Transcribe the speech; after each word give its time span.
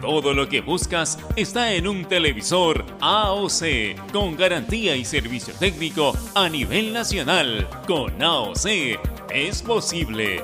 Todo 0.00 0.34
lo 0.34 0.48
que 0.48 0.62
buscas 0.62 1.16
está 1.36 1.74
en 1.74 1.86
un 1.86 2.06
televisor 2.06 2.84
AOC 3.00 4.10
con 4.12 4.36
garantía 4.36 4.96
y 4.96 5.04
servicio 5.04 5.54
técnico 5.54 6.12
a 6.34 6.48
nivel 6.48 6.92
nacional. 6.92 7.68
Con 7.86 8.20
AOC 8.20 8.66
es 9.32 9.62
posible. 9.62 10.42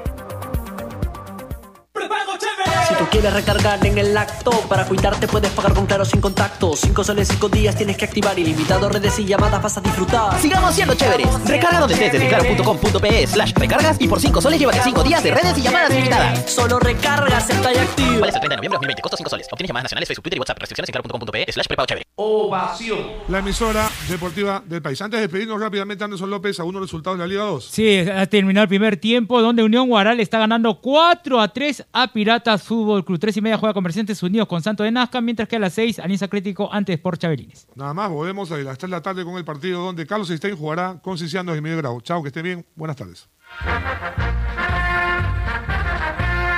Tú 3.00 3.06
quieres 3.10 3.32
recargar 3.32 3.86
en 3.86 3.96
el 3.96 4.14
acto. 4.14 4.50
Para 4.68 4.84
cuidarte 4.84 5.26
puedes 5.26 5.50
pagar 5.52 5.72
con 5.72 5.86
Claro 5.86 6.04
sin 6.04 6.20
contacto. 6.20 6.76
5 6.76 7.02
soles 7.02 7.28
5 7.28 7.48
días 7.48 7.74
tienes 7.74 7.96
que 7.96 8.04
activar. 8.04 8.38
Ilimitado 8.38 8.90
redes 8.90 9.18
y 9.18 9.24
llamadas 9.24 9.62
vas 9.62 9.78
a 9.78 9.80
disfrutar. 9.80 10.38
Sigamos 10.38 10.74
siendo 10.74 10.94
chéveres. 10.94 11.26
Recarga 11.46 11.80
donde 11.80 11.94
estés 11.94 12.12
desde 12.12 12.28
claro.com.pe 12.28 13.26
slash 13.26 13.54
recargas 13.54 13.96
Y 13.98 14.06
por 14.06 14.20
5 14.20 14.42
soles 14.42 14.60
llévate 14.60 14.82
5 14.84 15.02
días 15.02 15.22
de 15.24 15.30
redes 15.30 15.56
y 15.56 15.62
llamadas 15.62 15.90
ilimitadas 15.92 16.50
Solo 16.52 16.78
recargas, 16.78 17.48
está 17.48 17.72
ya 17.72 17.80
activo. 17.80 18.20
Vale 18.20 18.26
hasta 18.26 18.36
el 18.36 18.40
30 18.40 18.48
de 18.50 18.56
noviembre 18.56 18.68
de 18.68 18.80
2020 18.80 19.00
Costo 19.02 19.16
5 19.16 19.30
soles. 19.30 19.46
Obtienes 19.50 19.68
llamadas 19.70 19.84
nacionales, 19.84 20.08
Facebook, 20.08 20.22
Twitter 20.24 20.36
y 20.36 20.40
WhatsApp. 20.40 20.58
Restricciones 20.58 20.88
en 20.90 20.92
claro.com.pe 20.92 21.52
slash 21.52 21.66
prepago 21.68 21.86
chévere. 21.86 22.04
Ovación. 22.16 22.98
La 23.28 23.38
emisora 23.38 23.88
deportiva 24.10 24.62
del 24.66 24.82
país. 24.82 25.00
Antes 25.00 25.20
de 25.20 25.22
despedirnos 25.22 25.58
rápidamente 25.58 26.04
Anderson 26.04 26.28
López 26.28 26.60
A 26.60 26.64
unos 26.64 26.82
resultados 26.82 27.18
de 27.18 27.24
la 27.24 27.28
Liga 27.28 27.44
2 27.44 27.64
Sí, 27.64 28.00
ha 28.00 28.26
terminado 28.26 28.64
el 28.64 28.68
primer 28.68 28.98
tiempo 28.98 29.40
Donde 29.40 29.62
Unión 29.62 29.88
Guaral 29.88 30.20
está 30.20 30.38
ganando 30.38 30.82
4 30.82 31.40
a 31.40 31.48
3 31.48 31.86
a 31.94 32.12
Piratas 32.12 32.62
Fútbol 32.62 32.89
Club 33.04 33.18
3 33.18 33.36
y 33.36 33.40
media 33.40 33.58
juega 33.58 33.72
Comerciantes 33.72 34.22
Unidos 34.22 34.48
con 34.48 34.62
Santo 34.62 34.82
de 34.82 34.90
Nazca, 34.90 35.20
mientras 35.20 35.48
que 35.48 35.56
a 35.56 35.58
las 35.58 35.72
6 35.74 35.98
Alianza 36.00 36.24
Atlético 36.26 36.72
ante 36.72 36.92
Sport 36.94 37.20
Chabelines. 37.20 37.66
Nada 37.74 37.94
más, 37.94 38.10
volvemos 38.10 38.50
a 38.52 38.56
las 38.58 38.78
3 38.78 38.90
de 38.90 38.96
la 38.96 39.02
tarde 39.02 39.24
con 39.24 39.36
el 39.36 39.44
partido 39.44 39.84
donde 39.84 40.06
Carlos 40.06 40.28
Stein 40.28 40.56
jugará 40.56 41.00
con 41.02 41.18
Ciciano 41.18 41.52
de 41.52 41.60
Miguel 41.60 41.78
Grau. 41.78 42.00
Chao, 42.00 42.22
que 42.22 42.28
esté 42.28 42.42
bien. 42.42 42.66
Buenas 42.74 42.96
tardes. 42.96 43.28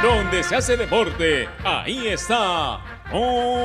Donde 0.02 0.42
se 0.42 0.56
hace 0.56 0.76
deporte, 0.76 1.48
ahí 1.64 2.08
está. 2.08 2.80
Ovación. 3.12 3.62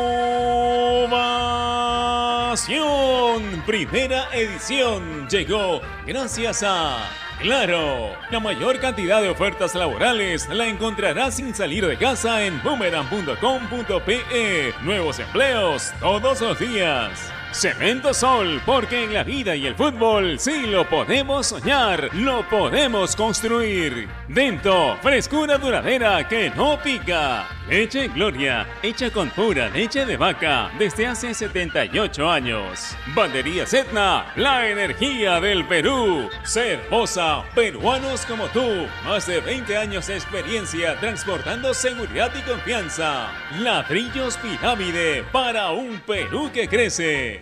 Primera 3.65 4.27
edición 4.33 5.27
llegó 5.27 5.81
gracias 6.05 6.61
a 6.63 7.26
Claro, 7.39 8.15
la 8.31 8.39
mayor 8.39 8.79
cantidad 8.79 9.21
de 9.21 9.29
ofertas 9.29 9.75
laborales 9.75 10.49
la 10.49 10.67
encontrarás 10.67 11.35
sin 11.35 11.53
salir 11.53 11.85
de 11.85 11.95
casa 11.95 12.43
en 12.43 12.61
boomerang.com.pe. 12.63 14.73
Nuevos 14.81 15.19
empleos 15.19 15.93
todos 15.99 16.41
los 16.41 16.57
días. 16.57 17.31
Cemento 17.57 18.13
Sol, 18.13 18.61
porque 18.67 19.05
en 19.05 19.15
la 19.15 19.23
vida 19.23 19.55
y 19.55 19.65
el 19.65 19.73
fútbol 19.73 20.37
sí 20.39 20.67
lo 20.67 20.87
podemos 20.87 21.47
soñar, 21.47 22.13
lo 22.13 22.47
podemos 22.47 23.15
construir. 23.15 24.07
Dento, 24.27 24.95
frescura 25.01 25.57
duradera 25.57 26.27
que 26.27 26.51
no 26.51 26.79
pica. 26.79 27.47
Leche 27.67 28.07
Gloria, 28.09 28.65
hecha 28.81 29.09
con 29.09 29.29
pura 29.31 29.67
leche 29.69 30.05
de 30.05 30.15
vaca 30.15 30.71
desde 30.77 31.07
hace 31.07 31.33
78 31.33 32.29
años. 32.29 32.95
Bandería 33.13 33.63
Etna, 33.63 34.31
la 34.35 34.69
energía 34.69 35.41
del 35.41 35.65
Perú. 35.65 36.29
Cervosa, 36.45 37.43
peruanos 37.55 38.25
como 38.25 38.45
tú. 38.49 38.87
Más 39.03 39.25
de 39.25 39.41
20 39.41 39.75
años 39.75 40.07
de 40.07 40.15
experiencia 40.15 40.97
transportando 40.99 41.73
seguridad 41.73 42.31
y 42.37 42.41
confianza. 42.49 43.31
Ladrillos 43.59 44.37
Pirámide 44.37 45.23
para 45.31 45.71
un 45.71 45.99
Perú 46.05 46.49
que 46.53 46.69
crece. 46.69 47.41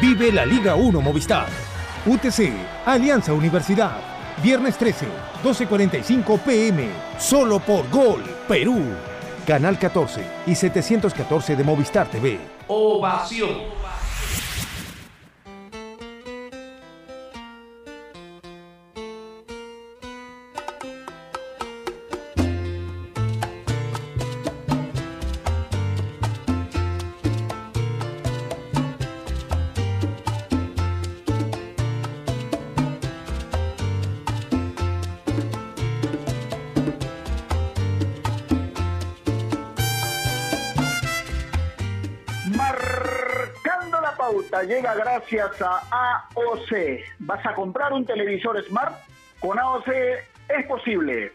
Vive 0.00 0.32
la 0.32 0.46
Liga 0.46 0.76
1 0.76 0.98
Movistar. 1.02 1.46
UTC, 2.06 2.50
Alianza 2.86 3.34
Universidad. 3.34 3.98
Viernes 4.42 4.78
13, 4.78 5.06
12.45 5.44 6.38
pm. 6.40 6.88
Solo 7.18 7.58
por 7.58 7.86
Gol, 7.90 8.22
Perú. 8.48 8.80
Canal 9.46 9.78
14 9.78 10.24
y 10.46 10.54
714 10.54 11.54
de 11.54 11.64
Movistar 11.64 12.06
TV. 12.06 12.40
Ovación. 12.66 13.50
Llega 44.70 44.94
gracias 44.94 45.60
a 45.62 46.28
AOC. 46.36 47.02
¿Vas 47.18 47.44
a 47.44 47.54
comprar 47.56 47.92
un 47.92 48.06
televisor 48.06 48.62
Smart? 48.62 48.94
Con 49.40 49.58
AOC 49.58 49.88
es 49.88 50.66
posible. 50.68 51.32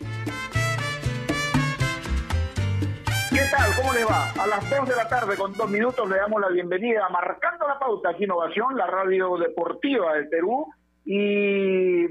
¿Qué 3.29 3.41
tal? 3.51 3.75
¿Cómo 3.75 3.91
les 3.93 4.07
va? 4.07 4.31
A 4.41 4.47
las 4.47 4.69
2 4.69 4.87
de 4.87 4.95
la 4.95 5.09
tarde 5.09 5.35
con 5.35 5.51
dos 5.51 5.69
minutos 5.69 6.09
le 6.09 6.15
damos 6.15 6.39
la 6.39 6.47
bienvenida 6.47 7.09
Marcando 7.09 7.67
la 7.67 7.77
Pauta 7.77 8.11
aquí 8.11 8.23
Innovación, 8.23 8.77
la 8.77 8.87
radio 8.87 9.35
deportiva 9.35 10.13
del 10.13 10.29
Perú. 10.29 10.67
Y 11.03 12.07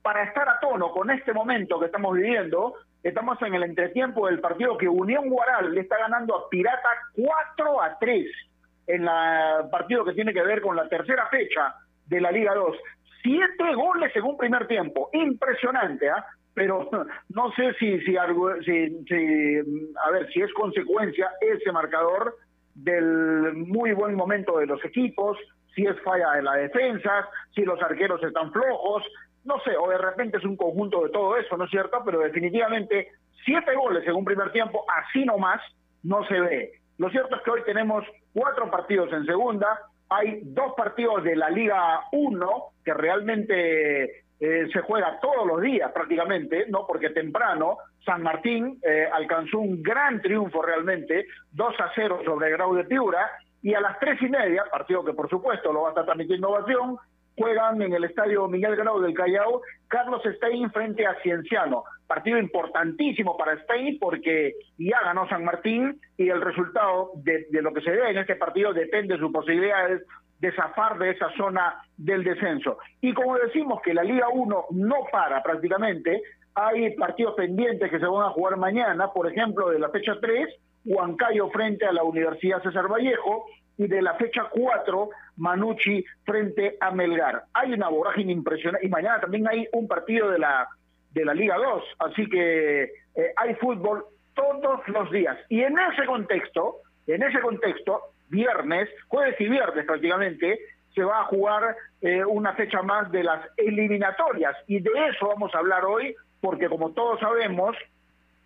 para 0.00 0.22
estar 0.22 0.48
a 0.48 0.60
tono 0.60 0.92
con 0.92 1.10
este 1.10 1.32
momento 1.32 1.80
que 1.80 1.86
estamos 1.86 2.14
viviendo, 2.14 2.74
estamos 3.02 3.42
en 3.42 3.52
el 3.52 3.64
entretiempo 3.64 4.28
del 4.28 4.38
partido 4.38 4.78
que 4.78 4.88
Unión 4.88 5.28
Guaral 5.28 5.74
le 5.74 5.80
está 5.80 5.98
ganando 5.98 6.36
a 6.36 6.48
Pirata 6.48 6.88
4 7.16 7.82
a 7.82 7.98
3 7.98 8.47
en 8.88 9.02
el 9.02 9.68
partido 9.70 10.04
que 10.04 10.14
tiene 10.14 10.32
que 10.32 10.42
ver 10.42 10.60
con 10.60 10.74
la 10.74 10.88
tercera 10.88 11.26
fecha 11.28 11.74
de 12.06 12.20
la 12.20 12.32
Liga 12.32 12.54
2. 12.54 12.76
Siete 13.22 13.74
goles 13.74 14.14
en 14.16 14.22
un 14.24 14.36
primer 14.36 14.66
tiempo, 14.66 15.10
impresionante, 15.12 16.08
¿ah? 16.08 16.24
pero 16.54 16.88
no 17.28 17.52
sé 17.52 17.74
si, 17.74 18.00
si, 18.00 18.06
si, 18.06 18.16
a 18.16 20.10
ver, 20.10 20.28
si 20.32 20.40
es 20.40 20.52
consecuencia 20.54 21.30
ese 21.40 21.70
marcador 21.70 22.34
del 22.74 23.54
muy 23.54 23.92
buen 23.92 24.14
momento 24.14 24.58
de 24.58 24.66
los 24.66 24.82
equipos, 24.84 25.36
si 25.74 25.84
es 25.84 26.00
falla 26.02 26.32
de 26.32 26.42
la 26.42 26.54
defensa, 26.54 27.28
si 27.54 27.62
los 27.62 27.80
arqueros 27.82 28.22
están 28.22 28.52
flojos, 28.52 29.04
no 29.44 29.60
sé, 29.60 29.76
o 29.76 29.88
de 29.88 29.98
repente 29.98 30.38
es 30.38 30.44
un 30.44 30.56
conjunto 30.56 31.04
de 31.04 31.10
todo 31.10 31.36
eso, 31.36 31.56
¿no 31.56 31.64
es 31.64 31.70
cierto? 31.70 32.02
Pero 32.04 32.20
definitivamente 32.20 33.08
siete 33.44 33.74
goles 33.74 34.06
en 34.06 34.14
un 34.14 34.24
primer 34.24 34.50
tiempo, 34.52 34.84
así 34.88 35.24
nomás, 35.24 35.60
no 36.02 36.24
se 36.26 36.40
ve. 36.40 36.72
Lo 36.98 37.10
cierto 37.10 37.36
es 37.36 37.42
que 37.42 37.50
hoy 37.50 37.62
tenemos 37.64 38.04
cuatro 38.34 38.70
partidos 38.70 39.12
en 39.12 39.24
segunda, 39.24 39.80
hay 40.08 40.40
dos 40.42 40.74
partidos 40.76 41.22
de 41.24 41.36
la 41.36 41.48
Liga 41.48 42.02
1 42.12 42.64
que 42.84 42.94
realmente 42.94 44.24
eh, 44.40 44.68
se 44.72 44.80
juega 44.82 45.18
todos 45.20 45.46
los 45.46 45.60
días 45.60 45.90
prácticamente, 45.92 46.66
¿no? 46.68 46.86
Porque 46.86 47.10
temprano 47.10 47.78
San 48.04 48.22
Martín 48.22 48.78
eh, 48.82 49.08
alcanzó 49.12 49.58
un 49.58 49.82
gran 49.82 50.20
triunfo 50.20 50.62
realmente, 50.62 51.26
2 51.52 51.74
a 51.80 51.90
0 51.94 52.20
sobre 52.24 52.50
Grau 52.50 52.74
de 52.74 52.84
Piura, 52.84 53.30
y 53.62 53.74
a 53.74 53.80
las 53.80 53.98
tres 53.98 54.20
y 54.22 54.28
media, 54.28 54.64
partido 54.70 55.04
que 55.04 55.12
por 55.12 55.28
supuesto 55.28 55.72
lo 55.72 55.82
va 55.82 55.88
a 55.88 55.90
estar 55.90 56.04
transmitiendo 56.04 56.50
Ovación, 56.50 56.96
juegan 57.38 57.80
en 57.80 57.92
el 57.94 58.04
estadio 58.04 58.48
Miguel 58.48 58.76
Grau 58.76 59.00
del 59.00 59.14
Callao, 59.14 59.62
Carlos 59.88 60.22
Stein 60.36 60.70
frente 60.70 61.06
a 61.06 61.14
Cienciano. 61.22 61.84
Partido 62.06 62.38
importantísimo 62.38 63.36
para 63.36 63.58
Stein 63.62 63.98
porque 63.98 64.54
ya 64.76 65.00
ganó 65.04 65.28
San 65.28 65.44
Martín 65.44 66.00
y 66.16 66.28
el 66.28 66.40
resultado 66.40 67.12
de, 67.16 67.46
lo 67.62 67.72
que 67.72 67.80
se 67.80 67.90
ve 67.90 68.10
en 68.10 68.18
este 68.18 68.36
partido 68.36 68.72
depende 68.72 69.14
de 69.14 69.20
sus 69.20 69.32
posibilidades 69.32 70.02
de 70.40 70.52
zafar 70.52 70.98
de 70.98 71.10
esa 71.10 71.30
zona 71.36 71.82
del 71.96 72.24
descenso. 72.24 72.78
Y 73.00 73.12
como 73.12 73.36
decimos 73.36 73.80
que 73.82 73.94
la 73.94 74.02
Liga 74.02 74.28
1 74.28 74.66
no 74.70 74.96
para 75.10 75.42
prácticamente, 75.42 76.22
hay 76.54 76.94
partidos 76.96 77.34
pendientes 77.34 77.90
que 77.90 77.98
se 77.98 78.06
van 78.06 78.26
a 78.26 78.30
jugar 78.30 78.56
mañana, 78.56 79.12
por 79.12 79.30
ejemplo, 79.30 79.70
de 79.70 79.78
la 79.78 79.90
fecha 79.90 80.14
3, 80.20 80.48
Huancayo 80.84 81.50
frente 81.50 81.86
a 81.86 81.92
la 81.92 82.02
Universidad 82.02 82.62
César 82.62 82.88
Vallejo, 82.88 83.46
y 83.78 83.86
de 83.86 84.02
la 84.02 84.14
fecha 84.14 84.48
4, 84.50 85.10
Manucci 85.36 86.04
frente 86.24 86.76
a 86.80 86.90
Melgar. 86.90 87.44
Hay 87.54 87.72
una 87.72 87.88
vorágine 87.88 88.32
impresionante 88.32 88.86
y 88.86 88.90
mañana 88.90 89.20
también 89.20 89.48
hay 89.48 89.66
un 89.72 89.88
partido 89.88 90.30
de 90.30 90.40
la 90.40 90.68
de 91.12 91.24
la 91.24 91.32
Liga 91.32 91.56
2, 91.56 91.82
así 92.00 92.28
que 92.28 92.82
eh, 92.82 93.32
hay 93.36 93.54
fútbol 93.54 94.04
todos 94.34 94.86
los 94.88 95.10
días. 95.10 95.38
Y 95.48 95.62
en 95.62 95.76
ese 95.78 96.04
contexto, 96.04 96.76
en 97.06 97.22
ese 97.22 97.40
contexto, 97.40 98.02
viernes, 98.28 98.88
jueves 99.08 99.34
y 99.40 99.48
viernes 99.48 99.86
prácticamente, 99.86 100.58
se 100.94 101.02
va 101.02 101.20
a 101.20 101.24
jugar 101.24 101.76
eh, 102.02 102.24
una 102.24 102.52
fecha 102.54 102.82
más 102.82 103.10
de 103.10 103.24
las 103.24 103.40
eliminatorias. 103.56 104.54
Y 104.66 104.80
de 104.80 104.90
eso 105.08 105.28
vamos 105.28 105.54
a 105.54 105.58
hablar 105.58 105.84
hoy, 105.84 106.14
porque 106.40 106.68
como 106.68 106.92
todos 106.92 107.20
sabemos, 107.20 107.76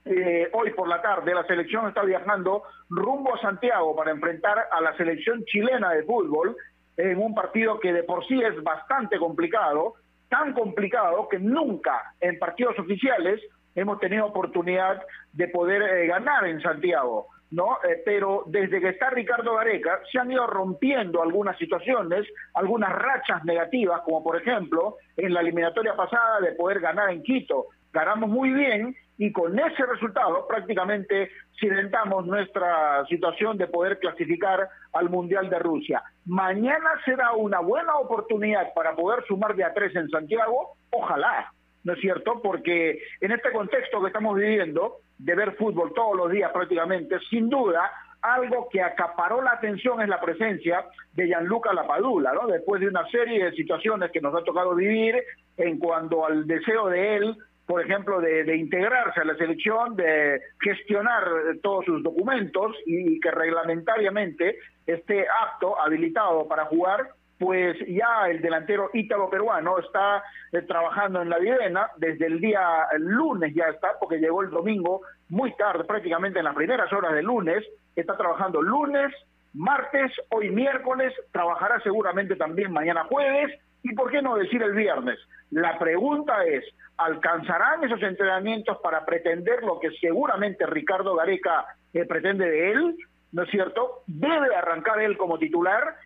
eh, 0.05 0.49
hoy 0.53 0.71
por 0.73 0.89
la 0.89 1.01
tarde 1.01 1.35
la 1.35 1.47
selección 1.47 1.87
está 1.89 2.03
viajando 2.03 2.65
rumbo 2.89 3.35
a 3.35 3.41
Santiago 3.41 3.95
para 3.95 4.11
enfrentar 4.11 4.67
a 4.71 4.81
la 4.81 4.97
selección 4.97 5.45
chilena 5.45 5.91
de 5.91 6.03
fútbol 6.03 6.57
en 6.97 7.19
un 7.19 7.35
partido 7.35 7.79
que 7.79 7.93
de 7.93 8.03
por 8.03 8.27
sí 8.27 8.41
es 8.43 8.63
bastante 8.63 9.19
complicado, 9.19 9.95
tan 10.29 10.53
complicado 10.53 11.29
que 11.29 11.39
nunca 11.39 12.15
en 12.21 12.39
partidos 12.39 12.79
oficiales 12.79 13.41
hemos 13.75 13.99
tenido 14.01 14.27
oportunidad 14.27 15.01
de 15.33 15.49
poder 15.49 15.83
eh, 15.83 16.07
ganar 16.07 16.47
en 16.47 16.61
Santiago. 16.61 17.29
¿no? 17.53 17.77
Eh, 17.85 18.03
pero 18.05 18.45
desde 18.47 18.81
que 18.81 18.89
está 18.89 19.11
Ricardo 19.11 19.55
Gareca 19.55 20.01
se 20.11 20.19
han 20.19 20.33
ido 20.33 20.47
rompiendo 20.47 21.23
algunas 21.23 21.57
situaciones, 21.59 22.27
algunas 22.55 22.91
rachas 22.91 23.45
negativas, 23.45 24.01
como 24.03 24.25
por 24.25 24.41
ejemplo 24.41 24.97
en 25.17 25.35
la 25.35 25.41
eliminatoria 25.41 25.95
pasada 25.95 26.41
de 26.41 26.53
poder 26.53 26.81
ganar 26.81 27.11
en 27.11 27.23
Quito. 27.23 27.67
Ganamos 27.93 28.31
muy 28.31 28.51
bien 28.51 28.97
y 29.19 29.31
con 29.33 29.59
ese 29.59 29.87
resultado 29.87 30.47
prácticamente 30.49 31.31
cilentamos 31.61 32.27
nuestra 32.27 33.05
situación 33.07 33.59
de 33.59 33.67
poder 33.67 33.99
clasificar 33.99 34.69
al 34.95 35.11
Mundial 35.11 35.51
de 35.51 35.59
Rusia. 35.59 36.03
Mañana 36.25 36.91
será 37.05 37.33
una 37.33 37.61
buena 37.61 37.97
oportunidad 37.97 38.73
para 38.75 38.97
poder 38.97 39.25
sumar 39.27 39.55
de 39.55 39.65
a 39.65 39.75
tres 39.75 39.95
en 39.95 40.09
Santiago, 40.09 40.77
ojalá, 40.91 41.53
¿no 41.85 41.93
es 41.93 42.01
cierto? 42.01 42.41
Porque 42.43 43.03
en 43.21 43.33
este 43.33 43.53
contexto 43.53 44.01
que 44.01 44.09
estamos 44.09 44.37
viviendo, 44.37 44.97
de 45.19 45.35
ver 45.35 45.53
fútbol 45.57 45.93
todos 45.95 46.17
los 46.17 46.31
días 46.31 46.51
prácticamente, 46.51 47.19
sin 47.31 47.49
duda, 47.49 47.91
algo 48.23 48.69
que 48.71 48.81
acaparó 48.81 49.43
la 49.43 49.53
atención 49.53 50.01
es 50.01 50.09
la 50.09 50.21
presencia 50.21 50.87
de 51.13 51.27
Gianluca 51.27 51.73
Lapadula, 51.75 52.33
¿no? 52.33 52.47
Después 52.47 52.81
de 52.81 52.89
una 52.89 53.07
serie 53.09 53.45
de 53.45 53.53
situaciones 53.53 54.11
que 54.13 54.21
nos 54.21 54.35
ha 54.35 54.45
tocado 54.45 54.75
vivir 54.75 55.23
en 55.57 55.79
cuanto 55.79 56.25
al 56.25 56.47
deseo 56.47 56.89
de 56.89 57.17
él, 57.17 57.37
por 57.67 57.81
ejemplo, 57.81 58.21
de, 58.21 58.57
integrarse 58.57 59.21
a 59.21 59.25
la 59.25 59.37
selección, 59.37 59.97
de 59.97 60.41
gestionar 60.61 61.25
todos 61.63 61.85
sus 61.85 62.03
documentos 62.03 62.77
y 62.87 63.21
que 63.21 63.31
reglamentariamente 63.31 64.59
esté 64.87 65.27
apto, 65.43 65.81
habilitado 65.81 66.47
para 66.49 66.67
jugar, 66.67 67.09
pues 67.39 67.77
ya 67.89 68.29
el 68.29 68.41
delantero 68.41 68.91
ítalo-peruano 68.93 69.79
está 69.79 70.23
eh, 70.53 70.63
trabajando 70.63 71.23
en 71.23 71.29
la 71.29 71.39
Videna, 71.39 71.91
desde 71.97 72.27
el 72.27 72.41
día 72.41 72.87
lunes 72.99 73.53
ya 73.55 73.65
está, 73.65 73.99
porque 73.99 74.19
llegó 74.19 74.43
el 74.43 74.51
domingo 74.51 75.03
muy 75.29 75.55
tarde, 75.57 75.85
prácticamente 75.85 76.39
en 76.39 76.45
las 76.45 76.55
primeras 76.55 76.93
horas 76.93 77.15
del 77.15 77.25
lunes, 77.25 77.65
está 77.97 78.17
trabajando 78.17 78.63
lunes, 78.63 79.13
martes, 79.55 80.13
hoy 80.31 80.51
miércoles, 80.51 81.13
trabajará 81.33 81.81
seguramente 81.81 82.37
también 82.37 82.73
mañana 82.73 83.05
jueves, 83.05 83.59
y 83.83 83.95
por 83.95 84.11
qué 84.11 84.23
no 84.23 84.37
decir 84.37 84.63
el 84.63 84.75
viernes. 84.75 85.19
La 85.51 85.79
pregunta 85.79 86.45
es, 86.45 86.65
¿alcanzarán 87.05 87.85
esos 87.85 88.03
entrenamientos 88.03 88.79
para 88.83 89.05
pretender 89.05 89.63
lo 89.63 89.79
que 89.81 89.91
seguramente 90.01 90.67
Ricardo 90.67 91.15
Gareca 91.17 91.67
eh, 91.93 92.05
pretende 92.05 92.49
de 92.49 92.73
él? 92.73 92.97
¿No 93.33 93.45
es 93.45 93.51
cierto? 93.51 94.03
Debe 94.07 94.55
arrancar 94.55 95.01
él 95.01 95.17
como 95.17 95.39
titular 95.39 95.97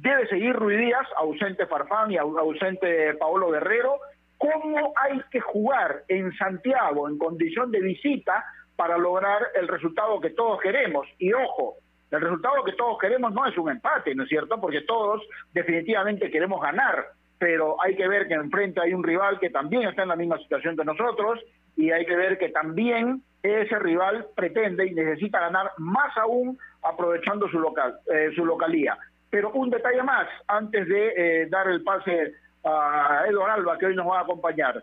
debe 0.00 0.26
seguir 0.28 0.54
Ruiz 0.54 0.78
Díaz, 0.78 1.06
ausente 1.16 1.66
Farfán 1.66 2.10
y 2.10 2.16
ausente 2.16 3.14
Paolo 3.14 3.50
Guerrero. 3.50 3.98
¿Cómo 4.38 4.92
hay 4.96 5.20
que 5.30 5.40
jugar 5.40 6.02
en 6.08 6.32
Santiago 6.36 7.08
en 7.08 7.18
condición 7.18 7.70
de 7.70 7.80
visita 7.80 8.44
para 8.76 8.98
lograr 8.98 9.42
el 9.54 9.66
resultado 9.68 10.20
que 10.20 10.30
todos 10.30 10.60
queremos? 10.60 11.06
Y 11.18 11.32
ojo, 11.32 11.76
el 12.10 12.20
resultado 12.20 12.62
que 12.64 12.74
todos 12.74 12.98
queremos 12.98 13.32
no 13.32 13.46
es 13.46 13.56
un 13.56 13.70
empate, 13.70 14.14
¿no 14.14 14.24
es 14.24 14.28
cierto? 14.28 14.60
Porque 14.60 14.82
todos 14.82 15.22
definitivamente 15.52 16.30
queremos 16.30 16.60
ganar, 16.60 17.06
pero 17.38 17.80
hay 17.82 17.96
que 17.96 18.08
ver 18.08 18.28
que 18.28 18.34
enfrente 18.34 18.80
hay 18.80 18.94
un 18.94 19.04
rival 19.04 19.38
que 19.38 19.50
también 19.50 19.88
está 19.88 20.02
en 20.02 20.08
la 20.08 20.16
misma 20.16 20.38
situación 20.38 20.76
que 20.76 20.84
nosotros 20.84 21.40
y 21.76 21.90
hay 21.90 22.06
que 22.06 22.16
ver 22.16 22.38
que 22.38 22.48
también 22.48 23.22
ese 23.42 23.78
rival 23.78 24.26
pretende 24.34 24.86
y 24.86 24.94
necesita 24.94 25.40
ganar 25.40 25.70
más 25.78 26.16
aún 26.16 26.58
aprovechando 26.82 27.48
su 27.48 27.58
local, 27.58 27.98
eh, 28.12 28.30
su 28.34 28.44
localía. 28.44 28.96
Pero 29.30 29.50
un 29.52 29.70
detalle 29.70 30.02
más, 30.02 30.26
antes 30.48 30.88
de 30.88 31.12
eh, 31.16 31.46
dar 31.48 31.68
el 31.68 31.82
pase 31.82 32.34
a 32.64 33.24
Eduardo 33.28 33.54
Alba, 33.54 33.78
que 33.78 33.86
hoy 33.86 33.96
nos 33.96 34.06
va 34.06 34.20
a 34.20 34.22
acompañar. 34.22 34.82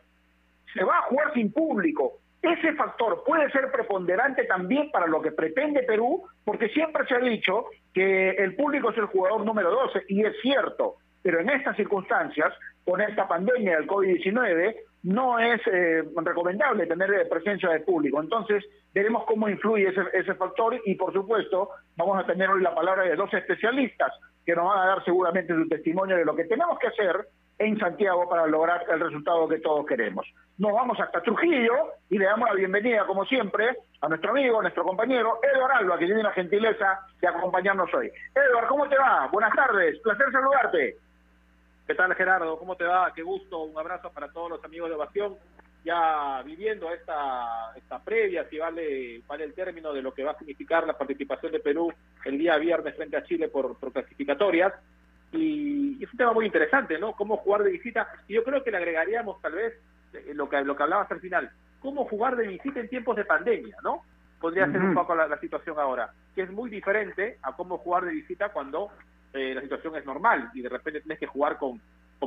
Se 0.73 0.83
va 0.83 0.99
a 0.99 1.01
jugar 1.03 1.33
sin 1.33 1.51
público. 1.51 2.19
Ese 2.41 2.73
factor 2.73 3.23
puede 3.25 3.49
ser 3.51 3.71
preponderante 3.71 4.43
también 4.45 4.91
para 4.91 5.07
lo 5.07 5.21
que 5.21 5.31
pretende 5.31 5.83
Perú, 5.83 6.23
porque 6.43 6.69
siempre 6.69 7.05
se 7.07 7.15
ha 7.15 7.19
dicho 7.19 7.65
que 7.93 8.31
el 8.31 8.55
público 8.55 8.91
es 8.91 8.97
el 8.97 9.05
jugador 9.05 9.45
número 9.45 9.71
12, 9.71 10.03
y 10.09 10.25
es 10.25 10.33
cierto, 10.41 10.97
pero 11.23 11.39
en 11.39 11.49
estas 11.49 11.75
circunstancias, 11.77 12.53
con 12.85 13.01
esta 13.01 13.27
pandemia 13.27 13.77
del 13.77 13.87
COVID-19, 13.87 14.75
no 15.03 15.39
es 15.39 15.59
eh, 15.67 16.03
recomendable 16.17 16.85
tener 16.85 17.11
eh, 17.13 17.25
presencia 17.25 17.69
de 17.69 17.79
público. 17.79 18.21
Entonces, 18.21 18.63
veremos 18.93 19.23
cómo 19.25 19.49
influye 19.49 19.87
ese, 19.87 20.01
ese 20.13 20.35
factor 20.35 20.79
y, 20.85 20.95
por 20.95 21.11
supuesto, 21.13 21.69
vamos 21.97 22.21
a 22.21 22.25
tener 22.25 22.49
hoy 22.49 22.61
la 22.61 22.75
palabra 22.75 23.03
de 23.03 23.15
dos 23.15 23.33
especialistas 23.33 24.11
que 24.45 24.55
nos 24.55 24.65
van 24.65 24.79
a 24.79 24.85
dar 24.85 25.05
seguramente 25.05 25.53
su 25.53 25.67
testimonio 25.67 26.17
de 26.17 26.25
lo 26.25 26.35
que 26.35 26.45
tenemos 26.45 26.77
que 26.79 26.87
hacer 26.87 27.25
en 27.59 27.79
Santiago 27.79 28.27
para 28.29 28.47
lograr 28.47 28.83
el 28.89 28.99
resultado 28.99 29.47
que 29.47 29.59
todos 29.59 29.85
queremos. 29.85 30.25
Nos 30.57 30.73
vamos 30.73 30.99
hasta 30.99 31.21
Trujillo 31.21 31.93
y 32.09 32.17
le 32.17 32.25
damos 32.25 32.49
la 32.49 32.55
bienvenida, 32.55 33.05
como 33.05 33.25
siempre, 33.25 33.77
a 34.01 34.07
nuestro 34.07 34.31
amigo, 34.31 34.59
a 34.59 34.63
nuestro 34.63 34.83
compañero 34.83 35.39
Eduardo 35.43 35.75
Alba, 35.75 35.97
que 35.97 36.05
tiene 36.05 36.23
la 36.23 36.31
gentileza 36.31 36.99
de 37.21 37.27
acompañarnos 37.27 37.93
hoy. 37.93 38.11
Eduardo, 38.35 38.69
¿cómo 38.69 38.89
te 38.89 38.97
va? 38.97 39.27
Buenas 39.31 39.53
tardes, 39.55 39.99
placer 39.99 40.31
saludarte. 40.31 40.97
¿Qué 41.85 41.95
tal, 41.95 42.15
Gerardo? 42.15 42.57
¿Cómo 42.57 42.77
te 42.77 42.85
va? 42.85 43.11
Qué 43.13 43.23
gusto, 43.23 43.63
un 43.63 43.77
abrazo 43.77 44.09
para 44.11 44.31
todos 44.31 44.49
los 44.49 44.63
amigos 44.63 44.89
de 44.89 44.95
Ovación. 44.95 45.35
Ya 45.83 46.41
viviendo 46.45 46.89
esta, 46.89 47.73
esta 47.75 48.01
previa, 48.01 48.47
si 48.49 48.57
vale, 48.57 49.21
vale 49.27 49.43
el 49.43 49.53
término 49.53 49.91
de 49.91 50.01
lo 50.01 50.13
que 50.13 50.23
va 50.23 50.31
a 50.31 50.37
significar 50.37 50.87
la 50.87 50.97
participación 50.97 51.51
de 51.51 51.59
Perú 51.59 51.91
el 52.23 52.37
día 52.37 52.55
viernes 52.57 52.95
frente 52.95 53.17
a 53.17 53.23
Chile 53.25 53.49
por, 53.49 53.77
clasificatorias. 53.91 54.73
Y, 55.33 56.01
es 56.01 56.09
un 56.09 56.17
tema 56.17 56.31
muy 56.31 56.45
interesante, 56.45 56.97
¿no? 56.97 57.11
Cómo 57.13 57.35
jugar 57.35 57.63
de 57.63 57.71
visita. 57.71 58.07
Y 58.29 58.35
yo 58.35 58.45
creo 58.45 58.63
que 58.63 58.71
le 58.71 58.77
agregaríamos 58.77 59.41
tal 59.41 59.51
vez 59.51 59.73
eh, 60.13 60.31
lo 60.33 60.47
que, 60.47 60.61
lo 60.61 60.77
que 60.77 60.83
hablabas 60.83 61.11
al 61.11 61.19
final. 61.19 61.51
Cómo 61.81 62.05
jugar 62.05 62.37
de 62.37 62.47
visita 62.47 62.79
en 62.79 62.87
tiempos 62.87 63.17
de 63.17 63.25
pandemia, 63.25 63.75
¿no? 63.83 64.03
Podría 64.39 64.71
ser 64.71 64.81
un 64.81 64.93
poco 64.93 65.15
la, 65.15 65.27
la 65.27 65.39
situación 65.39 65.77
ahora, 65.77 66.13
que 66.33 66.43
es 66.43 66.51
muy 66.51 66.69
diferente 66.69 67.39
a 67.41 67.53
cómo 67.55 67.77
jugar 67.77 68.05
de 68.05 68.11
visita 68.11 68.49
cuando 68.49 68.89
eh, 69.33 69.53
la 69.55 69.61
situación 69.61 69.95
es 69.95 70.05
normal 70.05 70.51
y 70.53 70.61
de 70.61 70.69
repente 70.69 71.01
tienes 71.01 71.19
que 71.19 71.27
jugar 71.27 71.57
con, 71.57 71.81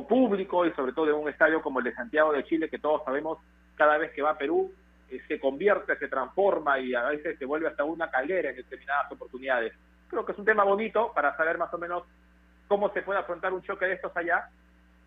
público 0.07 0.63
y 0.63 0.71
sobre 0.73 0.93
todo 0.93 1.07
en 1.07 1.15
un 1.15 1.27
estadio 1.27 1.59
como 1.59 1.79
el 1.79 1.85
de 1.85 1.95
Santiago 1.95 2.31
de 2.31 2.43
Chile, 2.43 2.69
que 2.69 2.77
todos 2.77 3.03
sabemos 3.03 3.39
cada 3.75 3.97
vez 3.97 4.11
que 4.11 4.21
va 4.21 4.29
a 4.29 4.37
Perú 4.37 4.71
eh, 5.09 5.19
se 5.27 5.39
convierte, 5.39 5.97
se 5.97 6.07
transforma 6.07 6.77
y 6.79 6.93
a 6.93 7.05
veces 7.05 7.39
se 7.39 7.45
vuelve 7.45 7.67
hasta 7.67 7.83
una 7.83 8.07
caldera 8.11 8.51
en 8.51 8.57
determinadas 8.57 9.11
oportunidades. 9.11 9.73
Creo 10.07 10.23
que 10.23 10.33
es 10.33 10.37
un 10.37 10.45
tema 10.45 10.63
bonito 10.63 11.11
para 11.15 11.35
saber 11.35 11.57
más 11.57 11.73
o 11.73 11.79
menos 11.79 12.03
cómo 12.67 12.93
se 12.93 13.01
puede 13.01 13.19
afrontar 13.19 13.53
un 13.53 13.63
choque 13.63 13.85
de 13.85 13.93
estos 13.93 14.15
allá 14.15 14.49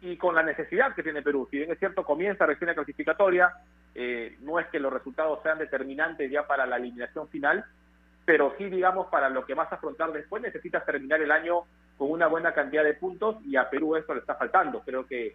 y 0.00 0.16
con 0.16 0.34
la 0.34 0.42
necesidad 0.42 0.94
que 0.94 1.02
tiene 1.02 1.22
Perú. 1.22 1.46
Si 1.50 1.58
bien 1.58 1.70
es 1.70 1.78
cierto, 1.78 2.04
comienza 2.04 2.46
recién 2.46 2.68
la 2.68 2.74
clasificatoria, 2.74 3.52
eh, 3.94 4.36
no 4.40 4.58
es 4.58 4.66
que 4.68 4.80
los 4.80 4.92
resultados 4.92 5.40
sean 5.42 5.58
determinantes 5.58 6.30
ya 6.30 6.46
para 6.46 6.66
la 6.66 6.76
eliminación 6.76 7.28
final, 7.28 7.64
pero 8.24 8.54
sí, 8.56 8.64
digamos, 8.70 9.08
para 9.08 9.28
lo 9.28 9.44
que 9.44 9.54
vas 9.54 9.70
a 9.72 9.76
afrontar 9.76 10.12
después 10.12 10.42
necesitas 10.42 10.84
terminar 10.86 11.20
el 11.20 11.30
año 11.30 11.64
con 12.00 12.10
una 12.10 12.28
buena 12.28 12.54
cantidad 12.54 12.82
de 12.82 12.94
puntos 12.94 13.36
y 13.44 13.56
a 13.56 13.68
Perú 13.68 13.94
esto 13.94 14.14
le 14.14 14.20
está 14.20 14.34
faltando. 14.34 14.80
Creo 14.80 15.06
que 15.06 15.34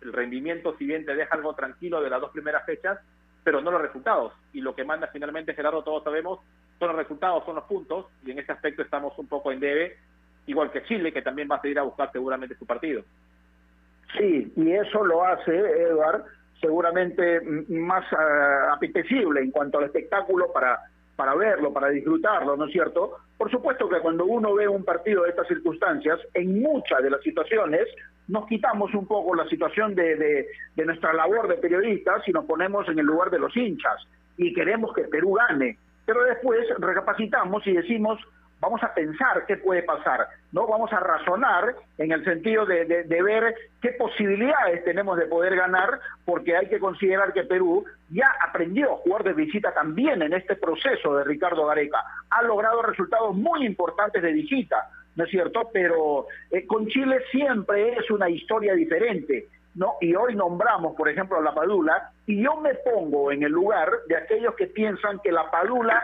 el 0.00 0.12
rendimiento, 0.14 0.74
si 0.78 0.86
bien 0.86 1.04
te 1.04 1.14
deja 1.14 1.34
algo 1.34 1.54
tranquilo 1.54 2.00
de 2.00 2.08
las 2.08 2.22
dos 2.22 2.30
primeras 2.30 2.64
fechas, 2.64 2.98
pero 3.44 3.60
no 3.60 3.70
los 3.70 3.82
resultados. 3.82 4.32
Y 4.54 4.62
lo 4.62 4.74
que 4.74 4.82
manda 4.82 5.08
finalmente 5.12 5.52
Gerardo, 5.52 5.84
todos 5.84 6.02
sabemos, 6.02 6.40
son 6.78 6.88
los 6.88 6.96
resultados, 6.96 7.44
son 7.44 7.56
los 7.56 7.64
puntos, 7.64 8.06
y 8.24 8.30
en 8.30 8.38
ese 8.38 8.50
aspecto 8.50 8.80
estamos 8.80 9.12
un 9.18 9.26
poco 9.26 9.52
en 9.52 9.60
debe, 9.60 9.98
igual 10.46 10.70
que 10.70 10.84
Chile, 10.84 11.12
que 11.12 11.20
también 11.20 11.48
va 11.50 11.56
a 11.56 11.60
seguir 11.60 11.78
a 11.78 11.82
buscar 11.82 12.10
seguramente 12.12 12.56
su 12.56 12.64
partido. 12.64 13.02
Sí, 14.16 14.50
y 14.56 14.72
eso 14.72 15.04
lo 15.04 15.22
hace, 15.22 15.54
Eduard, 15.54 16.24
seguramente 16.62 17.42
más 17.68 18.10
uh, 18.10 18.72
apetecible 18.72 19.42
en 19.42 19.50
cuanto 19.50 19.76
al 19.76 19.84
espectáculo 19.84 20.50
para 20.50 20.80
para 21.20 21.34
verlo, 21.34 21.70
para 21.70 21.90
disfrutarlo, 21.90 22.56
¿no 22.56 22.64
es 22.64 22.72
cierto? 22.72 23.18
Por 23.36 23.50
supuesto 23.50 23.90
que 23.90 24.00
cuando 24.00 24.24
uno 24.24 24.54
ve 24.54 24.66
un 24.66 24.86
partido 24.86 25.24
de 25.24 25.28
estas 25.28 25.46
circunstancias, 25.48 26.18
en 26.32 26.62
muchas 26.62 27.02
de 27.02 27.10
las 27.10 27.20
situaciones 27.20 27.86
nos 28.28 28.46
quitamos 28.46 28.94
un 28.94 29.06
poco 29.06 29.34
la 29.34 29.46
situación 29.46 29.94
de, 29.94 30.16
de, 30.16 30.86
nuestra 30.86 31.12
labor 31.12 31.46
de 31.46 31.56
periodistas 31.56 32.26
y 32.26 32.32
nos 32.32 32.46
ponemos 32.46 32.88
en 32.88 32.98
el 33.00 33.04
lugar 33.04 33.28
de 33.28 33.38
los 33.38 33.54
hinchas 33.54 33.96
y 34.38 34.54
queremos 34.54 34.94
que 34.94 35.02
Perú 35.08 35.34
gane. 35.34 35.76
Pero 36.06 36.24
después 36.24 36.66
recapacitamos 36.78 37.66
y 37.66 37.72
decimos, 37.74 38.18
vamos 38.60 38.82
a 38.82 38.92
pensar 38.92 39.44
qué 39.46 39.56
puede 39.56 39.82
pasar, 39.82 40.28
¿no? 40.52 40.66
Vamos 40.66 40.92
a 40.92 41.00
razonar 41.00 41.74
en 41.98 42.12
el 42.12 42.24
sentido 42.24 42.66
de, 42.66 42.84
ver 43.08 43.54
qué 43.80 43.92
posibilidades 43.92 44.84
tenemos 44.84 45.18
de 45.18 45.26
poder 45.26 45.56
ganar, 45.56 45.98
porque 46.24 46.56
hay 46.56 46.68
que 46.68 46.78
considerar 46.78 47.32
que 47.32 47.44
Perú 47.44 47.84
ya 48.10 48.30
aprendió 48.46 48.92
a 48.92 48.96
jugar 48.98 49.24
de 49.24 49.32
visita 49.32 49.72
también 49.72 50.22
en 50.22 50.34
este 50.34 50.56
proceso 50.56 51.16
de 51.16 51.24
Ricardo 51.24 51.66
Gareca. 51.66 52.04
Ha 52.30 52.42
logrado 52.42 52.82
resultados 52.82 53.34
muy 53.34 53.64
importantes 53.64 54.22
de 54.22 54.32
visita, 54.32 54.90
¿no 55.16 55.24
es 55.24 55.30
cierto? 55.30 55.70
Pero 55.72 56.26
eh, 56.50 56.66
con 56.66 56.86
Chile 56.88 57.20
siempre 57.30 57.94
es 57.94 58.10
una 58.10 58.28
historia 58.28 58.74
diferente. 58.74 59.48
¿no? 59.74 59.94
Y 60.00 60.14
hoy 60.16 60.34
nombramos, 60.34 60.96
por 60.96 61.08
ejemplo, 61.08 61.38
a 61.38 61.42
la 61.42 61.54
Padula, 61.54 62.10
y 62.26 62.42
yo 62.42 62.56
me 62.56 62.74
pongo 62.74 63.30
en 63.30 63.44
el 63.44 63.52
lugar 63.52 63.88
de 64.08 64.16
aquellos 64.16 64.54
que 64.56 64.66
piensan 64.66 65.20
que 65.20 65.30
la 65.30 65.48
Padula 65.48 66.02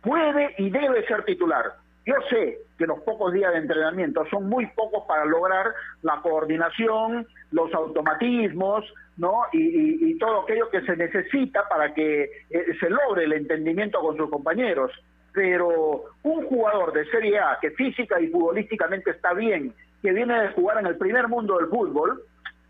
puede 0.00 0.54
y 0.58 0.70
debe 0.70 1.06
ser 1.06 1.22
titular. 1.24 1.74
Yo 2.04 2.14
sé 2.30 2.58
que 2.78 2.86
los 2.86 3.00
pocos 3.02 3.32
días 3.32 3.52
de 3.52 3.58
entrenamiento 3.58 4.24
son 4.26 4.48
muy 4.48 4.66
pocos 4.68 5.04
para 5.06 5.24
lograr 5.24 5.72
la 6.02 6.20
coordinación, 6.20 7.26
los 7.52 7.72
automatismos, 7.72 8.84
¿no? 9.16 9.42
Y, 9.52 10.18
todo 10.18 10.42
aquello 10.42 10.70
que 10.70 10.82
se 10.82 10.96
necesita 10.96 11.68
para 11.68 11.92
que 11.94 12.24
eh, 12.50 12.66
se 12.78 12.88
logre 12.88 13.24
el 13.24 13.32
entendimiento 13.32 14.00
con 14.00 14.16
sus 14.16 14.30
compañeros. 14.30 14.92
Pero 15.32 16.04
un 16.22 16.44
jugador 16.46 16.92
de 16.92 17.04
Serie 17.06 17.38
A 17.38 17.58
que 17.60 17.70
física 17.70 18.20
y 18.20 18.28
futbolísticamente 18.28 19.10
está 19.10 19.32
bien, 19.32 19.74
que 20.00 20.12
viene 20.12 20.40
de 20.42 20.48
jugar 20.52 20.78
en 20.78 20.86
el 20.86 20.96
primer 20.96 21.26
mundo 21.28 21.56
del 21.58 21.68
fútbol, 21.68 22.22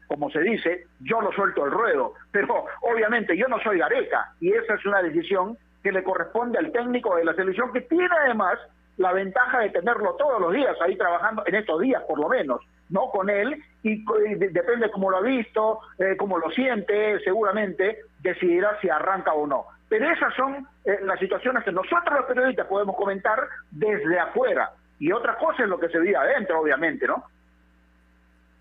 como 0.07 0.31
se 0.31 0.41
dice, 0.41 0.87
yo 1.01 1.21
lo 1.21 1.33
suelto 1.33 1.65
el 1.65 1.73
ruedo. 1.73 2.15
Pero 2.31 2.67
obviamente 2.83 3.37
yo 3.37 3.49
no 3.49 3.59
soy 3.61 3.79
Gareca 3.79 4.33
y 4.41 4.53
esa 4.53 4.75
es 4.75 4.87
una 4.87 5.03
decisión 5.03 5.59
que 5.83 5.93
le 5.93 6.05
corresponde 6.05 6.59
al 6.59 6.71
técnico 6.71 7.17
de 7.17 7.25
la 7.25 7.35
selección, 7.35 7.73
que 7.73 7.81
tiene 7.83 8.15
además 8.25 8.59
la 8.97 9.13
ventaja 9.13 9.61
de 9.61 9.71
tenerlo 9.71 10.15
todos 10.15 10.41
los 10.41 10.53
días 10.53 10.77
ahí 10.81 10.97
trabajando, 10.97 11.43
en 11.47 11.55
estos 11.55 11.81
días 11.81 12.03
por 12.07 12.19
lo 12.19 12.29
menos, 12.29 12.61
¿no? 12.91 13.11
Con 13.11 13.31
él, 13.31 13.63
y, 13.83 14.05
depende 14.37 14.91
cómo 14.91 15.11
lo 15.11 15.19
ha 15.19 15.23
visto, 15.23 15.81
eh, 15.99 16.17
cómo 16.19 16.39
lo 16.39 16.51
siente, 16.51 17.19
seguramente 17.21 18.01
decidirá 18.21 18.79
si 18.81 18.89
arranca 18.89 19.33
o 19.33 19.47
no. 19.47 19.67
Pero 19.89 20.11
esas 20.11 20.35
son 20.35 20.67
eh, 20.85 20.99
las 21.03 21.19
situaciones 21.19 21.65
que 21.65 21.73
nosotros 21.73 22.19
los 22.19 22.27
periodistas 22.27 22.67
podemos 22.67 22.97
comentar 22.97 23.49
desde 23.71 24.19
afuera. 24.19 24.71
Y 24.99 25.11
otra 25.13 25.37
cosa 25.37 25.65
es 25.65 25.69
lo 25.69 25.79
que 25.79 25.89
se 25.89 25.99
vive 25.99 26.17
adentro, 26.17 26.61
obviamente, 26.61 27.07
¿no? 27.07 27.25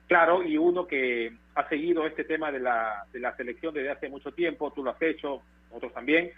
Claro, 0.08 0.44
y 0.44 0.58
uno 0.58 0.88
que 0.88 1.32
ha 1.56 1.70
seguido 1.70 2.06
este 2.06 2.24
tema 2.24 2.52
de 2.52 2.60
la, 2.60 3.06
de 3.14 3.20
la 3.20 3.36
selección 3.36 3.74
desde 3.74 3.92
hace 3.92 4.10
mucho 4.10 4.32
tiempo, 4.34 4.72
tú 4.72 4.84
lo 4.84 4.92
has 4.92 5.02
hecho, 5.02 5.42
nosotros 5.70 5.94
también, 5.94 6.32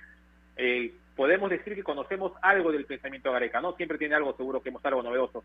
eh, 0.58 0.94
podemos 1.16 1.50
decir 1.50 1.76
que 1.76 1.84
conocemos 1.84 2.34
algo 2.42 2.72
del 2.72 2.86
pensamiento 2.86 3.32
Gareca, 3.32 3.62
¿no? 3.62 3.74
Siempre 3.74 3.98
tiene 3.98 4.16
algo, 4.16 4.36
seguro 4.36 4.62
que 4.62 4.70
hemos 4.70 4.86
algo 4.86 5.04
novedoso. 5.04 5.44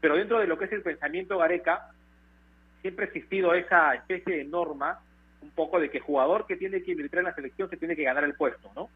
Pero 0.00 0.16
dentro 0.16 0.38
de 0.38 0.46
lo 0.46 0.58
que 0.58 0.66
es 0.66 0.72
el 0.72 0.82
pensamiento 0.82 1.38
Gareca, 1.38 1.90
siempre 2.80 3.04
ha 3.04 3.08
existido 3.08 3.54
esa 3.54 3.94
especie 3.94 4.36
de 4.36 4.44
norma, 4.44 5.00
un 5.42 5.50
poco 5.50 5.80
de 5.80 5.90
que 5.90 6.00
jugador 6.00 6.46
que 6.46 6.56
tiene 6.56 6.82
que 6.82 6.92
invertir 6.92 7.20
en 7.20 7.24
la 7.26 7.34
selección 7.34 7.68
se 7.70 7.76
tiene 7.76 7.96
que 7.96 8.04
ganar 8.04 8.24
el 8.24 8.34
puesto, 8.34 8.70
¿no? 8.74 8.88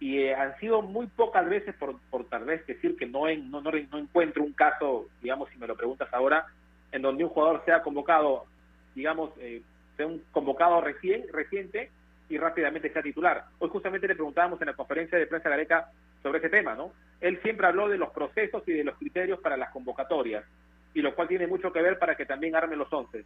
Y 0.00 0.18
eh, 0.18 0.34
han 0.34 0.56
sido 0.58 0.80
muy 0.80 1.08
pocas 1.08 1.48
veces, 1.48 1.74
por, 1.74 1.98
por 2.10 2.24
tal 2.26 2.44
vez 2.44 2.64
decir 2.66 2.96
que 2.96 3.06
no, 3.06 3.22
no, 3.50 3.60
no, 3.60 3.70
no 3.70 3.98
encuentro 3.98 4.44
un 4.44 4.52
caso, 4.52 5.08
digamos, 5.20 5.48
si 5.50 5.58
me 5.58 5.66
lo 5.66 5.76
preguntas 5.76 6.08
ahora, 6.12 6.46
en 6.92 7.02
donde 7.02 7.24
un 7.24 7.30
jugador 7.30 7.62
sea 7.64 7.82
convocado, 7.82 8.44
digamos, 8.94 9.30
eh, 9.38 9.60
sea 9.96 10.06
un 10.06 10.22
convocado 10.30 10.80
recién, 10.80 11.24
reciente 11.32 11.90
y 12.28 12.36
rápidamente 12.36 12.92
sea 12.92 13.02
titular. 13.02 13.44
Hoy 13.58 13.68
justamente 13.70 14.06
le 14.06 14.14
preguntábamos 14.14 14.60
en 14.60 14.66
la 14.66 14.74
conferencia 14.74 15.18
de 15.18 15.26
prensa 15.26 15.48
Gareca 15.48 15.90
sobre 16.22 16.38
ese 16.38 16.50
tema, 16.50 16.74
¿no? 16.74 16.92
Él 17.20 17.40
siempre 17.42 17.66
habló 17.66 17.88
de 17.88 17.98
los 17.98 18.10
procesos 18.10 18.62
y 18.66 18.72
de 18.72 18.84
los 18.84 18.96
criterios 18.96 19.40
para 19.40 19.56
las 19.56 19.70
convocatorias, 19.70 20.44
y 20.94 21.00
lo 21.00 21.14
cual 21.14 21.28
tiene 21.28 21.46
mucho 21.46 21.72
que 21.72 21.82
ver 21.82 21.98
para 21.98 22.16
que 22.16 22.26
también 22.26 22.54
arme 22.54 22.76
los 22.76 22.92
once. 22.92 23.24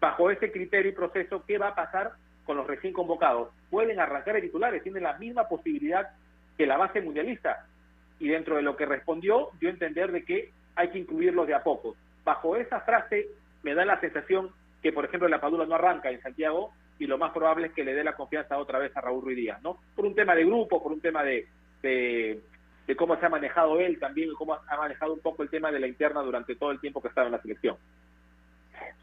Bajo 0.00 0.30
ese 0.30 0.50
criterio 0.50 0.90
y 0.90 0.94
proceso, 0.94 1.44
¿qué 1.46 1.58
va 1.58 1.68
a 1.68 1.74
pasar 1.74 2.12
con 2.44 2.56
los 2.56 2.66
recién 2.66 2.92
convocados? 2.92 3.50
Pueden 3.70 4.00
arrancar 4.00 4.34
de 4.34 4.42
titulares, 4.42 4.82
tienen 4.82 5.02
la 5.02 5.18
misma 5.18 5.48
posibilidad 5.48 6.08
que 6.56 6.66
la 6.66 6.76
base 6.76 7.00
mundialista. 7.00 7.66
Y 8.18 8.28
dentro 8.28 8.56
de 8.56 8.62
lo 8.62 8.76
que 8.76 8.86
respondió, 8.86 9.50
dio 9.60 9.68
a 9.68 9.72
entender 9.72 10.12
de 10.12 10.24
que 10.24 10.50
hay 10.74 10.88
que 10.88 10.98
incluirlos 10.98 11.46
de 11.46 11.54
a 11.54 11.62
poco. 11.62 11.96
Bajo 12.24 12.56
esa 12.56 12.80
frase, 12.80 13.28
me 13.62 13.74
da 13.74 13.84
la 13.84 14.00
sensación 14.00 14.50
que, 14.82 14.92
por 14.92 15.04
ejemplo, 15.04 15.28
la 15.28 15.40
Padula 15.40 15.66
no 15.66 15.74
arranca 15.74 16.10
en 16.10 16.20
Santiago 16.20 16.72
y 17.00 17.06
lo 17.06 17.18
más 17.18 17.32
probable 17.32 17.68
es 17.68 17.72
que 17.72 17.82
le 17.82 17.94
dé 17.94 18.04
la 18.04 18.14
confianza 18.14 18.58
otra 18.58 18.78
vez 18.78 18.94
a 18.94 19.00
Raúl 19.00 19.22
Ruiz 19.22 19.36
Díaz, 19.36 19.60
¿no? 19.62 19.78
Por 19.96 20.04
un 20.04 20.14
tema 20.14 20.34
de 20.34 20.44
grupo, 20.44 20.82
por 20.82 20.92
un 20.92 21.00
tema 21.00 21.24
de, 21.24 21.48
de, 21.82 22.40
cómo 22.96 23.16
se 23.18 23.24
ha 23.24 23.30
manejado 23.30 23.80
él 23.80 23.98
también 23.98 24.30
y 24.30 24.34
cómo 24.34 24.54
ha 24.54 24.76
manejado 24.76 25.14
un 25.14 25.20
poco 25.20 25.42
el 25.42 25.48
tema 25.48 25.72
de 25.72 25.80
la 25.80 25.86
interna 25.86 26.20
durante 26.20 26.56
todo 26.56 26.72
el 26.72 26.80
tiempo 26.80 27.00
que 27.00 27.08
estaba 27.08 27.28
en 27.28 27.32
la 27.32 27.40
selección. 27.40 27.76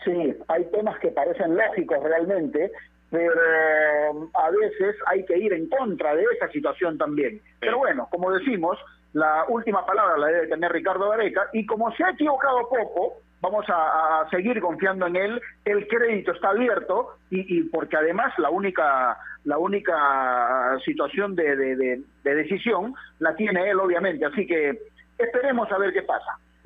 Sí, 0.05 0.35
hay 0.47 0.65
temas 0.65 0.99
que 0.99 1.07
parecen 1.09 1.55
lógicos 1.55 2.03
realmente, 2.03 2.71
pero 3.09 4.29
a 4.33 4.51
veces 4.51 4.95
hay 5.07 5.25
que 5.25 5.37
ir 5.37 5.53
en 5.53 5.67
contra 5.69 6.13
de 6.13 6.23
esa 6.35 6.49
situación 6.49 6.97
también. 6.99 7.41
Pero 7.59 7.79
bueno, 7.79 8.07
como 8.11 8.31
decimos, 8.31 8.77
la 9.13 9.45
última 9.47 9.85
palabra 9.85 10.17
la 10.17 10.27
debe 10.27 10.47
tener 10.47 10.71
Ricardo 10.71 11.09
Gareca 11.09 11.49
y 11.53 11.65
como 11.65 11.91
se 11.95 12.03
ha 12.03 12.11
equivocado 12.11 12.69
poco, 12.69 13.21
vamos 13.41 13.65
a, 13.69 14.27
seguir 14.31 14.59
confiando 14.59 15.07
en 15.07 15.15
él, 15.15 15.41
el 15.65 15.87
crédito 15.87 16.31
está 16.31 16.49
abierto 16.49 17.17
y, 17.29 17.63
porque 17.63 17.97
además 17.97 18.33
la 18.37 18.49
única 18.49 19.17
la 19.43 19.57
única 19.57 20.77
situación 20.83 21.33
de, 21.35 21.55
de, 21.55 22.03
decisión 22.23 22.93
la 23.19 23.33
tiene 23.35 23.69
él 23.69 23.79
obviamente, 23.79 24.25
así 24.25 24.45
que 24.45 24.77
esperemos 25.17 25.71
a 25.71 25.77
ver 25.77 25.93
qué 25.93 26.01
pasa. 26.01 26.37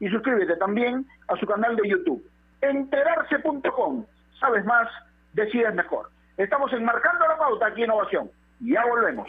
y 0.00 0.08
suscríbete 0.08 0.56
también 0.56 1.06
a 1.28 1.36
su 1.36 1.46
canal 1.46 1.76
de 1.76 1.88
YouTube. 1.88 2.24
Enterarse.com. 2.60 4.04
Sabes 4.38 4.64
más, 4.64 4.88
decides 5.32 5.74
mejor. 5.74 6.10
Estamos 6.36 6.72
enmarcando 6.72 7.26
la 7.26 7.38
pauta 7.38 7.66
aquí 7.66 7.82
en 7.82 7.90
Ovación. 7.90 8.30
Ya 8.60 8.84
volvemos. 8.84 9.28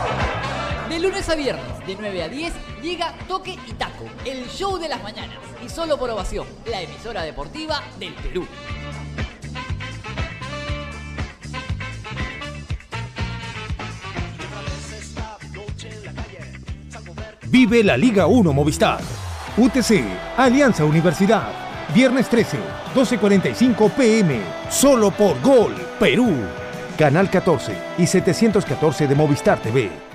De 0.91 0.99
lunes 0.99 1.29
a 1.29 1.35
viernes, 1.35 1.87
de 1.87 1.95
9 1.97 2.21
a 2.21 2.27
10, 2.27 2.53
llega 2.81 3.13
Toque 3.25 3.57
y 3.65 3.71
Taco, 3.75 4.03
el 4.25 4.45
show 4.49 4.77
de 4.77 4.89
las 4.89 5.01
mañanas. 5.01 5.37
Y 5.63 5.69
solo 5.69 5.97
por 5.97 6.09
ovación, 6.09 6.45
la 6.65 6.81
emisora 6.81 7.21
deportiva 7.21 7.81
del 7.97 8.13
Perú. 8.15 8.45
Vive 17.43 17.85
la 17.85 17.95
Liga 17.95 18.27
1 18.27 18.51
Movistar. 18.51 18.99
UTC, 19.55 20.03
Alianza 20.35 20.83
Universidad. 20.83 21.53
Viernes 21.95 22.27
13, 22.27 22.57
12.45 22.93 23.91
pm. 23.91 24.41
Solo 24.69 25.11
por 25.11 25.41
Gol, 25.41 25.73
Perú. 25.97 26.33
Canal 26.97 27.29
14 27.29 27.77
y 27.97 28.05
714 28.05 29.07
de 29.07 29.15
Movistar 29.15 29.57
TV. 29.61 30.10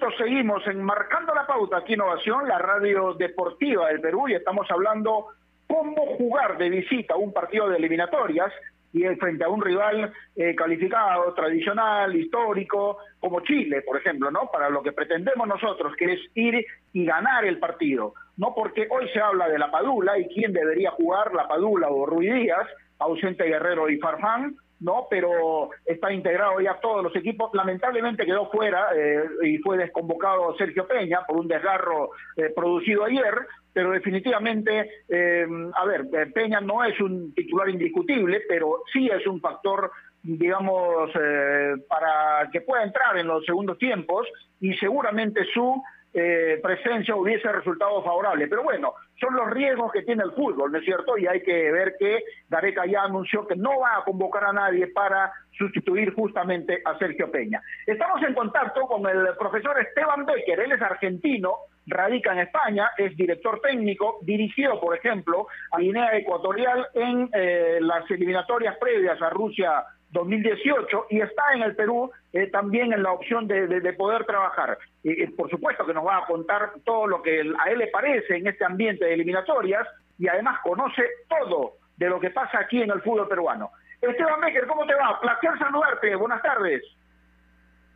minutos, 0.00 0.14
seguimos 0.16 0.66
en 0.66 0.82
Marcando 0.82 1.34
la 1.34 1.46
Pauta, 1.46 1.78
aquí 1.78 1.92
Innovación, 1.92 2.48
la 2.48 2.58
radio 2.58 3.12
deportiva 3.14 3.88
del 3.88 4.00
Perú, 4.00 4.28
y 4.28 4.34
estamos 4.34 4.66
hablando 4.70 5.26
cómo 5.66 6.16
jugar 6.16 6.56
de 6.56 6.70
visita 6.70 7.16
un 7.16 7.32
partido 7.32 7.68
de 7.68 7.76
eliminatorias 7.76 8.50
y 8.92 9.02
frente 9.16 9.44
a 9.44 9.48
un 9.48 9.60
rival 9.60 10.12
eh, 10.36 10.54
calificado, 10.54 11.34
tradicional, 11.34 12.16
histórico, 12.16 12.98
como 13.18 13.40
Chile, 13.40 13.82
por 13.82 13.98
ejemplo, 13.98 14.30
¿no? 14.30 14.50
Para 14.50 14.70
lo 14.70 14.82
que 14.82 14.92
pretendemos 14.92 15.46
nosotros, 15.46 15.94
que 15.96 16.14
es 16.14 16.20
ir 16.34 16.64
y 16.92 17.04
ganar 17.04 17.44
el 17.44 17.58
partido. 17.58 18.14
No 18.36 18.54
porque 18.54 18.88
hoy 18.90 19.08
se 19.12 19.20
habla 19.20 19.48
de 19.48 19.58
la 19.58 19.70
Padula 19.70 20.18
y 20.18 20.28
quién 20.28 20.52
debería 20.52 20.92
jugar, 20.92 21.34
la 21.34 21.46
Padula 21.46 21.88
o 21.90 22.06
Ruiz 22.06 22.32
Díaz, 22.32 22.66
ausente 22.98 23.44
Guerrero 23.44 23.88
y 23.88 23.98
Farfán, 23.98 24.56
¿no? 24.80 25.06
Pero 25.08 25.70
está 25.84 26.12
integrado 26.12 26.60
ya 26.60 26.80
todos 26.80 27.02
los 27.02 27.14
equipos. 27.16 27.50
Lamentablemente 27.54 28.24
quedó 28.24 28.50
fuera 28.50 28.88
eh, 28.94 29.24
y 29.44 29.58
fue 29.58 29.76
desconvocado 29.76 30.56
Sergio 30.56 30.86
Peña 30.86 31.20
por 31.26 31.36
un 31.38 31.48
desgarro 31.48 32.10
eh, 32.36 32.50
producido 32.54 33.04
ayer, 33.04 33.34
pero 33.72 33.92
definitivamente, 33.92 34.90
eh, 35.08 35.46
a 35.74 35.84
ver, 35.84 36.06
eh, 36.12 36.26
Peña 36.26 36.60
no 36.60 36.84
es 36.84 36.98
un 37.00 37.32
titular 37.34 37.68
indiscutible, 37.68 38.42
pero 38.48 38.82
sí 38.92 39.08
es 39.08 39.26
un 39.26 39.40
factor 39.40 39.90
digamos, 40.22 41.10
eh, 41.14 41.76
para 41.88 42.50
que 42.50 42.60
pueda 42.60 42.84
entrar 42.84 43.16
en 43.16 43.26
los 43.26 43.44
segundos 43.44 43.78
tiempos 43.78 44.26
y 44.60 44.74
seguramente 44.74 45.44
su 45.52 45.82
eh, 46.12 46.58
presencia 46.62 47.14
hubiese 47.14 47.50
resultado 47.52 48.02
favorable. 48.02 48.48
Pero 48.48 48.62
bueno, 48.62 48.94
son 49.20 49.34
los 49.34 49.50
riesgos 49.50 49.92
que 49.92 50.02
tiene 50.02 50.24
el 50.24 50.32
fútbol, 50.32 50.72
¿no 50.72 50.78
es 50.78 50.84
cierto? 50.84 51.16
Y 51.16 51.26
hay 51.26 51.42
que 51.42 51.70
ver 51.70 51.94
que 51.98 52.24
Gareca 52.48 52.86
ya 52.86 53.02
anunció 53.02 53.46
que 53.46 53.56
no 53.56 53.80
va 53.80 53.98
a 53.98 54.04
convocar 54.04 54.44
a 54.44 54.52
nadie 54.52 54.88
para 54.88 55.32
sustituir 55.56 56.14
justamente 56.14 56.80
a 56.84 56.98
Sergio 56.98 57.30
Peña. 57.30 57.62
Estamos 57.86 58.22
en 58.22 58.34
contacto 58.34 58.82
con 58.82 59.06
el 59.08 59.36
profesor 59.38 59.78
Esteban 59.78 60.24
Becker, 60.24 60.60
él 60.60 60.72
es 60.72 60.82
argentino, 60.82 61.56
radica 61.86 62.32
en 62.32 62.40
España, 62.40 62.90
es 62.96 63.16
director 63.16 63.60
técnico, 63.60 64.18
dirigió, 64.22 64.80
por 64.80 64.96
ejemplo, 64.96 65.48
a 65.72 65.78
Guinea 65.78 66.16
Ecuatorial 66.16 66.88
en 66.94 67.28
eh, 67.32 67.78
las 67.80 68.10
eliminatorias 68.10 68.76
previas 68.78 69.20
a 69.20 69.30
Rusia 69.30 69.84
2018 70.10 71.06
y 71.10 71.20
está 71.20 71.52
en 71.54 71.62
el 71.62 71.76
Perú 71.76 72.10
eh, 72.32 72.48
también 72.48 72.92
en 72.92 73.02
la 73.02 73.12
opción 73.12 73.46
de, 73.46 73.66
de, 73.66 73.80
de 73.80 73.92
poder 73.92 74.24
trabajar. 74.24 74.78
Y, 75.02 75.26
por 75.28 75.48
supuesto 75.50 75.86
que 75.86 75.94
nos 75.94 76.06
va 76.06 76.18
a 76.18 76.26
contar 76.26 76.72
todo 76.84 77.06
lo 77.06 77.22
que 77.22 77.40
a 77.40 77.70
él 77.70 77.78
le 77.78 77.88
parece 77.88 78.36
en 78.36 78.46
este 78.46 78.64
ambiente 78.64 79.04
de 79.04 79.14
eliminatorias 79.14 79.86
y 80.18 80.28
además 80.28 80.60
conoce 80.62 81.02
todo 81.28 81.74
de 81.96 82.08
lo 82.08 82.20
que 82.20 82.30
pasa 82.30 82.58
aquí 82.60 82.82
en 82.82 82.90
el 82.90 83.02
fútbol 83.02 83.28
peruano. 83.28 83.70
Esteban 84.00 84.40
Becker, 84.40 84.66
¿cómo 84.66 84.86
te 84.86 84.94
va? 84.94 85.20
Placer 85.20 85.58
saludarte, 85.58 86.14
buenas 86.16 86.42
tardes. 86.42 86.82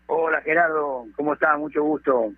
Hola 0.07 0.41
Gerardo, 0.43 1.07
¿cómo 1.17 1.33
estás? 1.33 1.59
Mucho 1.59 1.83
gusto. 1.83 2.33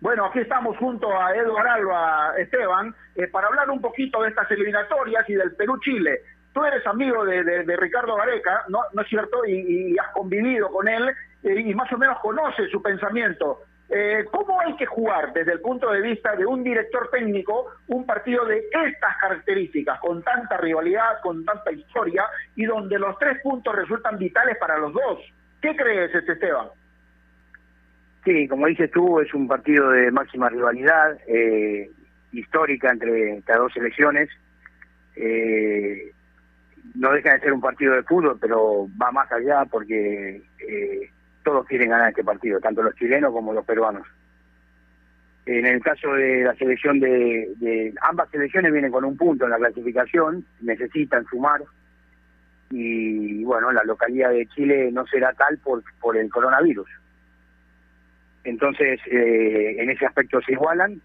Bueno, 0.00 0.26
aquí 0.26 0.40
estamos 0.40 0.76
junto 0.76 1.08
a 1.18 1.34
Eduardo 1.34 1.70
Alba, 1.70 2.34
Esteban, 2.36 2.94
eh, 3.14 3.26
para 3.28 3.46
hablar 3.46 3.70
un 3.70 3.80
poquito 3.80 4.20
de 4.22 4.28
estas 4.28 4.50
eliminatorias 4.50 5.26
y 5.30 5.34
del 5.34 5.54
Perú-Chile. 5.56 6.20
Tú 6.54 6.64
eres 6.64 6.86
amigo 6.86 7.24
de, 7.24 7.76
Ricardo 7.76 8.16
Gareca, 8.16 8.64
¿no, 8.68 8.78
¿no 8.94 9.02
es 9.02 9.08
cierto? 9.08 9.44
Y, 9.44 9.92
y 9.92 9.98
has 9.98 10.08
convivido 10.12 10.70
con 10.70 10.88
él 10.88 11.10
eh, 11.42 11.60
y 11.60 11.74
más 11.74 11.92
o 11.92 11.98
menos 11.98 12.18
conoces 12.20 12.70
su 12.70 12.80
pensamiento. 12.80 13.60
Eh, 13.90 14.24
¿Cómo 14.30 14.58
hay 14.60 14.74
que 14.76 14.86
jugar 14.86 15.32
desde 15.34 15.52
el 15.52 15.60
punto 15.60 15.90
de 15.90 16.00
vista 16.00 16.34
de 16.34 16.46
un 16.46 16.64
director 16.64 17.10
técnico 17.10 17.66
un 17.88 18.06
partido 18.06 18.44
de 18.46 18.58
estas 18.58 19.16
características, 19.20 20.00
con 20.00 20.22
tanta 20.22 20.56
rivalidad, 20.56 21.20
con 21.22 21.44
tanta 21.44 21.70
historia 21.70 22.24
y 22.56 22.64
donde 22.64 22.98
los 22.98 23.18
tres 23.18 23.40
puntos 23.42 23.74
resultan 23.74 24.18
vitales 24.18 24.56
para 24.58 24.78
los 24.78 24.92
dos? 24.92 25.20
¿Qué 25.60 25.76
crees, 25.76 26.14
este 26.14 26.32
Esteban? 26.32 26.68
Sí, 28.24 28.48
como 28.48 28.66
dices 28.66 28.90
tú, 28.90 29.20
es 29.20 29.34
un 29.34 29.46
partido 29.46 29.90
de 29.90 30.10
máxima 30.10 30.48
rivalidad, 30.48 31.18
eh, 31.26 31.90
histórica 32.32 32.90
entre 32.90 33.36
estas 33.36 33.58
dos 33.58 33.72
selecciones. 33.74 34.30
Eh, 35.14 36.10
no 36.94 37.12
deja 37.12 37.34
de 37.34 37.40
ser 37.40 37.52
un 37.52 37.60
partido 37.60 37.94
de 37.94 38.02
fútbol, 38.02 38.38
pero 38.40 38.88
va 39.00 39.10
más 39.12 39.30
allá 39.32 39.64
porque 39.64 40.42
eh, 40.58 41.10
todos 41.42 41.66
quieren 41.66 41.90
ganar 41.90 42.10
este 42.10 42.24
partido, 42.24 42.60
tanto 42.60 42.82
los 42.82 42.94
chilenos 42.94 43.32
como 43.32 43.52
los 43.52 43.64
peruanos. 43.64 44.06
En 45.46 45.66
el 45.66 45.82
caso 45.82 46.12
de 46.14 46.44
la 46.44 46.54
selección 46.54 47.00
de, 47.00 47.52
de 47.56 47.92
ambas 48.02 48.30
selecciones 48.30 48.72
vienen 48.72 48.92
con 48.92 49.04
un 49.04 49.16
punto 49.16 49.44
en 49.44 49.50
la 49.50 49.58
clasificación, 49.58 50.46
necesitan 50.60 51.24
sumar 51.26 51.60
y 52.70 53.44
bueno, 53.44 53.70
la 53.72 53.84
localidad 53.84 54.30
de 54.30 54.46
Chile 54.46 54.90
no 54.90 55.06
será 55.06 55.32
tal 55.34 55.58
por, 55.58 55.82
por 56.00 56.16
el 56.16 56.28
coronavirus. 56.30 56.88
Entonces, 58.42 59.00
eh, 59.10 59.76
en 59.78 59.90
ese 59.90 60.06
aspecto 60.06 60.40
se 60.42 60.52
igualan. 60.52 61.00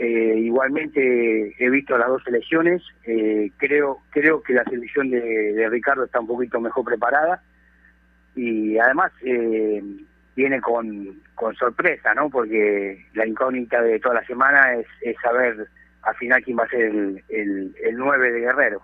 Eh, 0.00 0.38
igualmente 0.38 1.56
he 1.58 1.70
visto 1.70 1.98
las 1.98 2.06
dos 2.06 2.22
selecciones. 2.22 2.84
Eh, 3.02 3.50
creo 3.56 3.98
creo 4.10 4.40
que 4.40 4.52
la 4.52 4.62
selección 4.62 5.10
de, 5.10 5.68
Ricardo 5.68 6.04
está 6.04 6.20
un 6.20 6.28
poquito 6.28 6.60
mejor 6.60 6.84
preparada 6.84 7.42
y 8.36 8.78
además 8.78 9.10
eh, 9.24 9.82
viene 10.36 10.60
con, 10.60 11.20
con 11.34 11.52
sorpresa, 11.56 12.14
¿no? 12.14 12.30
Porque 12.30 13.06
la 13.14 13.26
incógnita 13.26 13.82
de 13.82 13.98
toda 13.98 14.14
la 14.20 14.26
semana 14.26 14.74
es, 14.74 14.86
es 15.00 15.16
saber 15.20 15.66
al 16.02 16.14
final 16.14 16.44
quién 16.44 16.56
va 16.56 16.62
a 16.62 16.68
ser 16.68 16.82
el, 16.82 17.24
el, 17.28 17.74
el 17.82 17.96
9 17.96 18.30
de 18.30 18.40
Guerrero. 18.40 18.82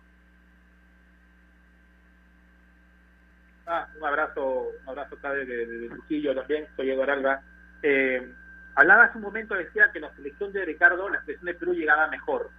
Ah, 3.69 3.87
un 3.97 4.05
abrazo, 4.05 4.67
un 4.83 4.89
abrazo 4.89 5.15
acá 5.15 5.33
de, 5.33 5.45
de, 5.45 5.67
de 5.67 5.89
Trujillo 5.91 6.35
también, 6.35 6.67
soy 6.75 6.91
Eduardo 6.91 7.13
Alba. 7.13 7.41
Eh, 7.85 8.21
hablaba 8.75 9.05
hace 9.05 9.19
un 9.19 9.25
momento, 9.25 9.55
decía 9.55 9.91
que 9.93 10.01
la 10.01 10.15
selección 10.15 10.53
de 10.53 10.65
Ricardo, 10.65 11.09
la 11.09 11.21
selección 11.21 11.47
de 11.47 11.55
Perú 11.55 11.75
llegaba 11.75 12.09
mejor. 12.09 12.51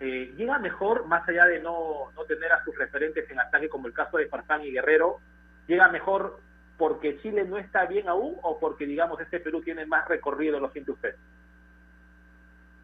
Eh, 0.00 0.32
llega 0.36 0.58
mejor, 0.58 1.06
más 1.06 1.28
allá 1.28 1.46
de 1.46 1.60
no, 1.60 2.12
no 2.14 2.24
tener 2.24 2.52
a 2.52 2.62
sus 2.64 2.76
referentes 2.78 3.28
en 3.30 3.40
ataque, 3.40 3.68
como 3.68 3.88
el 3.88 3.92
caso 3.92 4.16
de 4.18 4.28
Farfán 4.28 4.62
y 4.62 4.70
Guerrero, 4.70 5.18
llega 5.66 5.88
mejor 5.88 6.38
porque 6.76 7.18
Chile 7.18 7.44
no 7.44 7.58
está 7.58 7.86
bien 7.86 8.08
aún 8.08 8.36
o 8.42 8.58
porque, 8.60 8.86
digamos, 8.86 9.20
este 9.20 9.40
Perú 9.40 9.60
tiene 9.62 9.84
más 9.86 10.06
recorrido, 10.08 10.60
lo 10.60 10.70
siente 10.70 10.92
usted. 10.92 11.16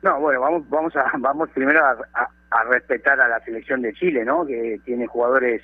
No, 0.03 0.21
bueno, 0.21 0.41
vamos 0.41 0.69
vamos 0.69 0.95
a 0.97 1.11
vamos 1.19 1.49
primero 1.51 1.83
a, 1.83 1.97
a, 2.51 2.65
respetar 2.65 3.19
a 3.21 3.29
la 3.29 3.41
selección 3.41 3.81
de 3.81 3.95
Chile, 3.95 4.23
¿no? 4.23 4.45
Que 4.45 4.79
tiene 4.85 5.07
jugadores 5.07 5.63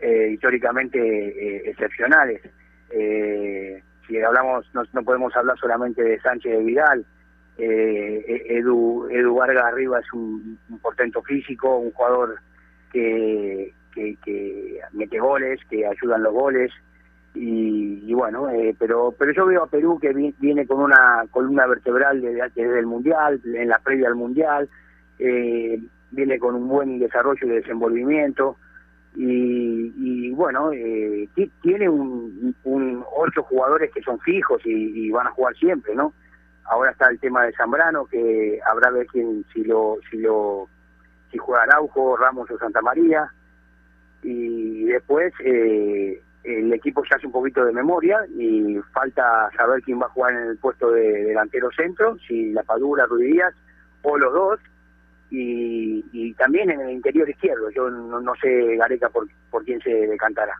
eh, 0.00 0.30
históricamente 0.32 0.98
eh, 1.00 1.70
excepcionales. 1.70 2.40
Eh, 2.90 3.82
si 4.10 4.20
hablamos, 4.20 4.66
no, 4.74 5.02
podemos 5.04 5.34
hablar 5.36 5.56
solamente 5.58 6.02
de 6.02 6.20
Sánchez 6.20 6.58
de 6.58 6.64
Vidal. 6.64 7.06
Eh, 7.58 8.44
Edu, 8.48 9.06
Edu 9.08 9.36
Vargas 9.36 9.64
arriba 9.64 10.00
es 10.00 10.12
un, 10.12 10.58
portento 10.82 11.22
físico, 11.22 11.78
un 11.78 11.92
jugador 11.92 12.40
que, 12.92 13.72
que, 13.94 14.80
mete 14.92 15.20
goles, 15.20 15.60
que 15.70 15.86
ayudan 15.86 16.24
los 16.24 16.32
goles. 16.32 16.72
Y, 17.34 18.02
y 18.04 18.12
bueno, 18.12 18.50
eh, 18.50 18.74
pero 18.76 19.14
pero 19.16 19.32
yo 19.32 19.46
veo 19.46 19.62
a 19.62 19.68
Perú 19.68 20.00
que 20.00 20.12
vi, 20.12 20.34
viene 20.40 20.66
con 20.66 20.80
una 20.80 21.24
columna 21.30 21.64
vertebral 21.68 22.20
desde, 22.20 22.42
desde 22.56 22.80
el 22.80 22.86
Mundial, 22.86 23.40
en 23.44 23.68
la 23.68 23.78
previa 23.78 24.08
al 24.08 24.16
Mundial, 24.16 24.68
eh, 25.20 25.80
viene 26.10 26.38
con 26.40 26.56
un 26.56 26.66
buen 26.66 26.98
desarrollo 26.98 27.46
y 27.46 27.50
desenvolvimiento 27.50 28.56
y, 29.16 29.92
y 29.96 30.30
bueno, 30.30 30.72
eh, 30.72 31.28
tiene 31.62 31.88
un, 31.88 32.54
un, 32.64 33.04
ocho 33.16 33.42
jugadores 33.42 33.90
que 33.92 34.02
son 34.02 34.18
fijos 34.20 34.60
y, 34.64 35.06
y, 35.06 35.10
van 35.10 35.26
a 35.26 35.32
jugar 35.32 35.54
siempre, 35.56 35.94
¿no? 35.94 36.12
Ahora 36.64 36.92
está 36.92 37.08
el 37.10 37.18
tema 37.18 37.44
de 37.44 37.52
Zambrano, 37.52 38.06
que 38.06 38.60
habrá 38.70 38.90
ver 38.90 39.06
quién, 39.08 39.44
si 39.52 39.64
lo, 39.64 39.98
si 40.08 40.18
lo, 40.18 40.68
si 41.32 41.38
juega 41.38 41.64
Araujo, 41.64 42.16
Ramos 42.16 42.50
o 42.50 42.58
Santa 42.58 42.80
María, 42.80 43.32
y 44.22 44.84
después 44.84 45.32
eh, 45.44 46.22
el 46.44 46.72
equipo 46.72 47.04
se 47.04 47.14
hace 47.14 47.26
un 47.26 47.32
poquito 47.32 47.64
de 47.64 47.72
memoria 47.72 48.20
y 48.28 48.78
falta 48.92 49.50
saber 49.56 49.82
quién 49.82 50.00
va 50.00 50.06
a 50.06 50.10
jugar 50.10 50.34
en 50.34 50.48
el 50.48 50.58
puesto 50.58 50.90
de 50.92 51.24
delantero 51.24 51.70
centro, 51.72 52.16
si 52.26 52.52
la 52.52 52.62
Padura, 52.62 53.06
Ruiz 53.06 53.32
Díaz 53.32 53.54
o 54.02 54.16
los 54.16 54.32
dos, 54.32 54.60
y, 55.30 56.04
y 56.12 56.34
también 56.34 56.70
en 56.70 56.80
el 56.80 56.90
interior 56.90 57.28
izquierdo. 57.28 57.70
Yo 57.70 57.88
no, 57.90 58.20
no 58.20 58.34
sé, 58.40 58.76
Gareca, 58.76 59.08
por, 59.08 59.26
por 59.50 59.64
quién 59.64 59.80
se 59.80 59.90
decantará. 59.90 60.54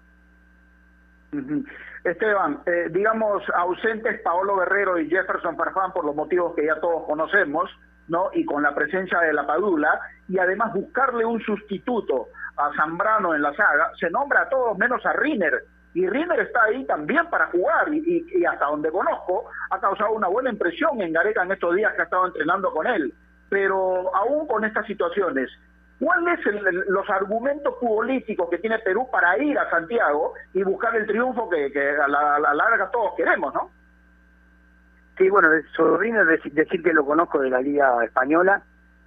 Esteban, 2.05 2.61
eh, 2.67 2.89
digamos 2.91 3.43
ausentes 3.55 4.21
Paolo 4.23 4.57
Guerrero 4.57 4.99
y 4.99 5.09
Jefferson 5.09 5.57
Farfán 5.57 5.93
por 5.93 6.05
los 6.05 6.15
motivos 6.17 6.55
que 6.57 6.65
ya 6.67 6.81
todos 6.81 7.05
conocemos, 7.07 7.71
¿no? 8.09 8.31
Y 8.33 8.45
con 8.45 8.63
la 8.63 8.75
presencia 8.75 9.21
de 9.21 9.33
la 9.33 9.47
Padula, 9.47 10.01
y 10.29 10.39
además 10.39 10.73
buscarle 10.73 11.25
un 11.25 11.41
sustituto 11.41 12.29
a 12.57 12.73
Zambrano 12.75 13.35
en 13.35 13.43
la 13.43 13.55
saga, 13.55 13.93
se 13.99 14.11
nombra 14.11 14.43
a 14.43 14.49
todos 14.49 14.77
menos 14.77 15.05
a 15.07 15.13
Riner. 15.13 15.63
Y 15.95 16.09
Riner 16.09 16.41
está 16.41 16.65
ahí 16.65 16.85
también 16.87 17.27
para 17.31 17.47
jugar, 17.47 17.93
y, 17.93 17.99
y- 17.99 18.39
y 18.41 18.45
hasta 18.45 18.67
donde 18.67 18.91
conozco, 18.91 19.45
ha 19.71 19.81
causado 19.81 20.13
una 20.13 20.29
buena 20.29 20.51
impresión 20.51 21.01
en 21.01 21.13
Gareca 21.13 21.43
en 21.45 21.53
estos 21.53 21.77
días 21.77 21.93
que 21.95 22.01
ha 22.01 22.05
estado 22.05 22.27
entrenando 22.27 22.73
con 22.73 22.87
él. 22.87 23.13
Pero 23.51 24.15
aún 24.17 24.47
con 24.47 24.65
estas 24.65 24.87
situaciones, 24.87 25.51
¿Cuáles 26.03 26.41
son 26.43 26.55
los 26.89 27.11
argumentos 27.11 27.75
futbolísticos 27.79 28.49
que 28.49 28.57
tiene 28.57 28.79
Perú 28.79 29.07
para 29.13 29.37
ir 29.37 29.59
a 29.59 29.69
Santiago 29.69 30.33
y 30.55 30.63
buscar 30.63 30.97
el 30.97 31.07
triunfo 31.07 31.51
que, 31.51 31.71
que 31.71 31.91
a, 31.91 32.09
la, 32.09 32.39
larga 32.55 32.91
todos 32.91 33.13
queremos, 33.19 33.53
no? 33.53 33.71
Sí, 35.19 35.29
bueno, 35.29 35.51
Sobrino 35.77 36.25
dec- 36.25 36.51
decir 36.53 36.83
que 36.83 36.95
lo 36.95 37.05
conozco 37.05 37.41
de 37.41 37.51
la 37.51 37.61
Liga 37.61 38.03
Española, 38.03 38.63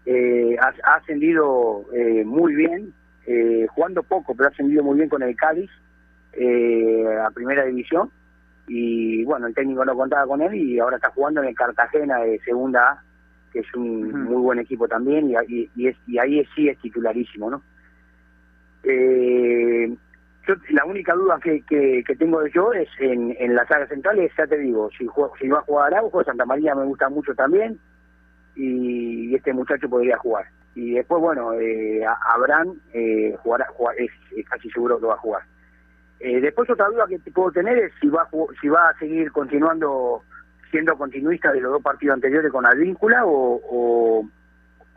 eh, 0.06 0.56
ha, 0.62 0.72
ha 0.84 0.96
ascendido 0.98 1.84
eh, 1.94 2.24
muy 2.24 2.54
bien, 2.54 2.94
eh, 3.26 3.66
jugando 3.74 4.04
poco, 4.04 4.36
pero 4.36 4.50
ha 4.50 4.52
ascendido 4.52 4.84
muy 4.84 4.98
bien 4.98 5.10
con 5.10 5.24
el 5.24 5.36
Cádiz 5.36 5.72
eh, 6.34 7.18
a 7.26 7.32
Primera 7.32 7.64
División. 7.66 8.12
Y 8.68 9.24
bueno, 9.26 9.48
el 9.48 9.56
técnico 9.56 9.84
no 9.84 9.96
contaba 9.96 10.28
con 10.28 10.44
él 10.44 10.54
y 10.54 10.78
ahora 10.78 10.98
está 10.98 11.10
jugando 11.10 11.42
en 11.42 11.48
el 11.48 11.56
Cartagena 11.56 12.20
de 12.20 12.38
Segunda 12.42 12.88
A, 12.88 13.04
que 13.54 13.60
es 13.60 13.74
un 13.76 14.24
muy 14.24 14.42
buen 14.42 14.60
equipo 14.60 14.88
también, 14.88 15.30
y, 15.30 15.36
y, 15.48 15.70
y 15.76 15.88
es, 15.88 15.96
y 16.08 16.18
ahí 16.18 16.44
sí 16.56 16.68
es 16.68 16.78
titularísimo, 16.80 17.50
¿no? 17.52 17.62
Eh, 18.84 19.96
yo, 20.48 20.56
la 20.72 20.84
única 20.86 21.14
duda 21.14 21.40
que, 21.42 21.62
que, 21.70 22.04
que 22.06 22.16
tengo 22.16 22.46
yo 22.48 22.74
es 22.74 22.90
en, 23.00 23.34
en 23.40 23.56
la 23.56 23.66
saga 23.68 23.88
central, 23.88 24.20
es, 24.20 24.32
ya 24.38 24.46
te 24.46 24.58
digo, 24.58 24.90
si, 24.98 25.06
jue- 25.06 25.32
si 25.40 25.48
va 25.48 25.60
a 25.60 25.62
jugar 25.62 25.94
Araujo, 25.94 26.24
Santa 26.24 26.46
María 26.46 26.76
me 26.76 26.84
gusta 26.84 27.08
mucho 27.10 27.34
también, 27.34 27.80
y 28.56 29.34
este 29.36 29.54
muchacho 29.54 29.90
podría 29.90 30.18
jugar. 30.18 30.46
Y 30.76 30.96
después, 30.96 31.22
bueno, 31.22 31.54
eh, 31.54 32.04
Abraham 32.36 32.76
eh, 32.94 33.36
jugará, 33.44 33.68
jugar- 33.74 33.96
es, 34.00 34.12
es 34.36 34.48
casi 34.50 34.70
seguro 34.72 35.00
que 35.00 35.06
va 35.06 35.14
a 35.14 35.18
jugar. 35.18 35.44
Eh, 36.20 36.42
después 36.42 36.70
otra 36.70 36.88
duda 36.88 37.06
que 37.08 37.20
puedo 37.32 37.52
tener 37.52 37.78
es 37.78 37.92
si 38.02 38.08
va, 38.08 38.24
a 38.24 38.30
si 38.62 38.68
va 38.70 38.90
a 38.90 38.98
seguir 38.98 39.32
continuando 39.32 40.24
siendo 40.74 40.98
continuista 40.98 41.52
de 41.52 41.62
los 41.62 41.72
dos 41.74 41.84
partidos 41.84 42.16
anteriores 42.16 42.52
con 42.52 42.66
Advíncula 42.66 43.28
o, 43.28 43.62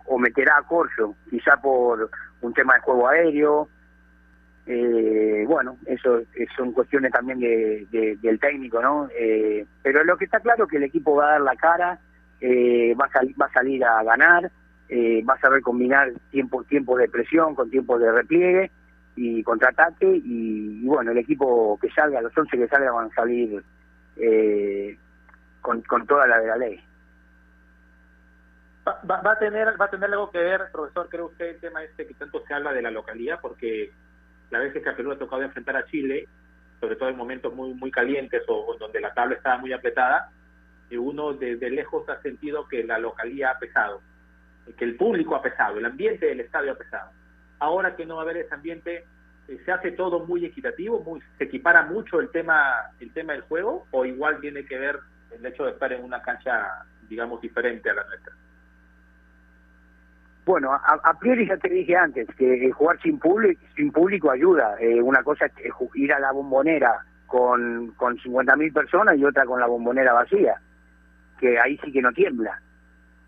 o, 0.07 0.19
meterá 0.19 0.57
a 0.57 0.63
Corso, 0.63 1.15
quizá 1.29 1.61
por 1.61 2.09
un 2.41 2.55
tema 2.55 2.75
de 2.77 2.81
juego 2.81 3.07
aéreo. 3.09 3.69
Eh, 4.67 5.45
bueno, 5.47 5.77
eso 5.85 6.21
eh, 6.35 6.47
son 6.57 6.73
cuestiones 6.73 7.13
también 7.13 7.39
de, 7.41 7.87
de- 7.91 8.17
del 8.23 8.41
técnico, 8.41 8.81
¿no? 8.81 9.09
Eh, 9.15 9.67
pero 9.83 10.03
lo 10.05 10.17
que 10.17 10.25
está 10.25 10.41
claro 10.41 10.65
es 10.65 10.71
que 10.71 10.79
el 10.79 10.85
equipo 10.85 11.15
va 11.15 11.27
a 11.29 11.31
dar 11.33 11.41
la 11.43 11.57
cara, 11.57 11.99
eh, 12.41 12.95
va, 12.99 13.05
a 13.05 13.11
sal- 13.13 13.35
va 13.41 13.47
a 13.47 13.53
salir 13.53 13.85
a 13.85 14.03
ganar, 14.03 14.51
eh, 14.89 15.23
va 15.29 15.35
a 15.35 15.41
saber 15.41 15.61
combinar 15.61 16.11
tiempo, 16.31 16.65
tiempos 16.65 16.99
de 16.99 17.09
presión 17.11 17.55
con 17.55 17.69
tiempos 17.71 18.01
de 18.01 18.11
repliegue 18.11 18.71
y 19.15 19.43
contraataque 19.43 20.07
y, 20.25 20.81
y 20.83 20.87
bueno, 20.87 21.11
el 21.13 21.19
equipo 21.19 21.79
que 21.81 21.91
salga, 21.91 22.23
los 22.23 22.37
11 22.37 22.57
que 22.57 22.67
salgan 22.69 22.95
van 22.95 23.11
a 23.11 23.15
salir 23.15 23.63
eh, 24.17 24.97
con, 25.67 25.83
con 25.83 26.07
toda 26.07 26.27
la 26.29 26.39
de 26.39 26.47
la 26.47 26.57
ley. 26.57 26.77
Va, 28.87 29.01
va- 29.11 29.21
va 29.21 29.33
a 29.33 29.39
tener 29.39 29.75
va 29.81 29.87
a 29.87 29.91
tener 29.91 30.09
algo 30.11 30.31
que 30.31 30.39
ver, 30.39 30.71
profesor, 30.71 31.09
cree 31.09 31.23
usted 31.23 31.47
el 31.55 31.61
tema 31.61 31.83
este 31.83 32.07
que 32.07 32.15
tanto 32.15 32.41
se 32.47 32.55
habla 32.55 32.73
de 32.73 32.83
la 32.83 32.93
localidad, 32.93 33.41
porque 33.43 33.91
la 34.51 34.61
vez 34.61 34.73
que 34.73 34.89
a 34.89 34.95
Perú 34.97 35.11
ha 35.11 35.19
tocado 35.19 35.43
enfrentar 35.43 35.77
a 35.77 35.85
Chile, 35.87 36.29
sobre 36.81 36.95
todo 36.95 37.09
en 37.09 37.17
momentos 37.17 37.53
muy 37.53 37.75
muy 37.75 37.91
calientes 37.91 38.43
o, 38.47 38.65
o 38.67 38.77
donde 38.79 39.01
la 39.01 39.13
tabla 39.13 39.35
estaba 39.35 39.59
muy 39.59 39.73
apretada, 39.73 40.31
y 40.89 40.97
uno 40.97 41.33
desde 41.33 41.69
lejos 41.69 42.09
ha 42.09 42.23
sentido 42.23 42.69
que 42.69 42.85
la 42.85 42.99
localidad 42.99 43.57
ha 43.57 43.59
pesado, 43.59 44.01
que 44.79 44.85
el 44.85 44.95
público 44.97 45.35
ha 45.35 45.43
pesado, 45.43 45.79
el 45.79 45.87
ambiente 45.87 46.27
del 46.27 46.41
estadio 46.41 46.73
ha 46.73 46.77
pesado. 46.77 47.11
Ahora 47.59 47.97
que 47.97 48.07
no 48.07 48.15
va 48.17 48.23
a 48.23 48.25
haber 48.25 48.37
ese 48.37 48.55
ambiente, 48.55 49.05
eh, 49.49 49.59
se 49.65 49.73
hace 49.73 49.91
todo 49.93 50.21
muy 50.21 50.45
equitativo, 50.45 51.01
muy, 51.01 51.21
se 51.39 51.45
equipara 51.45 51.83
mucho 51.83 52.21
el 52.21 52.29
tema 52.31 52.57
el 53.01 53.11
tema 53.13 53.33
del 53.33 53.43
juego, 53.43 53.87
o 53.91 54.05
igual 54.05 54.39
tiene 54.41 54.65
que 54.65 54.79
ver 54.79 55.01
el 55.31 55.45
hecho 55.47 55.65
de 55.65 55.73
estar 55.73 55.93
en 55.93 56.05
una 56.05 56.21
cancha, 56.23 56.85
digamos, 57.09 57.41
diferente 57.41 57.91
a 57.91 57.95
la 57.95 58.05
nuestra. 58.05 58.33
Bueno, 60.45 60.73
a, 60.73 61.01
a 61.03 61.19
priori 61.19 61.47
ya 61.49 61.57
te 61.57 61.69
dije 61.69 61.97
antes 61.97 62.29
que 62.37 62.67
eh, 62.67 62.71
jugar 62.71 63.01
sin 63.03 63.19
público, 63.19 63.61
sin 63.75 63.91
público 63.91 64.31
ayuda. 64.31 64.77
Eh, 64.81 65.03
una 65.03 65.23
cosa 65.23 65.47
es 65.47 65.73
ir 65.95 66.13
a 66.13 66.21
la 66.21 66.31
bombonera 66.31 67.05
con, 67.27 67.89
con 67.97 68.17
50.000 68.19 68.73
personas 68.73 69.17
y 69.19 69.25
otra 69.25 69.45
con 69.45 69.59
la 69.59 69.67
bombonera 69.67 70.13
vacía, 70.13 70.61
que 71.41 71.59
ahí 71.59 71.77
sí 71.85 71.91
que 71.93 72.01
no 72.01 72.13
tiembla. 72.13 72.61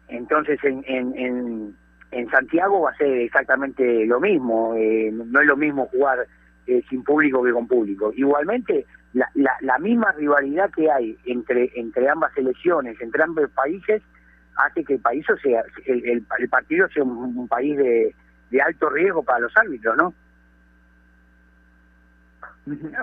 Entonces 0.06 0.62
en, 0.62 0.84
en, 0.87 1.12
en, 1.18 1.76
en 2.12 2.30
Santiago 2.30 2.82
va 2.82 2.90
a 2.92 2.96
ser 2.96 3.08
exactamente 3.18 4.06
lo 4.06 4.20
mismo. 4.20 4.74
eh, 4.76 5.11
no 5.12 5.40
es 5.40 5.46
lo 5.46 5.56
mismo 5.56 5.87
jugar 5.87 6.24
eh, 6.68 6.82
sin 6.88 7.02
público 7.02 7.42
que 7.42 7.52
con 7.52 7.66
público. 7.66 8.12
Igualmente, 8.14 8.87
la, 9.18 9.28
la, 9.35 9.52
la 9.61 9.78
misma 9.78 10.12
rivalidad 10.12 10.70
que 10.70 10.90
hay 10.90 11.18
entre, 11.24 11.72
entre 11.74 12.09
ambas 12.09 12.33
selecciones, 12.35 13.00
entre 13.00 13.22
ambos 13.24 13.50
países, 13.50 14.00
hace 14.57 14.85
que 14.85 14.94
el 14.94 15.00
país 15.00 15.26
sea 15.42 15.64
el, 15.87 16.22
partido 16.48 16.88
sea 16.88 17.02
un, 17.02 17.48
país 17.48 17.76
de, 17.76 18.14
de 18.50 18.62
alto 18.62 18.88
riesgo 18.90 19.24
para 19.24 19.40
los 19.40 19.57
árbitros, 19.57 19.96
¿no? 19.96 20.14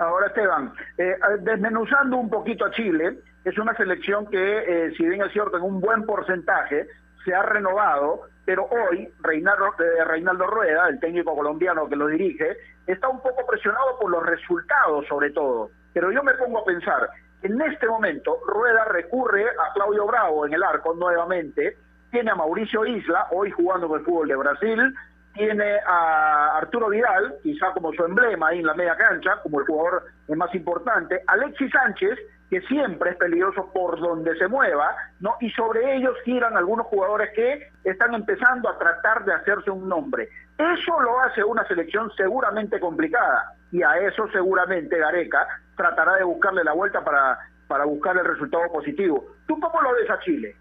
Ahora, 0.00 0.28
Esteban, 0.28 0.72
eh, 0.96 1.16
desmenuzando 1.40 2.16
un 2.16 2.30
poquito 2.30 2.64
a 2.64 2.70
Chile, 2.70 3.18
es 3.44 3.58
una 3.58 3.74
selección 3.74 4.26
que, 4.30 4.38
eh, 4.38 4.94
si 4.96 5.04
bien 5.04 5.22
es 5.22 5.32
cierto, 5.32 5.56
en 5.56 5.64
un 5.64 5.80
buen 5.80 6.04
porcentaje 6.04 6.86
se 7.24 7.34
ha 7.34 7.42
renovado, 7.42 8.22
pero 8.44 8.68
hoy 8.70 9.08
Reinaldo, 9.20 9.66
eh, 9.80 10.04
Reinaldo 10.04 10.46
Rueda, 10.46 10.88
el 10.88 11.00
técnico 11.00 11.34
colombiano 11.34 11.88
que 11.88 11.96
lo 11.96 12.06
dirige, 12.06 12.56
está 12.86 13.08
un 13.08 13.20
poco 13.20 13.44
presionado 13.44 13.98
por 13.98 14.10
los 14.10 14.24
resultados, 14.24 15.04
sobre 15.08 15.30
todo. 15.30 15.70
Pero 15.96 16.12
yo 16.12 16.22
me 16.22 16.34
pongo 16.34 16.58
a 16.58 16.64
pensar, 16.66 17.08
en 17.40 17.58
este 17.62 17.86
momento 17.86 18.38
Rueda 18.46 18.84
recurre 18.84 19.46
a 19.48 19.72
Claudio 19.72 20.06
Bravo 20.06 20.44
en 20.44 20.52
el 20.52 20.62
arco 20.62 20.92
nuevamente, 20.92 21.74
tiene 22.10 22.32
a 22.32 22.34
Mauricio 22.34 22.84
Isla, 22.84 23.28
hoy 23.30 23.50
jugando 23.50 23.88
con 23.88 24.00
el 24.00 24.04
fútbol 24.04 24.28
de 24.28 24.36
Brasil, 24.36 24.94
tiene 25.32 25.78
a 25.86 26.58
Arturo 26.58 26.90
Vidal, 26.90 27.36
quizá 27.42 27.72
como 27.72 27.94
su 27.94 28.04
emblema 28.04 28.48
ahí 28.48 28.58
en 28.58 28.66
la 28.66 28.74
media 28.74 28.94
cancha, 28.94 29.40
como 29.42 29.58
el 29.58 29.66
jugador 29.66 30.04
más 30.36 30.54
importante, 30.54 31.22
Alexis 31.28 31.72
Sánchez, 31.72 32.18
que 32.50 32.60
siempre 32.60 33.12
es 33.12 33.16
peligroso 33.16 33.72
por 33.72 33.98
donde 33.98 34.36
se 34.36 34.48
mueva, 34.48 34.94
¿no? 35.20 35.36
Y 35.40 35.48
sobre 35.52 35.96
ellos 35.96 36.14
giran 36.26 36.58
algunos 36.58 36.88
jugadores 36.88 37.30
que 37.34 37.70
están 37.84 38.12
empezando 38.12 38.68
a 38.68 38.76
tratar 38.76 39.24
de 39.24 39.32
hacerse 39.32 39.70
un 39.70 39.88
nombre. 39.88 40.28
Eso 40.58 41.00
lo 41.00 41.20
hace 41.20 41.42
una 41.42 41.66
selección 41.66 42.12
seguramente 42.18 42.78
complicada, 42.80 43.54
y 43.72 43.82
a 43.82 43.96
eso 43.96 44.28
seguramente 44.28 44.98
Gareca 44.98 45.46
tratará 45.76 46.14
de 46.16 46.24
buscarle 46.24 46.64
la 46.64 46.72
vuelta 46.72 47.04
para, 47.04 47.38
para 47.68 47.84
buscar 47.84 48.16
el 48.16 48.24
resultado 48.24 48.64
positivo. 48.72 49.26
¿Tú 49.46 49.58
cómo 49.60 49.80
lo 49.82 49.92
ves 49.94 50.10
a 50.10 50.18
Chile? 50.20 50.56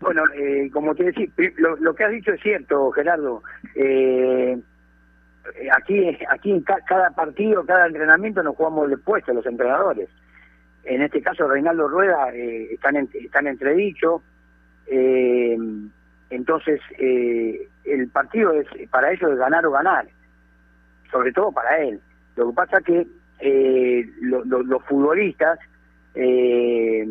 Bueno, 0.00 0.22
eh, 0.34 0.68
como 0.72 0.94
te 0.94 1.04
decía, 1.04 1.26
lo, 1.58 1.94
que 1.94 2.04
has 2.04 2.10
dicho 2.10 2.32
es 2.32 2.40
cierto, 2.40 2.90
Gerardo. 2.90 3.42
Eh, 3.76 4.58
eh, 5.54 5.68
aquí, 5.76 6.18
aquí 6.28 6.50
en 6.50 6.62
ca- 6.62 6.80
cada 6.88 7.10
partido, 7.10 7.64
cada 7.64 7.86
entrenamiento 7.86 8.42
nos 8.42 8.56
jugamos 8.56 8.90
el 8.90 8.98
puesto 8.98 9.32
los 9.32 9.46
entrenadores. 9.46 10.08
En 10.84 11.02
este 11.02 11.22
caso, 11.22 11.46
Reinaldo 11.46 11.86
Rueda 11.86 12.34
eh, 12.34 12.74
están, 12.74 12.96
en, 12.96 13.08
están 13.14 13.46
entredicho. 13.46 14.22
Eh, 14.86 15.56
entonces, 16.30 16.80
eh, 16.98 17.68
el 17.84 18.08
partido 18.08 18.52
es 18.54 18.66
para 18.90 19.12
ellos 19.12 19.30
es 19.30 19.38
ganar 19.38 19.64
o 19.66 19.70
ganar, 19.70 20.06
sobre 21.12 21.32
todo 21.32 21.52
para 21.52 21.78
él. 21.78 22.00
Lo 22.34 22.48
que 22.48 22.54
pasa 22.56 22.80
que 22.80 23.06
eh, 23.42 24.08
lo- 24.20 24.44
lo- 24.44 24.62
los 24.62 24.82
futbolistas 24.84 25.58
eh, 26.14 27.06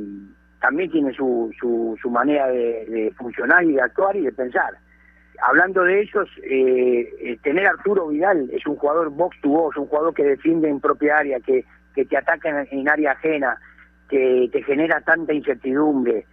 también 0.60 0.90
tienen 0.92 1.14
su, 1.14 1.52
su, 1.60 1.98
su 2.02 2.10
manera 2.10 2.48
de, 2.48 3.12
funcionar 3.18 3.64
y 3.64 3.74
de 3.74 3.82
actuar 3.82 4.16
y 4.16 4.22
de 4.22 4.32
pensar. 4.32 4.74
Hablando 5.42 5.84
de 5.84 6.02
ellos, 6.02 6.30
eh, 6.44 7.10
eh, 7.20 7.38
tener 7.42 7.66
Arturo 7.66 8.08
Vidal 8.10 8.50
es 8.52 8.66
un 8.68 8.76
jugador 8.76 9.10
box 9.10 9.36
to 9.42 9.50
box, 9.50 9.78
un 9.78 9.88
jugador 9.88 10.14
que 10.14 10.24
defiende 10.24 10.70
en 10.70 10.80
propia 10.80 11.18
área, 11.18 11.40
que, 11.40 11.66
que 11.96 12.06
te 12.06 12.16
ataca 12.16 12.50
en, 12.50 12.68
en 12.80 12.88
área 12.90 13.14
ajena, 13.14 13.58
que 14.08 14.50
te 14.52 14.62
genera 14.64 15.02
tanta 15.02 15.34
incertidumbre. 15.34 16.26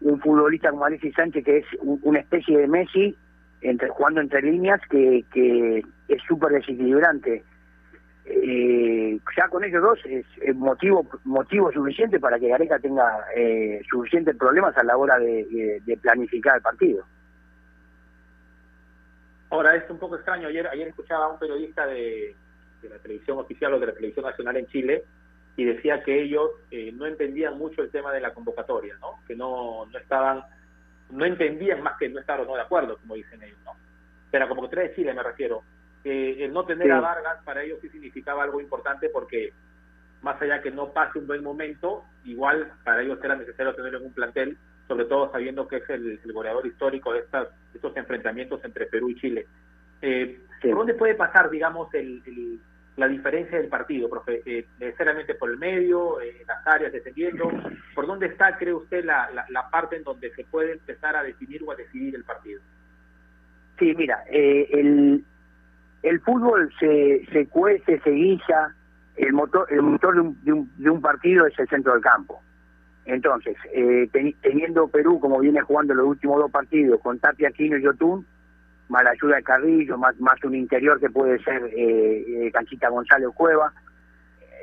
Un 0.00 0.18
futbolista 0.20 0.70
como 0.70 0.86
Alexis 0.86 1.14
Sánchez, 1.14 1.44
que 1.44 1.58
es 1.58 1.66
un- 1.80 2.00
una 2.04 2.20
especie 2.20 2.56
de 2.56 2.68
Messi, 2.68 3.14
entre, 3.60 3.88
jugando 3.88 4.20
entre 4.22 4.40
líneas, 4.40 4.80
que, 4.88 5.24
que 5.32 5.82
es 6.08 6.22
súper 6.26 6.52
desequilibrante. 6.52 7.42
Eh, 8.30 9.18
ya 9.36 9.48
con 9.48 9.64
ellos 9.64 9.82
dos 9.82 9.98
es, 10.04 10.24
motivo 10.56 11.06
motivo 11.24 11.72
suficiente 11.72 12.20
para 12.20 12.38
que 12.38 12.48
Gareca 12.48 12.78
tenga 12.78 13.26
eh, 13.34 13.80
suficientes 13.90 14.36
problemas 14.36 14.76
a 14.76 14.84
la 14.84 14.96
hora 14.96 15.18
de, 15.18 15.44
de- 15.44 15.82
de 15.84 15.96
planificar 15.96 16.56
el 16.56 16.62
partido. 16.62 17.04
Ahora, 19.50 19.74
es 19.76 19.88
un 19.90 19.98
poco 19.98 20.16
extraño. 20.16 20.48
Ayer, 20.48 20.66
ayer 20.68 20.88
escuchaba 20.88 21.24
a 21.24 21.28
un 21.28 21.38
periodista 21.38 21.86
de, 21.86 22.34
de 22.82 22.88
la 22.88 22.98
televisión 22.98 23.38
oficial 23.38 23.72
o 23.74 23.80
de 23.80 23.86
la 23.86 23.94
televisión 23.94 24.26
nacional 24.26 24.56
en 24.58 24.66
Chile 24.66 25.04
y 25.56 25.64
decía 25.64 26.02
que 26.02 26.22
ellos 26.22 26.50
eh, 26.70 26.92
no 26.92 27.06
entendían 27.06 27.56
mucho 27.58 27.82
el 27.82 27.90
tema 27.90 28.12
de 28.12 28.20
la 28.20 28.34
convocatoria, 28.34 28.94
¿no? 29.00 29.20
Que 29.26 29.34
no, 29.34 29.86
no 29.86 29.98
estaban, 29.98 30.42
no 31.10 31.24
entendían 31.24 31.82
más 31.82 31.96
que 31.98 32.08
no 32.08 32.20
estar 32.20 32.40
o 32.40 32.44
no 32.44 32.54
de 32.54 32.60
acuerdo, 32.62 32.98
como 32.98 33.14
dicen 33.14 33.42
ellos, 33.42 33.58
¿no? 33.64 33.72
Pero 34.30 34.44
la 34.44 34.48
convocatoria 34.48 34.88
de 34.90 34.94
Chile 34.94 35.14
me 35.14 35.22
refiero. 35.22 35.62
Que 36.08 36.44
el 36.44 36.52
no 36.54 36.64
tener 36.64 36.86
Sí. 36.86 36.90
a 36.92 37.00
Vargas 37.00 37.38
para 37.44 37.62
ellos 37.62 37.78
sí 37.82 37.88
significaba 37.90 38.42
algo 38.44 38.60
importante 38.62 39.10
porque 39.10 39.52
más 40.22 40.40
allá 40.40 40.62
que 40.62 40.70
no 40.70 40.92
pase 40.92 41.18
un 41.18 41.26
buen 41.26 41.42
momento, 41.44 42.02
igual 42.24 42.72
para 42.84 43.02
ellos 43.02 43.18
era 43.22 43.36
necesario 43.36 43.74
tenerlo 43.74 43.98
en 43.98 44.06
un 44.06 44.14
plantel, 44.14 44.56
sobre 44.88 45.04
todo 45.04 45.30
sabiendo 45.30 45.68
que 45.68 45.76
es 45.76 45.90
el, 45.90 46.18
el 46.24 46.32
goleador 46.32 46.66
histórico 46.66 47.12
de, 47.12 47.20
estas, 47.20 47.48
estos 47.74 47.94
enfrentamientos 47.96 48.64
entre 48.64 48.86
Perú 48.86 49.10
y 49.10 49.16
Chile. 49.20 49.46
Eh, 50.00 50.40
¿Por 50.62 50.74
dónde 50.76 50.94
puede 50.94 51.14
pasar, 51.14 51.50
digamos, 51.50 51.92
el, 51.94 52.22
el- 52.26 52.58
la 52.96 53.06
diferencia 53.06 53.58
del 53.58 53.68
partido, 53.68 54.08
profe? 54.10 54.42
Eh, 54.44 54.66
¿Necesariamente 54.80 55.34
por 55.36 55.50
el 55.50 55.56
medio, 55.58 56.20
eh, 56.20 56.42
las 56.48 56.66
áreas 56.66 56.92
defendiendo? 56.92 57.48
¿Por 57.94 58.06
dónde 58.06 58.26
está, 58.26 58.56
cree 58.56 58.72
usted, 58.74 59.04
la, 59.04 59.30
la, 59.30 59.44
la 59.50 59.68
parte 59.70 59.96
en 59.96 60.02
donde 60.04 60.30
se 60.34 60.44
puede 60.44 60.72
empezar 60.72 61.14
a 61.16 61.22
definir 61.22 61.62
o 61.64 61.70
a 61.70 61.76
decidir 61.76 62.14
el 62.16 62.24
partido? 62.24 62.60
Sí, 63.78 63.94
mira, 63.94 64.24
eh, 64.28 64.68
el, 64.72 65.24
el 66.02 66.20
fútbol 66.20 66.72
se, 66.78 67.26
se 67.32 67.46
cuece, 67.46 67.98
se 68.00 68.10
guisa, 68.10 68.74
el 69.16 69.32
motor, 69.32 69.66
el 69.70 69.82
motor 69.82 70.14
de 70.14 70.20
un, 70.20 70.44
de, 70.44 70.52
un, 70.52 70.70
de 70.76 70.90
un 70.90 71.00
partido 71.00 71.46
es 71.46 71.58
el 71.58 71.68
centro 71.68 71.92
del 71.92 72.02
campo. 72.02 72.40
Entonces, 73.04 73.56
eh, 73.72 74.08
teni- 74.12 74.36
teniendo 74.42 74.86
Perú 74.88 75.18
como 75.18 75.40
viene 75.40 75.60
jugando 75.62 75.94
los 75.94 76.06
últimos 76.06 76.38
dos 76.38 76.50
partidos, 76.50 77.00
con 77.00 77.18
Tapia, 77.18 77.48
Aquino 77.48 77.76
y 77.78 77.82
Yotun, 77.82 78.24
más 78.88 79.02
la 79.02 79.10
ayuda 79.10 79.36
de 79.36 79.42
Carrillo, 79.42 79.98
más, 79.98 80.14
un 80.44 80.54
interior 80.54 81.00
que 81.00 81.10
puede 81.10 81.42
ser 81.42 81.62
eh, 81.76 82.46
eh, 82.46 82.50
Canchita 82.52 82.88
González 82.90 83.28
o 83.28 83.32
Cueva, 83.32 83.72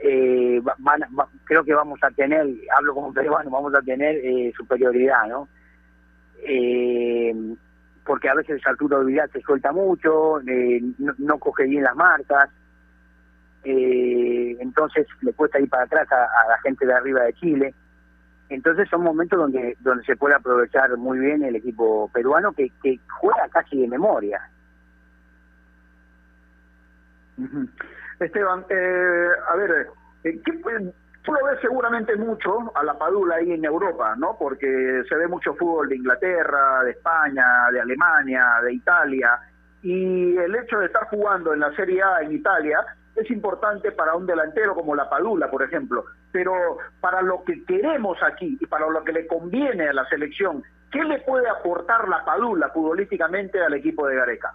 eh, 0.03 0.61
va- 0.67 0.75
van 0.79 1.01
va- 1.17 1.27
creo 1.43 1.63
que 1.63 1.73
vamos 1.73 1.99
a 2.03 2.11
tener, 2.11 2.47
hablo 2.77 2.93
como 2.93 3.13
peruano, 3.13 3.49
vamos 3.49 3.73
a 3.75 3.81
tener 3.81 4.15
eh, 4.23 4.53
superioridad, 4.55 5.27
¿no? 5.27 5.47
Eh, 6.47 7.33
porque 8.05 8.29
a 8.29 8.35
veces 8.35 8.61
Arturo 8.65 9.03
Vidal 9.03 9.29
se 9.31 9.41
suelta 9.41 9.71
mucho, 9.71 10.39
eh, 10.41 10.81
no, 11.17 11.39
coge 11.39 11.63
bien 11.63 11.83
las 11.83 11.95
marcas, 11.95 12.49
eh, 13.63 14.55
entonces 14.59 15.07
le 15.21 15.33
cuesta 15.33 15.59
ir 15.59 15.69
para 15.69 15.83
atrás 15.83 16.07
a, 16.11 16.49
la 16.49 16.57
gente 16.59 16.85
de 16.85 16.93
arriba 16.93 17.23
de 17.23 17.33
Chile. 17.33 17.73
Entonces 18.47 18.87
son 18.89 19.01
momentos 19.01 19.39
donde 19.39 19.75
donde 19.79 20.05
se 20.05 20.15
puede 20.15 20.35
aprovechar 20.35 20.95
muy 20.97 21.17
bien 21.17 21.43
el 21.43 21.55
equipo 21.55 22.09
peruano 22.13 22.53
que, 22.53 22.69
que 22.83 22.99
juega 23.19 23.49
casi 23.49 23.81
de 23.81 23.87
memoria. 23.87 24.39
Esteban, 28.19 28.65
eh, 28.69 29.27
a 29.49 29.55
ver, 29.55 29.87
eh, 30.23 30.39
¿qué, 30.45 30.53
tú 31.25 31.33
lo 31.33 31.45
ves 31.45 31.59
seguramente 31.59 32.15
mucho 32.15 32.71
a 32.75 32.83
la 32.83 32.97
Padula 32.97 33.35
ahí 33.35 33.51
en 33.51 33.65
Europa, 33.65 34.15
¿no? 34.17 34.38
Porque 34.38 35.03
se 35.09 35.15
ve 35.15 35.27
mucho 35.27 35.55
fútbol 35.55 35.89
de 35.89 35.97
Inglaterra, 35.97 36.83
de 36.83 36.91
España, 36.91 37.45
de 37.71 37.81
Alemania, 37.81 38.59
de 38.63 38.73
Italia, 38.73 39.39
y 39.81 40.38
el 40.38 40.55
hecho 40.55 40.79
de 40.79 40.88
estar 40.88 41.07
jugando 41.09 41.53
en 41.53 41.59
la 41.59 41.71
Serie 41.75 42.01
A 42.01 42.21
en 42.21 42.31
Italia 42.31 42.79
es 43.15 43.29
importante 43.31 43.91
para 43.91 44.15
un 44.15 44.25
delantero 44.25 44.75
como 44.75 44.95
la 44.95 45.09
Padula, 45.09 45.49
por 45.49 45.63
ejemplo, 45.63 46.05
pero 46.31 46.77
para 46.99 47.21
lo 47.21 47.43
que 47.43 47.63
queremos 47.65 48.17
aquí 48.23 48.57
y 48.59 48.65
para 48.65 48.89
lo 48.89 49.03
que 49.03 49.13
le 49.13 49.27
conviene 49.27 49.88
a 49.88 49.93
la 49.93 50.05
selección, 50.09 50.63
¿qué 50.91 51.03
le 51.03 51.19
puede 51.19 51.47
aportar 51.47 52.07
la 52.09 52.25
Padula 52.25 52.69
futbolísticamente 52.69 53.61
al 53.61 53.73
equipo 53.73 54.07
de 54.07 54.15
Gareca? 54.15 54.53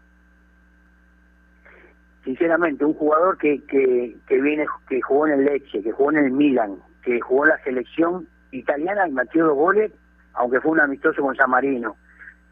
Sinceramente, 2.24 2.84
un 2.84 2.94
jugador 2.94 3.38
que, 3.38 3.64
que, 3.64 4.16
que 4.26 4.40
viene, 4.40 4.66
que 4.88 5.00
jugó 5.00 5.26
en 5.26 5.40
el 5.40 5.44
Lecce, 5.46 5.82
que 5.82 5.92
jugó 5.92 6.10
en 6.10 6.18
el 6.18 6.30
Milan, 6.30 6.76
que 7.02 7.20
jugó 7.20 7.44
en 7.44 7.50
la 7.50 7.62
selección 7.64 8.28
italiana 8.52 9.08
y 9.08 9.12
metió 9.12 9.46
dos 9.46 9.56
goles, 9.56 9.92
aunque 10.34 10.60
fue 10.60 10.72
un 10.72 10.80
amistoso 10.80 11.22
con 11.22 11.34
San 11.34 11.50
Marino. 11.50 11.96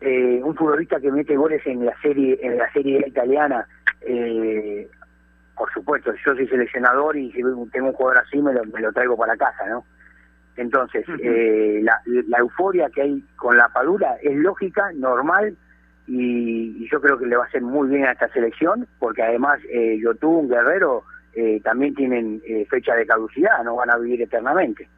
Eh, 0.01 0.41
un 0.45 0.55
futbolista 0.55 1.01
que 1.01 1.11
mete 1.11 1.37
goles 1.37 1.61
en 1.67 1.85
la 1.85 1.93
serie 2.01 2.39
en 2.41 2.57
la 2.57 2.71
serie 2.73 3.03
italiana 3.05 3.67
eh, 4.03 4.89
por 5.57 5.73
supuesto 5.73 6.13
yo 6.25 6.37
soy 6.37 6.47
seleccionador 6.47 7.17
y 7.17 7.33
si 7.33 7.43
tengo 7.73 7.89
un 7.89 7.93
jugador 7.95 8.23
así 8.25 8.41
me 8.41 8.53
lo, 8.53 8.65
me 8.67 8.81
lo 8.81 8.93
traigo 8.93 9.17
para 9.17 9.37
casa 9.37 9.67
no 9.69 9.85
entonces 10.55 11.05
eh, 11.21 11.81
la, 11.83 12.01
la 12.29 12.39
euforia 12.39 12.89
que 12.91 13.03
hay 13.03 13.25
con 13.35 13.57
la 13.57 13.69
Padula 13.71 14.19
es 14.23 14.37
lógica 14.37 14.93
normal 14.95 15.57
y, 16.09 16.85
y 16.85 16.89
yo 16.91 17.01
creo 17.01 17.19
que 17.19 17.27
le 17.27 17.37
va 17.37 17.45
a 17.45 17.47
hacer 17.47 17.63
muy 17.63 17.89
bien 17.89 18.05
a 18.05 18.13
esta 18.13 18.29
selección 18.29 18.87
porque 18.99 19.23
además 19.23 19.61
eh, 19.71 19.99
Yotun 20.03 20.49
Guerrero 20.49 21.05
eh, 21.35 21.61
también 21.63 21.95
tienen 21.95 22.43
eh, 22.47 22.67
fecha 22.69 22.95
de 22.95 23.07
caducidad 23.07 23.63
no 23.63 23.77
van 23.77 23.91
a 23.91 23.99
vivir 23.99 24.23
eternamente 24.23 24.89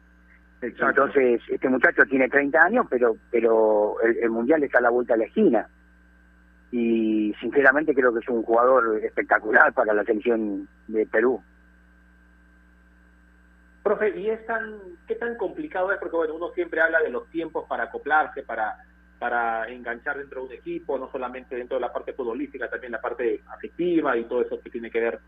entonces, 0.61 1.41
este 1.49 1.69
muchacho 1.69 2.03
tiene 2.05 2.29
30 2.29 2.61
años, 2.61 2.85
pero 2.89 3.15
pero 3.31 3.99
el, 4.01 4.17
el 4.17 4.29
Mundial 4.29 4.63
está 4.63 4.77
a 4.77 4.81
la 4.81 4.89
vuelta 4.89 5.13
de 5.13 5.19
la 5.19 5.25
esquina. 5.25 5.67
Y 6.71 7.33
sinceramente 7.41 7.93
creo 7.93 8.13
que 8.13 8.19
es 8.19 8.29
un 8.29 8.43
jugador 8.43 9.03
espectacular 9.03 9.73
para 9.73 9.93
la 9.93 10.03
selección 10.03 10.69
de 10.87 11.05
Perú. 11.07 11.41
Profe, 13.83 14.17
¿y 14.17 14.29
es 14.29 14.45
tan, 14.45 14.79
qué 15.07 15.15
tan 15.15 15.35
complicado 15.35 15.91
es? 15.91 15.97
Porque 15.97 16.15
bueno, 16.15 16.35
uno 16.35 16.51
siempre 16.53 16.79
habla 16.79 17.01
de 17.01 17.09
los 17.09 17.27
tiempos 17.29 17.65
para 17.67 17.85
acoplarse, 17.85 18.43
para, 18.43 18.77
para 19.21 19.69
enganchar 19.69 20.17
dentro 20.17 20.41
de 20.41 20.47
un 20.47 20.53
equipo, 20.53 20.97
no 20.97 21.07
solamente 21.11 21.55
dentro 21.55 21.77
de 21.77 21.81
la 21.81 21.93
parte 21.93 22.11
futbolística, 22.13 22.67
también 22.67 22.91
la 22.93 22.99
parte 23.01 23.43
afectiva 23.55 24.17
y 24.17 24.23
todo 24.23 24.41
eso 24.41 24.59
que 24.59 24.71
tiene 24.71 24.89
que 24.89 24.99
ver. 24.99 25.19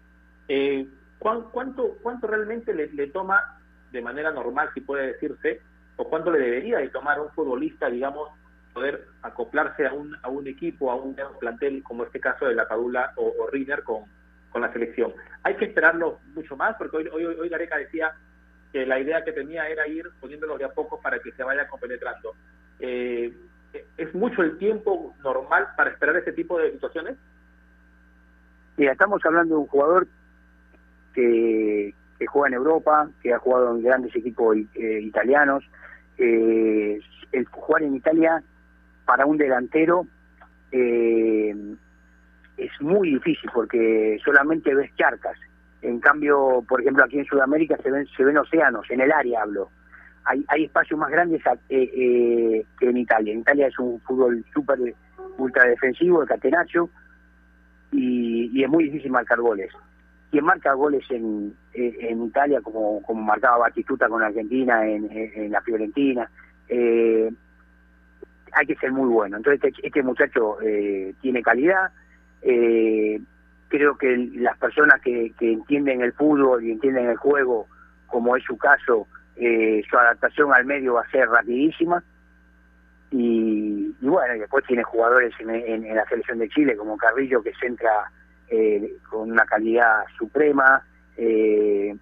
Eh, 0.47 0.87
¿cuán- 1.19 1.43
cuánto, 1.51 1.97
¿Cuánto 2.01 2.25
realmente 2.25 2.73
le, 2.73 2.87
le 2.87 3.07
toma 3.11 3.59
de 3.91 4.01
manera 4.01 4.31
normal, 4.31 4.71
si 4.73 4.81
puede 4.81 5.09
decirse, 5.13 5.61
o 5.97 6.09
cuánto 6.09 6.31
le 6.31 6.39
debería 6.39 6.79
de 6.79 6.89
tomar 6.89 7.19
un 7.19 7.29
futbolista, 7.33 7.87
digamos, 7.87 8.31
poder 8.73 9.05
acoplarse 9.21 9.85
a 9.85 9.93
un, 9.93 10.17
a 10.23 10.27
un 10.27 10.47
equipo, 10.47 10.89
a 10.89 10.95
un 10.95 11.15
plantel, 11.39 11.83
como 11.83 12.03
este 12.03 12.19
caso 12.19 12.47
de 12.47 12.55
la 12.55 12.67
Padula 12.67 13.13
o, 13.17 13.27
o 13.27 13.83
con, 13.83 14.05
con 14.49 14.61
la 14.63 14.73
selección? 14.73 15.13
Hay 15.43 15.55
que 15.55 15.65
esperarlo 15.65 16.19
mucho 16.33 16.57
más, 16.57 16.75
porque 16.77 16.97
hoy, 16.97 17.07
hoy, 17.13 17.25
hoy 17.25 17.47
Gareca 17.47 17.77
decía 17.77 18.11
que 18.71 18.87
la 18.87 18.99
idea 18.99 19.23
que 19.23 19.33
tenía 19.33 19.69
era 19.69 19.87
ir 19.87 20.05
poniéndolos 20.19 20.57
de 20.57 20.65
a 20.65 20.69
poco 20.69 20.99
para 20.99 21.19
que 21.19 21.31
se 21.33 21.43
vaya 21.43 21.67
compenetrando. 21.67 22.33
Eh, 22.79 23.31
¿Es 23.97 24.13
mucho 24.13 24.41
el 24.43 24.57
tiempo 24.57 25.15
normal 25.23 25.67
para 25.75 25.91
esperar 25.91 26.15
este 26.17 26.33
tipo 26.33 26.59
de 26.59 26.71
situaciones? 26.73 27.17
Mira, 28.77 28.91
estamos 28.91 29.21
hablando 29.25 29.55
de 29.55 29.61
un 29.61 29.67
jugador 29.67 30.07
que, 31.13 31.93
que 32.19 32.25
juega 32.27 32.49
en 32.49 32.53
Europa, 32.55 33.09
que 33.21 33.33
ha 33.33 33.39
jugado 33.39 33.75
en 33.75 33.83
grandes 33.83 34.15
equipos 34.15 34.57
eh, 34.75 34.99
italianos. 35.01 35.63
Eh, 36.17 36.99
el 37.31 37.45
jugar 37.45 37.83
en 37.83 37.95
Italia 37.95 38.43
para 39.05 39.25
un 39.25 39.37
delantero 39.37 40.05
eh, 40.71 41.55
es 42.57 42.81
muy 42.81 43.11
difícil 43.11 43.49
porque 43.53 44.19
solamente 44.23 44.73
ves 44.73 44.93
charcas. 44.95 45.37
En 45.81 45.99
cambio, 45.99 46.63
por 46.67 46.81
ejemplo, 46.81 47.03
aquí 47.03 47.19
en 47.19 47.25
Sudamérica 47.25 47.77
se 47.83 47.91
ven, 47.91 48.07
se 48.15 48.23
ven 48.23 48.37
océanos, 48.37 48.89
en 48.89 49.01
el 49.01 49.11
área 49.11 49.41
hablo. 49.41 49.69
Hay, 50.25 50.43
hay 50.47 50.65
espacios 50.65 50.99
más 50.99 51.11
grandes 51.11 51.41
eh, 51.45 51.89
eh, 51.93 52.65
que 52.79 52.89
en 52.89 52.97
Italia. 52.97 53.33
En 53.33 53.39
Italia 53.39 53.67
es 53.67 53.77
un 53.79 53.99
fútbol 54.01 54.43
súper 54.53 54.79
ultra 55.37 55.65
defensivo, 55.65 56.21
el 56.21 56.27
catenaccio, 56.27 56.89
y, 57.91 58.49
y 58.57 58.63
es 58.63 58.69
muy 58.69 58.85
difícil 58.85 59.11
marcar 59.11 59.39
goles. 59.39 59.71
Quien 60.31 60.45
marca 60.45 60.73
goles 60.73 61.03
en, 61.11 61.53
eh, 61.73 61.95
en 62.01 62.23
Italia, 62.23 62.61
como, 62.61 63.01
como 63.03 63.21
marcaba 63.21 63.57
Batistuta 63.59 64.07
con 64.07 64.23
Argentina 64.23 64.85
en, 64.87 65.07
en- 65.11 65.51
la 65.51 65.61
Fiorentina, 65.61 66.29
eh, 66.69 67.29
hay 68.53 68.65
que 68.65 68.75
ser 68.75 68.91
muy 68.91 69.09
bueno. 69.09 69.37
Entonces 69.37 69.63
este, 69.63 69.87
este 69.87 70.01
muchacho 70.03 70.59
eh, 70.61 71.13
tiene 71.21 71.41
calidad, 71.43 71.91
eh, 72.41 73.19
creo 73.67 73.95
que 73.97 74.15
las 74.35 74.57
personas 74.57 75.01
que, 75.01 75.33
que 75.37 75.51
entienden 75.53 76.01
el 76.01 76.13
fútbol 76.13 76.63
y 76.63 76.71
entienden 76.71 77.09
el 77.09 77.17
juego, 77.17 77.67
como 78.07 78.35
es 78.35 78.43
su 78.43 78.57
caso, 78.57 79.07
eh, 79.35 79.83
su 79.89 79.97
adaptación 79.97 80.53
al 80.53 80.65
medio 80.65 80.93
va 80.95 81.01
a 81.01 81.11
ser 81.11 81.27
rapidísima. 81.27 82.03
Y, 83.11 83.95
y 84.01 84.07
bueno, 84.07 84.35
y 84.35 84.39
después 84.39 84.65
tiene 84.65 84.83
jugadores 84.83 85.33
en, 85.39 85.95
la 85.95 86.05
selección 86.05 86.39
de 86.39 86.49
Chile, 86.49 86.75
como 86.75 86.97
Carrillo, 86.97 87.43
que 87.43 87.53
centra 87.59 88.11
eh, 88.49 88.93
con 89.09 89.31
una 89.31 89.45
calidad 89.45 90.03
suprema. 90.17 90.83
Eh, 91.17 91.95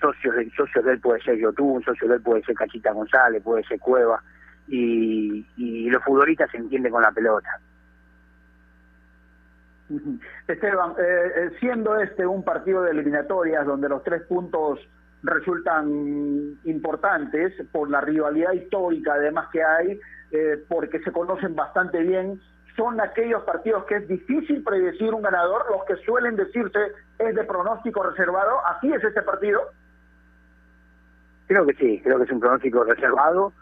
socios, 0.00 0.34
socios 0.56 0.84
de 0.84 0.92
él 0.92 1.00
puede 1.00 1.20
ser 1.22 1.36
Yotun, 1.38 1.82
socios 1.82 2.08
de 2.08 2.16
él 2.16 2.22
puede 2.22 2.42
ser 2.44 2.54
Cachita 2.54 2.92
González, 2.92 3.42
puede 3.42 3.64
ser 3.64 3.80
Cueva. 3.80 4.22
Y, 4.68 5.44
y 5.56 5.90
los 5.90 6.02
futbolistas 6.04 6.50
se 6.50 6.58
entienden 6.58 6.92
con 6.92 7.02
la 7.02 7.10
pelota. 7.10 7.60
Esteban, 10.48 10.92
eh, 10.92 11.32
eh, 11.36 11.50
siendo 11.60 11.96
este 11.98 12.26
un 12.26 12.42
partido 12.44 12.82
de 12.82 12.92
eliminatorias 12.92 13.66
donde 13.66 13.88
los 13.88 14.02
tres 14.02 14.22
puntos 14.22 14.80
resultan 15.22 16.58
importantes 16.64 17.54
por 17.70 17.90
la 17.90 18.00
rivalidad 18.00 18.52
histórica 18.52 19.14
además 19.14 19.48
que 19.52 19.62
hay, 19.62 20.00
eh, 20.32 20.64
porque 20.68 21.00
se 21.00 21.12
conocen 21.12 21.54
bastante 21.54 22.02
bien, 22.02 22.40
son 22.76 23.00
aquellos 23.00 23.42
partidos 23.44 23.84
que 23.84 23.96
es 23.96 24.08
difícil 24.08 24.62
predecir 24.62 25.12
un 25.12 25.22
ganador, 25.22 25.64
los 25.70 25.84
que 25.84 25.96
suelen 26.04 26.36
decirse 26.36 26.92
es 27.18 27.34
de 27.34 27.44
pronóstico 27.44 28.02
reservado, 28.02 28.64
así 28.66 28.92
es 28.92 29.02
este 29.04 29.22
partido. 29.22 29.60
Creo 31.46 31.66
que 31.66 31.74
sí, 31.74 32.00
creo 32.02 32.18
que 32.18 32.24
es 32.24 32.30
un 32.30 32.40
pronóstico 32.40 32.84
reservado. 32.84 33.52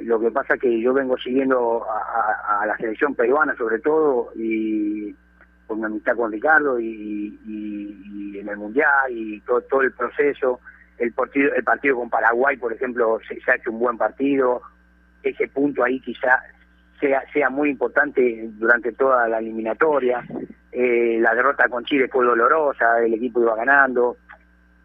Lo 0.00 0.20
que 0.20 0.30
pasa 0.30 0.58
que 0.58 0.80
yo 0.80 0.92
vengo 0.92 1.16
siguiendo 1.16 1.84
a, 1.88 2.66
la 2.66 2.76
selección 2.76 3.14
peruana 3.14 3.56
sobre 3.56 3.80
todo 3.80 4.30
y 4.36 5.14
con 5.66 5.80
mi 5.80 5.86
amistad 5.86 6.16
con 6.16 6.30
Ricardo 6.30 6.78
y, 6.78 7.38
y, 7.46 8.38
en 8.38 8.48
el 8.48 8.56
Mundial 8.56 9.10
y 9.10 9.40
todo, 9.40 9.60
todo 9.62 9.82
el 9.82 9.92
proceso. 9.92 10.60
El 10.98 11.12
partido, 11.12 11.54
el 11.54 11.64
partido 11.64 11.96
con 11.96 12.10
Paraguay, 12.10 12.56
por 12.56 12.72
ejemplo, 12.72 13.18
se, 13.28 13.38
ha 13.50 13.56
hecho 13.56 13.70
un 13.70 13.78
buen 13.78 13.96
partido. 13.96 14.62
Ese 15.22 15.48
punto 15.48 15.84
ahí 15.84 16.00
quizá 16.00 16.42
sea, 17.00 17.22
sea 17.32 17.50
muy 17.50 17.70
importante 17.70 18.48
durante 18.52 18.92
toda 18.92 19.28
la 19.28 19.38
eliminatoria. 19.38 20.24
Eh, 20.72 21.18
la 21.20 21.34
derrota 21.34 21.68
con 21.68 21.84
Chile 21.84 22.08
fue 22.08 22.24
dolorosa, 22.24 23.00
el 23.00 23.14
equipo 23.14 23.40
iba 23.42 23.56
ganando. 23.56 24.16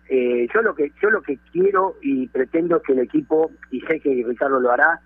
Eh, 0.10 0.48
yo 0.54 0.62
lo 0.62 0.76
que 0.76 0.92
yo 1.02 1.10
lo 1.10 1.22
que 1.22 1.40
quiero 1.52 1.96
y 2.02 2.28
pretendo 2.28 2.82
que 2.82 2.94
el 2.94 3.00
equipo, 3.00 3.52
y 3.72 3.82
sé 3.82 4.00
que 4.00 4.24
Ricardo 4.28 4.60
lo 4.60 4.72
hará, 4.72 5.00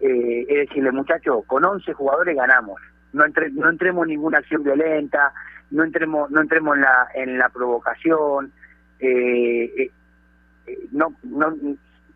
eh, 0.00 0.44
es 0.48 0.68
decirle, 0.68 0.92
muchachos, 0.92 1.44
con 1.46 1.64
11 1.64 1.92
jugadores 1.94 2.36
ganamos 2.36 2.80
no, 3.12 3.24
entre, 3.24 3.50
no 3.50 3.68
entremos 3.68 4.04
en 4.04 4.10
ninguna 4.10 4.38
acción 4.38 4.62
violenta, 4.62 5.32
no 5.70 5.84
entremos, 5.84 6.30
no 6.30 6.40
entremos 6.40 6.76
en 6.76 6.82
la, 6.82 7.08
en 7.14 7.38
la 7.38 7.48
provocación, 7.48 8.52
eh, 8.98 9.72
eh 9.76 9.90
no, 10.90 11.14
no, 11.22 11.54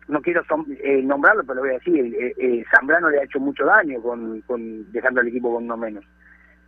no 0.07 0.21
quiero 0.21 0.43
eh, 0.79 1.01
nombrarlo, 1.03 1.43
pero 1.43 1.55
lo 1.55 1.61
voy 1.61 1.71
a 1.71 1.79
decir, 1.79 2.15
eh, 2.19 2.63
Zambrano 2.71 3.09
le 3.09 3.19
ha 3.19 3.23
hecho 3.23 3.39
mucho 3.39 3.65
daño 3.65 4.01
con, 4.01 4.41
con 4.41 4.91
dejando 4.91 5.21
al 5.21 5.27
equipo 5.27 5.53
con 5.53 5.65
uno 5.65 5.77
menos. 5.77 6.05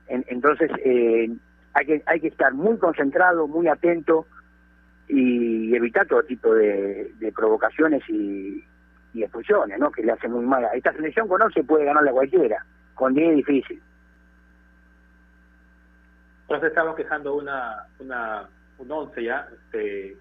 entonces, 0.07 0.71
hay, 1.73 1.85
que, 1.85 2.03
hay 2.05 2.19
que 2.19 2.27
estar 2.27 2.53
muy 2.53 2.77
concentrado, 2.77 3.47
muy 3.47 3.67
atento 3.67 4.25
y 5.07 5.75
evitar 5.75 6.07
todo 6.07 6.23
tipo 6.23 6.53
de, 6.53 7.11
provocaciones 7.35 8.03
y, 8.09 8.63
y 9.13 9.23
expulsiones, 9.23 9.79
¿no? 9.79 9.91
que 9.91 10.03
le 10.03 10.11
hace 10.11 10.27
muy 10.27 10.45
mal. 10.45 10.67
Esta 10.73 10.93
selección 10.93 11.27
con 11.27 11.41
11 11.41 11.63
puede 11.63 11.85
ganarle 11.85 12.11
a 12.11 12.13
cualquiera, 12.13 12.65
con 12.95 13.13
10 13.13 13.29
es 13.29 13.35
difícil. 13.37 13.81
Entonces 16.43 16.69
estamos 16.69 16.95
quejando 16.95 17.35
una, 17.35 17.85
una, 17.99 18.49
un 18.79 18.91
11 18.91 19.23
ya, 19.23 19.47
este, 19.53 20.17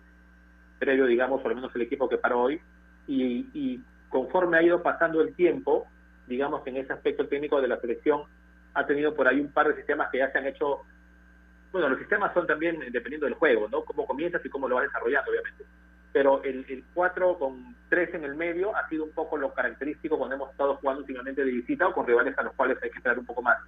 previo, 0.78 1.06
digamos, 1.06 1.40
por 1.40 1.50
lo 1.50 1.56
menos 1.56 1.74
el 1.74 1.82
equipo 1.82 2.08
que 2.08 2.18
paró 2.18 2.42
hoy, 2.42 2.60
y, 3.06 3.48
y 3.52 3.80
conforme 4.08 4.58
ha 4.58 4.62
ido 4.62 4.82
pasando 4.82 5.20
el 5.20 5.34
tiempo, 5.34 5.86
digamos 6.26 6.66
en 6.66 6.76
ese 6.76 6.92
aspecto 6.92 7.26
técnico 7.26 7.60
de 7.60 7.68
la 7.68 7.80
selección 7.80 8.22
ha 8.74 8.86
tenido 8.86 9.14
por 9.14 9.26
ahí 9.26 9.40
un 9.40 9.50
par 9.50 9.68
de 9.68 9.76
sistemas 9.76 10.10
que 10.10 10.18
ya 10.18 10.30
se 10.30 10.38
han 10.38 10.46
hecho, 10.46 10.82
bueno, 11.72 11.88
los 11.88 11.98
sistemas 11.98 12.32
son 12.34 12.46
también 12.46 12.78
dependiendo 12.92 13.26
del 13.26 13.34
juego, 13.34 13.68
¿no? 13.70 13.84
Cómo 13.84 14.06
comienzas 14.06 14.44
y 14.44 14.48
cómo 14.48 14.68
lo 14.68 14.76
vas 14.76 14.84
desarrollando, 14.84 15.30
obviamente. 15.30 15.64
Pero 16.12 16.42
el, 16.42 16.64
el 16.68 16.84
4 16.94 17.38
con 17.38 17.74
3 17.88 18.14
en 18.14 18.24
el 18.24 18.34
medio 18.34 18.74
ha 18.76 18.88
sido 18.88 19.04
un 19.04 19.12
poco 19.12 19.36
lo 19.36 19.52
característico 19.52 20.16
cuando 20.16 20.36
hemos 20.36 20.50
estado 20.50 20.76
jugando 20.76 21.00
últimamente 21.00 21.44
de 21.44 21.50
visita 21.50 21.88
o 21.88 21.92
con 21.92 22.06
rivales 22.06 22.38
a 22.38 22.42
los 22.42 22.54
cuales 22.54 22.78
hay 22.82 22.90
que 22.90 22.98
esperar 22.98 23.18
un 23.18 23.26
poco 23.26 23.42
más 23.42 23.58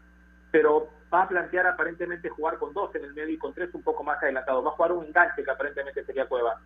pero 0.50 0.88
va 1.12 1.22
a 1.22 1.28
plantear 1.28 1.66
aparentemente 1.66 2.28
jugar 2.28 2.58
con 2.58 2.72
dos 2.72 2.94
en 2.94 3.04
el 3.04 3.14
medio 3.14 3.34
y 3.34 3.38
con 3.38 3.54
tres 3.54 3.70
un 3.72 3.82
poco 3.82 4.02
más 4.02 4.22
adelantado. 4.22 4.62
Va 4.62 4.70
a 4.70 4.74
jugar 4.74 4.92
un 4.92 5.06
enganche 5.06 5.44
que 5.44 5.50
aparentemente 5.50 6.04
sería 6.04 6.26
Cueva. 6.26 6.60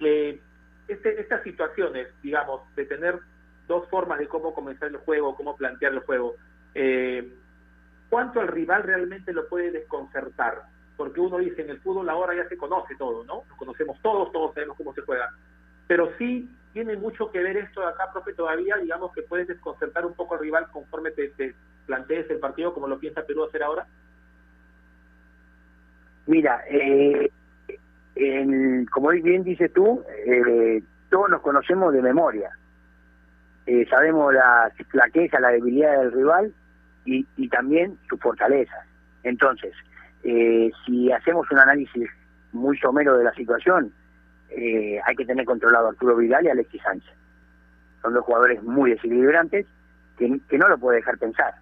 Eh, 0.00 0.40
este, 0.88 1.20
estas 1.20 1.42
situaciones, 1.42 2.08
digamos, 2.22 2.62
de 2.76 2.84
tener 2.84 3.18
dos 3.66 3.88
formas 3.88 4.18
de 4.18 4.28
cómo 4.28 4.54
comenzar 4.54 4.88
el 4.88 4.98
juego, 4.98 5.36
cómo 5.36 5.56
plantear 5.56 5.92
el 5.92 6.00
juego, 6.00 6.36
eh, 6.74 7.32
¿cuánto 8.10 8.40
al 8.40 8.48
rival 8.48 8.82
realmente 8.82 9.32
lo 9.32 9.48
puede 9.48 9.70
desconcertar? 9.70 10.62
Porque 10.96 11.20
uno 11.20 11.38
dice, 11.38 11.62
en 11.62 11.70
el 11.70 11.80
fútbol 11.80 12.08
ahora 12.08 12.34
ya 12.34 12.48
se 12.48 12.56
conoce 12.56 12.94
todo, 12.96 13.24
¿no? 13.24 13.44
Nos 13.48 13.58
conocemos 13.58 13.98
todos, 14.02 14.30
todos 14.32 14.54
sabemos 14.54 14.76
cómo 14.76 14.92
se 14.92 15.00
juega. 15.00 15.30
Pero 15.86 16.12
sí 16.18 16.48
tiene 16.72 16.96
mucho 16.96 17.30
que 17.30 17.40
ver 17.40 17.56
esto 17.56 17.80
de 17.80 17.88
acá, 17.88 18.12
profe, 18.12 18.34
todavía, 18.34 18.76
digamos, 18.76 19.12
que 19.12 19.22
puedes 19.22 19.48
desconcertar 19.48 20.04
un 20.04 20.14
poco 20.14 20.34
al 20.34 20.40
rival 20.40 20.68
conforme 20.70 21.10
te, 21.12 21.28
te 21.30 21.54
plantees 21.86 22.28
el 22.30 22.38
partido 22.38 22.74
como 22.74 22.88
lo 22.88 22.98
piensa 22.98 23.22
Perú 23.22 23.44
hacer 23.44 23.62
ahora? 23.62 23.86
Mira, 26.26 26.64
eh, 26.68 27.30
como 28.92 29.10
bien 29.10 29.42
dices 29.42 29.72
tú, 29.72 30.02
eh, 30.26 30.82
todos 31.10 31.30
nos 31.30 31.42
conocemos 31.42 31.92
de 31.92 32.02
memoria. 32.02 32.50
Eh, 33.66 33.86
sabemos 33.88 34.32
la 34.34 34.70
flaqueza, 34.88 35.40
la 35.40 35.48
debilidad 35.48 35.98
del 35.98 36.12
rival 36.12 36.54
y, 37.04 37.26
y 37.36 37.48
también 37.48 37.98
sus 38.08 38.20
fortalezas. 38.20 38.86
Entonces, 39.22 39.72
eh, 40.22 40.70
si 40.84 41.12
hacemos 41.12 41.50
un 41.50 41.58
análisis 41.58 42.08
muy 42.52 42.78
somero 42.78 43.16
de 43.16 43.24
la 43.24 43.32
situación, 43.34 43.92
eh, 44.50 45.00
hay 45.04 45.16
que 45.16 45.24
tener 45.24 45.44
controlado 45.44 45.86
a 45.86 45.90
Arturo 45.90 46.16
Vidal 46.16 46.44
y 46.44 46.50
Alexis 46.50 46.82
Sánchez. 46.82 47.12
Son 48.02 48.14
dos 48.14 48.24
jugadores 48.24 48.62
muy 48.62 48.90
desequilibrantes 48.90 49.66
que, 50.18 50.40
que 50.48 50.58
no 50.58 50.68
lo 50.68 50.78
puede 50.78 50.98
dejar 50.98 51.18
pensar. 51.18 51.54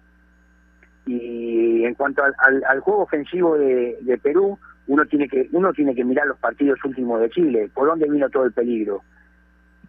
Y 1.05 1.83
en 1.83 1.95
cuanto 1.95 2.23
al, 2.23 2.33
al, 2.65 2.79
juego 2.79 3.01
ofensivo 3.01 3.57
de, 3.57 3.97
de, 4.01 4.17
Perú, 4.17 4.57
uno 4.87 5.05
tiene 5.05 5.27
que 5.27 5.49
uno 5.51 5.71
tiene 5.73 5.95
que 5.95 6.03
mirar 6.03 6.27
los 6.27 6.37
partidos 6.37 6.83
últimos 6.83 7.19
de 7.21 7.29
Chile, 7.29 7.69
por 7.73 7.87
dónde 7.87 8.09
vino 8.09 8.29
todo 8.29 8.45
el 8.45 8.53
peligro. 8.53 9.01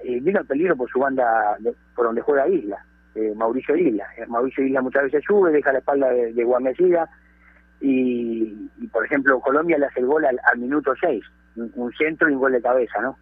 Eh, 0.01 0.21
vino 0.21 0.41
el 0.41 0.47
peligro 0.47 0.77
por 0.77 0.91
su 0.91 0.99
banda, 0.99 1.57
por 1.95 2.07
donde 2.07 2.21
juega 2.21 2.49
Isla, 2.49 2.85
eh, 3.15 3.33
Mauricio 3.35 3.77
Isla. 3.77 4.07
Eh, 4.19 4.27
Mauricio 4.27 4.65
Isla 4.65 4.83
muchas 4.83 5.05
veces 5.05 5.25
sube, 5.27 5.51
deja 5.51 5.73
la 5.73 5.79
espalda 5.79 6.11
de, 6.11 6.33
de 6.33 7.07
y, 7.81 8.71
y, 8.79 8.87
por 8.87 9.05
ejemplo 9.05 9.41
Colombia 9.41 9.79
le 9.79 9.87
hace 9.87 10.01
el 10.01 10.07
gol 10.07 10.25
al, 10.25 10.59
minuto 10.59 10.95
6, 11.01 11.25
un, 11.57 11.93
centro 11.93 12.31
y 12.31 12.35
un 12.35 12.41
gol 12.41 12.53
de 12.53 12.63
cabeza, 12.63 13.01
¿no? 13.01 13.19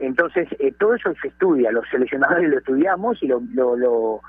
Entonces, 0.00 0.48
todo 0.78 0.94
eso 0.94 1.12
se 1.22 1.28
estudia, 1.28 1.70
los 1.70 1.88
seleccionadores 1.88 2.50
lo 2.50 2.58
estudiamos 2.58 3.22
y 3.22 3.28
lo, 3.28 3.40
lo, 3.52 3.76
lo 3.76 4.20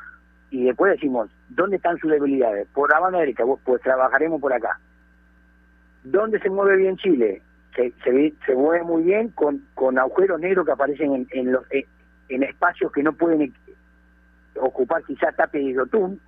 y 0.52 0.66
después 0.66 0.92
decimos, 0.92 1.30
¿dónde 1.50 1.78
están 1.78 1.98
sus 1.98 2.12
debilidades? 2.12 2.68
Por 2.74 2.90
la 2.90 3.00
banda 3.00 3.20
derecha, 3.20 3.44
pues 3.64 3.82
trabajaremos 3.82 4.40
por 4.40 4.54
acá. 4.54 4.80
¿Dónde 6.06 6.40
se 6.40 6.50
mueve 6.50 6.78
bien 6.78 6.98
Chile? 6.98 7.42
Se, 7.76 7.92
se, 8.04 8.34
se 8.46 8.56
mueve 8.56 8.84
muy 8.84 9.04
bien 9.04 9.30
con, 9.30 9.66
con 9.74 9.98
agujeros 9.98 10.40
negros 10.40 10.66
que 10.66 10.72
aparecen 10.72 11.14
en, 11.14 11.28
en, 11.32 11.52
los, 11.52 11.66
eh, 11.72 11.86
en, 12.30 12.44
espacios 12.44 12.92
que 12.92 13.04
no 13.04 13.12
pueden 13.14 13.42
e, 13.42 13.52
ocupar 14.60 15.04
quizás 15.04 15.36
Tape 15.36 15.60
y 15.60 15.74
Rotún, 15.74 16.22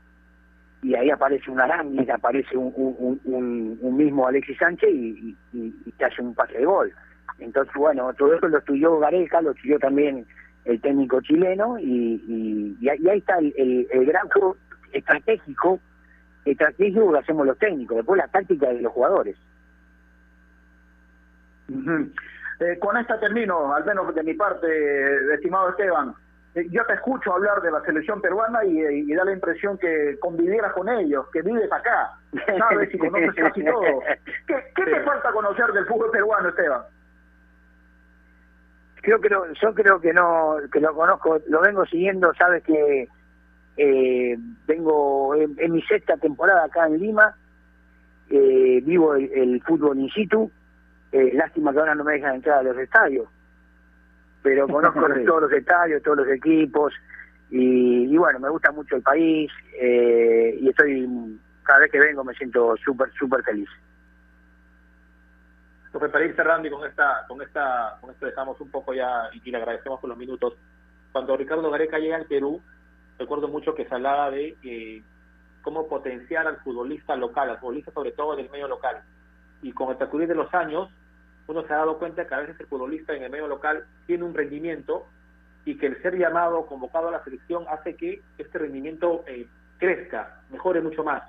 y 0.82 0.96
ahí 0.96 1.10
aparece 1.10 1.50
un 1.50 1.62
Arangui, 1.62 2.10
aparece 2.10 2.58
un, 2.58 2.74
un, 2.76 3.22
un, 3.24 3.78
un, 3.82 3.98
mismo 3.98 4.28
Alexis 4.28 4.58
Sánchez 4.58 4.90
y, 4.92 5.36
y, 5.54 5.92
te 5.98 6.06
hace 6.06 6.22
un 6.22 6.34
pase 6.34 6.58
de 6.58 6.66
gol. 6.66 6.92
Entonces, 7.40 7.74
bueno, 7.76 8.12
todo 8.14 8.34
eso 8.34 8.48
lo 8.48 8.58
estudió 8.58 9.00
Gareca, 9.00 9.42
lo 9.42 9.52
estudió 9.52 9.80
también 9.80 10.26
el 10.66 10.82
técnico 10.82 11.22
chileno 11.22 11.78
y, 11.80 12.76
y, 12.82 12.90
ahí 12.90 13.18
está 13.18 13.38
el, 13.38 13.88
el, 13.92 14.06
gran 14.06 14.28
juego 14.30 14.58
estratégico, 14.92 15.80
estratégico 16.46 17.12
que 17.12 17.20
hacemos 17.20 17.46
los 17.46 17.58
técnicos, 17.58 17.98
después 17.98 18.18
la 18.18 18.28
táctica 18.28 18.70
de 18.70 18.82
los 18.82 18.92
jugadores. 18.92 19.38
Eh, 21.70 22.80
con 22.80 22.98
esta 22.98 23.20
termino, 23.20 23.74
al 23.74 23.86
menos 23.86 24.14
de 24.14 24.24
mi 24.24 24.34
parte, 24.34 25.34
estimado 25.34 25.70
Esteban. 25.70 26.14
Eh, 26.56 26.68
yo 26.70 26.86
te 26.86 26.94
escucho 26.94 27.34
hablar 27.34 27.62
de 27.62 27.72
la 27.72 27.82
selección 27.82 28.22
peruana 28.22 28.64
y, 28.66 28.80
y, 28.80 29.14
da 29.14 29.26
la 29.26 29.34
impresión 29.34 29.78
que 29.78 30.18
convivieras 30.20 30.74
con 30.74 30.90
ellos, 30.90 31.26
que 31.32 31.42
vives 31.42 31.72
acá, 31.72 32.12
sabes 32.58 32.94
y 32.94 32.98
conoces 32.98 33.36
casi 33.36 33.64
todo. 33.64 33.82
¿Qué, 34.48 34.56
qué 34.76 34.84
te 34.86 35.02
falta 35.02 35.32
conocer 35.32 35.72
del 35.74 35.86
fútbol 35.86 36.12
peruano, 36.12 36.50
Esteban? 36.50 36.82
creo 39.08 39.22
que 39.22 39.30
yo 39.62 39.74
creo 39.74 40.02
que 40.02 40.14
no 40.14 40.58
que 40.72 40.82
lo 40.82 40.94
conozco 40.94 41.40
lo 41.48 41.62
vengo 41.62 41.86
siguiendo 41.86 42.34
sabes 42.34 42.62
que 42.64 43.08
eh, 43.78 44.38
vengo 44.68 45.34
en, 45.36 45.72
mi 45.72 45.82
sexta 45.84 46.18
temporada 46.18 46.66
acá 46.66 46.88
en 46.88 47.00
Lima 47.00 47.34
eh, 48.30 48.82
vivo 48.84 49.16
el, 49.16 49.62
fútbol 49.64 50.00
in 50.00 50.10
situ 50.10 50.52
eh, 51.12 51.32
lástima 51.34 51.72
que 51.74 51.80
ahora 51.80 51.96
no 51.96 52.04
me 52.04 52.14
dejan 52.14 52.36
entrar 52.36 52.60
a 52.60 52.64
los 52.64 52.78
estadios 52.78 53.28
pero 54.42 54.68
conozco 54.70 55.02
todos 55.26 55.44
los 55.44 55.52
estadios 55.52 56.02
todos 56.04 56.18
los 56.18 56.28
equipos 56.30 56.94
y, 57.50 58.14
y 58.14 58.18
bueno 58.18 58.40
me 58.40 58.50
gusta 58.50 58.72
mucho 58.72 58.96
el 58.96 59.02
país 59.02 59.52
eh, 59.80 60.58
y 60.60 60.70
estoy 60.70 61.40
cada 61.64 61.80
vez 61.80 61.92
que 61.92 62.00
vengo 62.00 62.24
me 62.24 62.34
siento 62.34 62.76
súper 62.78 63.12
súper 63.14 63.44
feliz 63.44 63.70
para 66.00 66.26
ir 66.26 66.36
cerrando 66.36 66.68
y 66.68 66.72
con 66.72 66.86
esta, 66.86 67.26
con 67.28 67.42
esta, 67.42 67.98
con 68.00 68.12
esto 68.12 68.26
dejamos 68.26 68.60
un 68.62 68.70
poco 68.70 68.94
ya 68.94 69.30
y, 69.34 69.50
le 69.50 69.58
agradecemos 69.58 70.00
por 70.00 70.10
los 70.10 70.18
minutos. 70.18 70.54
Cuando 71.12 71.36
Ricardo 71.36 71.70
Gareca 71.72 71.98
llega 71.98 72.18
al 72.18 72.26
Perú, 72.26 72.62
recuerdo 73.18 73.48
mucho 73.48 73.74
que 73.74 73.86
se 73.86 73.96
hablaba 73.96 74.30
de 74.30 75.04
cómo 75.62 75.88
potenciar 75.88 76.48
al 76.48 76.58
futbolista 76.58 77.16
local, 77.16 77.50
al 77.50 77.60
futbolista 77.60 77.92
sobre 77.92 78.12
todo 78.12 78.36
del 78.36 78.50
medio 78.50 78.68
local. 78.68 79.02
Y 79.62 79.72
con 79.72 79.90
el 79.90 79.98
transcurrir 79.98 80.28
de 80.28 80.36
los 80.36 80.54
años, 80.54 80.90
uno 81.48 81.64
se 81.66 81.74
ha 81.74 81.78
dado 81.78 81.98
cuenta 81.98 82.28
que 82.28 82.36
a 82.36 82.40
veces 82.40 82.60
el 82.60 82.68
futbolista 82.68 83.14
en 83.14 83.24
el 83.24 83.32
medio 83.32 83.48
local 83.48 83.86
tiene 84.06 84.24
un 84.24 84.34
rendimiento 84.34 85.08
y 85.66 85.78
que 85.78 85.88
el 85.88 86.02
ser 86.02 86.18
llamado, 86.18 86.66
convocado 86.66 87.10
a 87.10 87.12
la 87.12 87.24
selección, 87.24 87.66
hace 87.70 87.96
que 87.96 88.22
este 88.38 88.58
rendimiento 88.58 89.24
eh, 89.28 89.48
crezca, 89.78 90.42
mejore 90.50 90.82
mucho 90.82 91.04
más. 91.04 91.24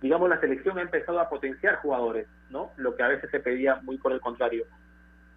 Digamos, 0.00 0.28
la 0.28 0.40
selección 0.40 0.78
ha 0.78 0.82
empezado 0.82 1.20
a 1.20 1.28
potenciar 1.28 1.76
jugadores, 1.76 2.28
¿no? 2.50 2.70
Lo 2.76 2.94
que 2.94 3.02
a 3.02 3.08
veces 3.08 3.30
se 3.30 3.40
pedía 3.40 3.76
muy 3.82 3.98
por 3.98 4.12
el 4.12 4.20
contrario. 4.20 4.64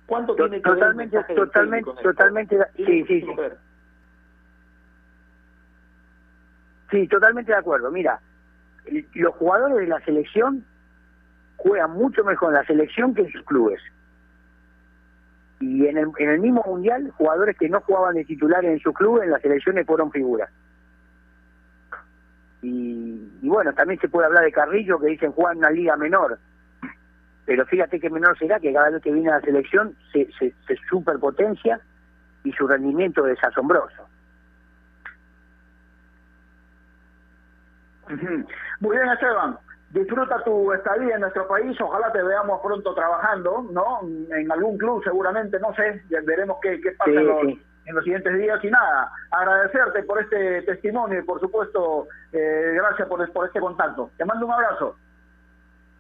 ¿Cuánto 0.06 0.36
tiene 0.36 0.58
que 0.58 0.70
totalmente, 0.70 1.18
ver 1.18 1.26
el 1.30 1.36
totalmente, 1.36 1.92
totalmente, 2.04 2.58
sí, 2.76 3.06
sí, 3.06 3.22
sí. 3.22 3.28
Sí, 6.92 7.08
totalmente 7.08 7.54
de 7.54 7.58
acuerdo. 7.58 7.89
Mira, 7.89 8.20
los 9.14 9.34
jugadores 9.36 9.78
de 9.78 9.88
la 9.88 10.02
selección 10.02 10.66
juegan 11.62 11.91
mucho 11.91 12.24
mejor 12.24 12.49
en 12.49 12.55
la 12.55 12.66
selección 12.66 13.14
que 13.14 13.22
en 13.22 13.32
sus 13.32 13.43
clubes. 13.43 13.80
Y 15.59 15.86
en 15.86 15.97
el, 15.97 16.07
en 16.18 16.30
el 16.30 16.39
mismo 16.39 16.64
mundial, 16.66 17.12
jugadores 17.12 17.55
que 17.57 17.70
no 17.70 17.82
jugaban 17.82 18.16
de 18.16 18.26
titulares 18.26 18.72
en 18.72 18.80
sus 18.80 18.93
clubes, 18.95 19.24
en 19.24 19.32
las 19.32 19.41
selecciones 19.41 19.86
fueron 19.86 20.12
figuras. 20.12 20.49
Y, 22.64 23.32
y 23.41 23.47
bueno, 23.47 23.74
también 23.74 23.99
se 23.99 24.09
puede 24.09 24.26
hablar 24.26 24.43
de 24.43 24.51
Carrillo, 24.51 24.99
que 24.99 25.07
dicen 25.07 25.32
juega 25.32 25.51
en 25.51 25.59
una 25.59 25.70
liga 25.70 25.95
menor. 25.97 26.39
Pero 27.45 27.66
fíjate 27.66 27.99
que 27.99 28.09
menor 28.09 28.38
será 28.38 28.59
que 28.59 28.74
cada 28.74 28.89
vez 28.89 29.01
que 29.01 29.12
viene 29.12 29.30
a 29.30 29.36
la 29.36 29.41
selección 29.41 29.95
se, 30.12 30.32
se, 30.39 30.53
se 30.68 30.76
superpotencia 30.89 31.80
y 32.43 32.51
su 32.53 32.68
rendimiento 32.68 33.28
es 33.28 33.43
asombroso. 33.43 34.07
Muy 38.80 38.97
bien, 38.97 39.09
Esteban. 39.09 39.57
Disfruta 39.94 40.42
tu 40.46 40.72
estadía 40.72 41.16
en 41.16 41.22
nuestro 41.22 41.48
país. 41.48 41.80
Ojalá 41.82 42.12
te 42.14 42.24
veamos 42.24 42.62
pronto 42.62 42.94
trabajando, 42.94 43.66
¿no? 43.72 44.00
En 44.36 44.50
algún 44.52 44.78
club, 44.78 45.04
seguramente, 45.04 45.60
no 45.60 45.74
sé. 45.76 46.02
Ya 46.10 46.20
Veremos 46.24 46.58
qué, 46.62 46.80
qué 46.80 46.92
pasa 46.94 47.12
Sí, 47.12 47.18
en, 47.18 47.28
los, 47.28 47.42
sí. 47.42 47.62
en 47.88 47.96
los 47.96 48.04
siguientes 48.06 48.38
días. 48.38 48.64
Y 48.64 48.72
nada, 48.72 49.12
agradecerte 49.32 50.04
por 50.04 50.22
este 50.22 50.62
testimonio 50.62 51.20
y, 51.20 51.24
por 51.24 51.42
supuesto, 51.42 52.08
eh, 52.32 52.72
gracias 52.76 53.08
por, 53.10 53.30
por 53.34 53.48
este 53.48 53.60
contacto. 53.60 54.12
Te 54.18 54.24
mando 54.24 54.46
un 54.46 54.54
abrazo. 54.54 54.96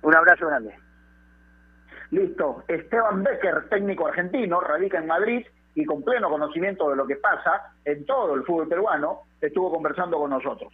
Un 0.03 0.15
abrazo 0.15 0.47
grande. 0.47 0.73
Listo. 2.11 2.63
Esteban 2.69 3.23
Becker, 3.23 3.67
técnico 3.69 4.07
argentino, 4.07 4.61
radica 4.61 4.99
en 4.99 5.07
Madrid 5.07 5.45
y 5.75 5.85
con 5.85 6.01
pleno 6.03 6.29
conocimiento 6.29 6.89
de 6.89 6.95
lo 6.95 7.05
que 7.07 7.15
pasa 7.17 7.73
en 7.85 8.05
todo 8.05 8.35
el 8.35 8.43
fútbol 8.43 8.67
peruano, 8.67 9.21
estuvo 9.41 9.71
conversando 9.71 10.17
con 10.17 10.29
nosotros. 10.29 10.73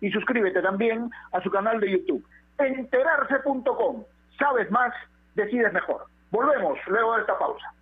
y 0.00 0.10
suscríbete 0.10 0.60
también 0.62 1.10
a 1.32 1.40
su 1.42 1.50
canal 1.50 1.80
de 1.80 1.90
YouTube. 1.90 2.24
Enterarse.com. 2.58 4.04
Sabes 4.38 4.70
más, 4.70 4.92
decides 5.34 5.72
mejor. 5.72 6.06
Volvemos 6.30 6.78
luego 6.86 7.14
de 7.14 7.20
esta 7.20 7.38
pausa. 7.38 7.72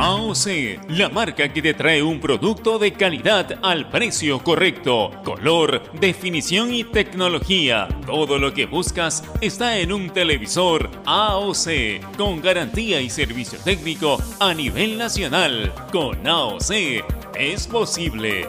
AOC, 0.00 0.90
la 0.90 1.08
marca 1.08 1.52
que 1.52 1.60
te 1.60 1.74
trae 1.74 2.04
un 2.04 2.20
producto 2.20 2.78
de 2.78 2.92
calidad 2.92 3.58
al 3.64 3.88
precio 3.88 4.38
correcto, 4.44 5.10
color, 5.24 5.90
definición 5.94 6.72
y 6.72 6.84
tecnología. 6.84 7.88
Todo 8.06 8.38
lo 8.38 8.54
que 8.54 8.66
buscas 8.66 9.24
está 9.40 9.78
en 9.78 9.92
un 9.92 10.10
televisor 10.10 10.88
AOC, 11.04 12.16
con 12.16 12.40
garantía 12.40 13.00
y 13.00 13.10
servicio 13.10 13.58
técnico 13.64 14.18
a 14.38 14.54
nivel 14.54 14.96
nacional. 14.96 15.72
Con 15.90 16.24
AOC 16.24 16.70
es 17.36 17.66
posible. 17.66 18.48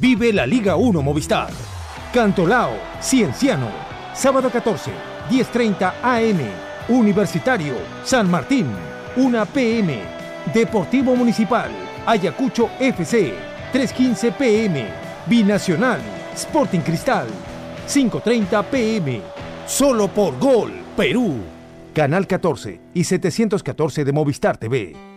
Vive 0.00 0.32
la 0.32 0.46
Liga 0.46 0.76
1 0.76 1.02
Movistar. 1.02 1.50
Cantolao, 2.12 2.70
Cienciano. 3.00 3.68
Sábado 4.14 4.48
14, 4.48 4.92
10.30 5.28 5.94
AM. 6.02 6.38
Universitario, 6.88 7.74
San 8.04 8.30
Martín. 8.30 8.66
1 9.16 9.46
PM. 9.46 9.98
Deportivo 10.54 11.16
Municipal, 11.16 11.70
Ayacucho 12.06 12.70
FC. 12.78 13.34
3.15 13.72 14.32
PM. 14.34 14.86
Binacional, 15.26 16.00
Sporting 16.36 16.80
Cristal. 16.80 17.26
5.30 17.88 18.64
PM. 18.66 19.20
Solo 19.66 20.06
por 20.06 20.38
Gol, 20.38 20.74
Perú. 20.96 21.38
Canal 21.92 22.28
14 22.28 22.80
y 22.94 23.02
714 23.02 24.04
de 24.04 24.12
Movistar 24.12 24.58
TV. 24.58 25.07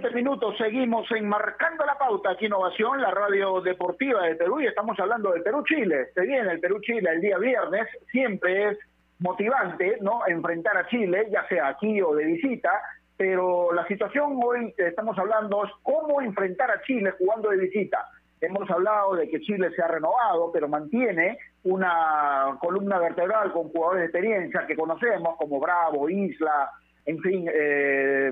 37 0.00 0.14
minutos. 0.14 0.56
Seguimos 0.56 1.10
enmarcando 1.12 1.84
la 1.84 1.96
pauta 1.98 2.30
aquí 2.30 2.46
Innovación, 2.46 3.00
la 3.00 3.10
radio 3.10 3.60
deportiva 3.60 4.22
de 4.22 4.34
Perú, 4.34 4.60
y 4.60 4.66
estamos 4.66 4.98
hablando 4.98 5.30
de 5.32 5.42
Perú-Chile. 5.42 6.08
Se 6.14 6.22
viene 6.22 6.52
el 6.52 6.60
Perú-Chile 6.60 7.10
el 7.10 7.20
día 7.20 7.38
viernes. 7.38 7.86
Siempre 8.10 8.70
es 8.70 8.78
motivante, 9.18 9.98
¿no? 10.00 10.26
Enfrentar 10.26 10.76
a 10.78 10.86
Chile, 10.86 11.28
ya 11.30 11.46
sea 11.48 11.68
aquí 11.68 12.00
o 12.00 12.14
de 12.14 12.24
visita. 12.24 12.70
Pero 13.16 13.72
la 13.72 13.86
situación 13.86 14.40
hoy 14.42 14.72
que 14.74 14.88
estamos 14.88 15.18
hablando 15.18 15.64
es 15.64 15.70
cómo 15.82 16.22
enfrentar 16.22 16.70
a 16.70 16.80
Chile 16.82 17.12
jugando 17.18 17.50
de 17.50 17.58
visita. 17.58 18.06
Hemos 18.40 18.70
hablado 18.70 19.16
de 19.16 19.28
que 19.28 19.40
Chile 19.40 19.70
se 19.76 19.82
ha 19.82 19.88
renovado, 19.88 20.50
pero 20.50 20.66
mantiene 20.66 21.36
una 21.64 22.56
columna 22.58 22.98
vertebral 22.98 23.52
con 23.52 23.68
jugadores 23.68 24.00
de 24.00 24.06
experiencia 24.06 24.66
que 24.66 24.76
conocemos, 24.76 25.36
como 25.36 25.60
Bravo, 25.60 26.08
Isla, 26.08 26.70
en 27.10 27.18
fin, 27.20 27.50
eh, 27.52 28.30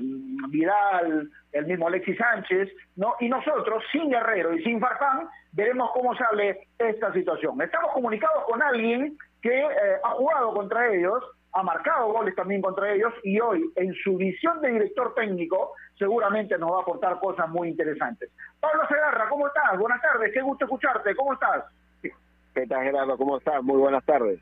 Vidal, 0.49 1.29
el 1.51 1.65
mismo 1.65 1.87
Alexis 1.87 2.17
Sánchez, 2.17 2.69
¿no? 2.95 3.15
Y 3.19 3.27
nosotros, 3.27 3.83
sin 3.91 4.09
Guerrero 4.09 4.53
y 4.53 4.63
sin 4.63 4.79
Farfán, 4.79 5.27
veremos 5.51 5.91
cómo 5.93 6.15
sale 6.15 6.67
esta 6.77 7.11
situación. 7.11 7.61
Estamos 7.61 7.91
comunicados 7.91 8.45
con 8.45 8.61
alguien 8.61 9.17
que 9.41 9.59
eh, 9.59 9.99
ha 10.01 10.11
jugado 10.11 10.53
contra 10.53 10.93
ellos, 10.93 11.21
ha 11.51 11.63
marcado 11.63 12.13
goles 12.13 12.33
también 12.35 12.61
contra 12.61 12.93
ellos 12.93 13.13
y 13.23 13.39
hoy, 13.41 13.69
en 13.75 13.93
su 13.95 14.15
visión 14.15 14.61
de 14.61 14.69
director 14.71 15.13
técnico, 15.13 15.73
seguramente 15.97 16.57
nos 16.57 16.71
va 16.71 16.77
a 16.77 16.81
aportar 16.81 17.19
cosas 17.19 17.49
muy 17.49 17.67
interesantes. 17.67 18.29
Pablo 18.61 18.83
Segarra, 18.87 19.27
¿cómo 19.27 19.47
estás? 19.47 19.77
Buenas 19.77 20.01
tardes, 20.01 20.31
qué 20.33 20.41
gusto 20.41 20.65
escucharte, 20.65 21.15
¿cómo 21.15 21.33
estás? 21.33 21.65
¿Qué 22.01 22.65
tal, 22.65 22.83
Gerardo? 22.83 23.17
¿Cómo 23.17 23.37
estás? 23.37 23.61
Muy 23.61 23.77
buenas 23.77 24.03
tardes. 24.05 24.39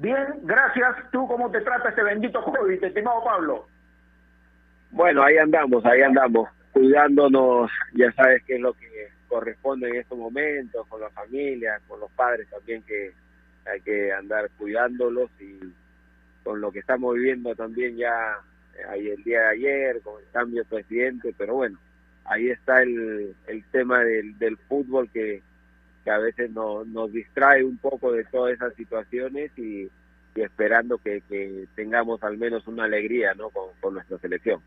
Bien, 0.00 0.26
gracias. 0.44 0.96
¿Tú 1.12 1.28
cómo 1.28 1.50
te 1.50 1.60
trata 1.60 1.90
este 1.90 2.02
bendito 2.02 2.42
COVID, 2.42 2.82
estimado 2.82 3.22
Pablo? 3.22 3.66
Bueno, 4.92 5.22
ahí 5.22 5.36
andamos, 5.36 5.84
ahí 5.84 6.00
andamos, 6.00 6.48
cuidándonos, 6.72 7.70
ya 7.92 8.10
sabes 8.12 8.42
qué 8.44 8.54
es 8.54 8.60
lo 8.62 8.72
que 8.72 9.10
corresponde 9.28 9.90
en 9.90 9.96
estos 9.96 10.16
momentos, 10.16 10.86
con 10.88 11.02
la 11.02 11.10
familia, 11.10 11.80
con 11.86 12.00
los 12.00 12.10
padres 12.12 12.48
también 12.48 12.82
que 12.84 13.12
hay 13.70 13.80
que 13.82 14.10
andar 14.10 14.48
cuidándolos 14.56 15.30
y 15.38 15.60
con 16.42 16.62
lo 16.62 16.72
que 16.72 16.78
estamos 16.78 17.14
viviendo 17.14 17.54
también 17.54 17.98
ya 17.98 18.38
eh, 18.78 18.82
ahí 18.88 19.10
el 19.10 19.22
día 19.22 19.40
de 19.42 19.48
ayer, 19.48 20.00
con 20.00 20.18
el 20.18 20.30
cambio 20.32 20.62
de 20.62 20.68
presidente, 20.68 21.34
pero 21.36 21.56
bueno, 21.56 21.78
ahí 22.24 22.48
está 22.48 22.82
el, 22.82 23.36
el 23.46 23.64
tema 23.66 24.02
del, 24.02 24.36
del 24.38 24.56
fútbol 24.56 25.10
que, 25.10 25.42
que 26.04 26.10
a 26.10 26.18
veces 26.18 26.50
nos, 26.50 26.86
nos 26.86 27.12
distrae 27.12 27.64
un 27.64 27.78
poco 27.78 28.12
de 28.12 28.24
todas 28.24 28.54
esas 28.54 28.74
situaciones 28.74 29.50
y, 29.58 29.90
esperando 30.34 30.98
que, 30.98 31.22
tengamos 31.74 32.22
al 32.22 32.38
menos 32.38 32.66
una 32.66 32.84
alegría 32.84 33.34
¿no? 33.34 33.50
con, 33.50 33.94
nuestra 33.94 34.18
selección. 34.18 34.60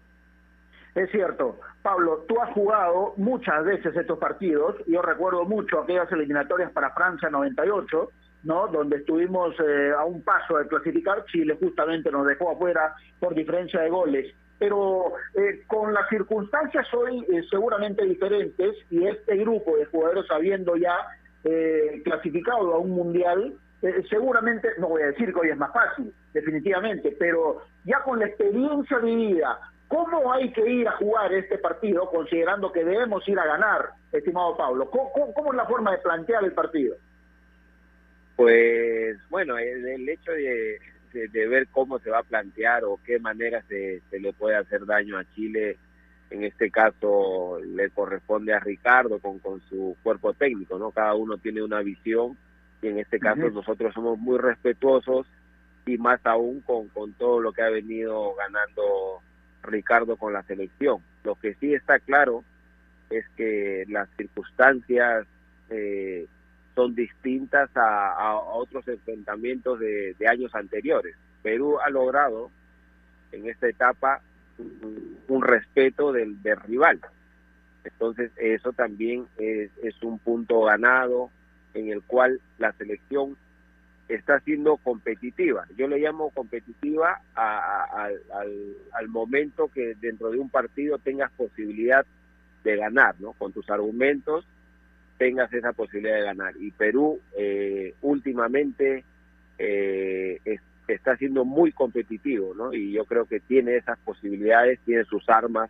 Es 0.95 1.09
cierto, 1.09 1.59
Pablo, 1.81 2.25
tú 2.27 2.39
has 2.39 2.51
jugado 2.53 3.13
muchas 3.17 3.65
veces 3.65 3.95
estos 3.95 4.19
partidos. 4.19 4.75
Yo 4.85 5.01
recuerdo 5.01 5.43
mucho 5.43 5.79
aquellas 5.79 6.11
eliminatorias 6.11 6.71
para 6.71 6.91
Francia 6.91 7.31
98, 7.31 8.09
¿no? 8.43 8.67
Donde 8.67 8.97
estuvimos 8.97 9.55
eh, 9.59 9.91
a 9.97 10.05
un 10.05 10.21
paso 10.21 10.59
de 10.59 10.67
clasificar. 10.67 11.25
Chile 11.25 11.57
justamente 11.59 12.11
nos 12.11 12.27
dejó 12.27 12.51
afuera 12.51 12.93
por 13.19 13.33
diferencia 13.33 13.81
de 13.81 13.89
goles. 13.89 14.35
Pero 14.59 15.13
eh, 15.33 15.63
con 15.65 15.93
las 15.93 16.07
circunstancias 16.09 16.85
hoy 16.93 17.25
eh, 17.27 17.41
seguramente 17.49 18.05
diferentes 18.05 18.75
y 18.91 19.07
este 19.07 19.35
grupo 19.37 19.75
de 19.75 19.85
jugadores 19.85 20.29
habiendo 20.29 20.75
ya 20.75 20.95
eh, 21.43 22.01
clasificado 22.03 22.73
a 22.73 22.77
un 22.77 22.91
mundial, 22.91 23.55
eh, 23.81 24.03
seguramente, 24.09 24.69
no 24.79 24.89
voy 24.89 25.01
a 25.01 25.07
decir 25.07 25.33
que 25.33 25.39
hoy 25.39 25.49
es 25.49 25.57
más 25.57 25.73
fácil, 25.73 26.13
definitivamente, 26.33 27.15
pero 27.19 27.63
ya 27.85 28.01
con 28.03 28.19
la 28.19 28.27
experiencia 28.27 28.97
vivida, 28.99 29.59
¿Cómo 29.93 30.33
hay 30.33 30.51
que 30.51 30.67
ir 30.67 30.87
a 30.87 30.97
jugar 30.97 31.31
este 31.33 31.59
partido 31.59 32.09
considerando 32.09 32.71
que 32.71 32.83
debemos 32.83 33.27
ir 33.27 33.37
a 33.37 33.45
ganar, 33.45 33.89
estimado 34.11 34.57
Pablo? 34.57 34.89
¿Cómo, 34.89 35.51
es 35.51 35.55
la 35.55 35.67
forma 35.67 35.91
de 35.91 35.99
plantear 35.99 36.43
el 36.43 36.53
partido? 36.53 36.95
Pues 38.35 39.17
bueno, 39.29 39.55
el, 39.59 39.87
el 39.87 40.09
hecho 40.09 40.31
de, 40.31 40.79
de, 41.13 41.27
de, 41.27 41.47
ver 41.47 41.67
cómo 41.67 41.99
se 41.99 42.09
va 42.09 42.17
a 42.19 42.23
plantear 42.23 42.83
o 42.85 42.99
qué 43.05 43.19
manera 43.19 43.61
se, 43.67 44.01
se, 44.09 44.19
le 44.19 44.33
puede 44.33 44.55
hacer 44.55 44.83
daño 44.87 45.15
a 45.15 45.25
Chile, 45.35 45.77
en 46.33 46.43
este 46.43 46.71
caso 46.71 47.59
le 47.63 47.91
corresponde 47.91 48.53
a 48.53 48.59
Ricardo 48.59 49.19
con, 49.19 49.37
con 49.37 49.61
su 49.69 49.95
cuerpo 50.01 50.33
técnico, 50.33 50.79
¿no? 50.79 50.89
Cada 50.89 51.13
uno 51.13 51.37
tiene 51.37 51.61
una 51.61 51.81
visión 51.81 52.35
y 52.81 52.87
en 52.87 52.97
este 52.97 53.19
caso 53.19 53.41
uh 53.41 53.49
-huh. 53.49 53.53
nosotros 53.53 53.93
somos 53.93 54.17
muy 54.17 54.39
respetuosos 54.39 55.27
y 55.85 55.99
más 55.99 56.19
aún 56.25 56.61
con, 56.61 56.87
con 56.89 57.13
todo 57.13 57.39
lo 57.39 57.53
que 57.53 57.61
ha 57.61 57.69
venido 57.69 58.33
ganando 58.33 59.21
Ricardo 59.61 60.17
con 60.17 60.33
la 60.33 60.41
selección. 60.41 61.03
Lo 61.23 61.35
que 61.35 61.53
sí 61.55 61.75
está 61.75 61.99
claro 61.99 62.43
es 63.11 63.25
que 63.37 63.85
las 63.87 64.09
circunstancias 64.17 65.27
eh, 65.69 66.25
son 66.73 66.95
distintas 66.95 67.69
a, 67.77 68.11
a, 68.11 68.35
otros 68.37 68.87
enfrentamientos 68.87 69.79
de, 69.79 70.15
de, 70.17 70.27
años 70.27 70.55
anteriores. 70.55 71.15
Perú 71.43 71.77
ha 71.79 71.91
logrado 71.91 72.49
en 73.31 73.47
esta 73.47 73.67
etapa 73.67 74.23
un, 74.57 75.41
respeto 75.41 76.11
del, 76.11 76.41
del, 76.41 76.59
rival. 76.61 76.99
Entonces 77.83 78.31
eso 78.37 78.71
también 78.73 79.25
es, 79.37 79.71
es 79.83 80.01
un 80.03 80.19
punto 80.19 80.61
ganado 80.61 81.29
en 81.73 81.89
el 81.89 82.01
cual 82.03 82.39
la 82.57 82.71
selección 82.73 83.35
está 84.07 84.39
siendo 84.41 84.77
competitiva. 84.77 85.65
Yo 85.75 85.87
le 85.87 85.99
llamo 85.99 86.29
competitiva 86.29 87.21
a, 87.35 88.05
al, 88.05 88.21
al, 88.93 89.07
momento 89.07 89.69
que 89.69 89.95
dentro 89.99 90.29
de 90.29 90.39
un 90.39 90.49
partido 90.49 90.97
tengas 90.97 91.31
posibilidad 91.31 92.05
de 92.63 92.77
ganar, 92.77 93.15
¿no? 93.19 93.33
Con 93.33 93.51
tus 93.51 93.69
argumentos 93.69 94.45
tengas 95.17 95.53
esa 95.53 95.73
posibilidad 95.73 96.15
de 96.15 96.23
ganar. 96.23 96.53
Y 96.59 96.71
Perú 96.71 97.19
eh, 97.37 97.93
últimamente 98.01 99.03
eh, 99.57 100.39
es, 100.43 100.61
está 100.87 101.15
siendo 101.17 101.45
muy 101.45 101.71
competitivo, 101.71 102.53
¿no? 102.53 102.73
Y 102.73 102.91
yo 102.91 103.05
creo 103.05 103.25
que 103.25 103.39
tiene 103.39 103.77
esas 103.77 103.97
posibilidades, 103.99 104.79
tiene 104.85 105.05
sus 105.05 105.27
armas 105.29 105.69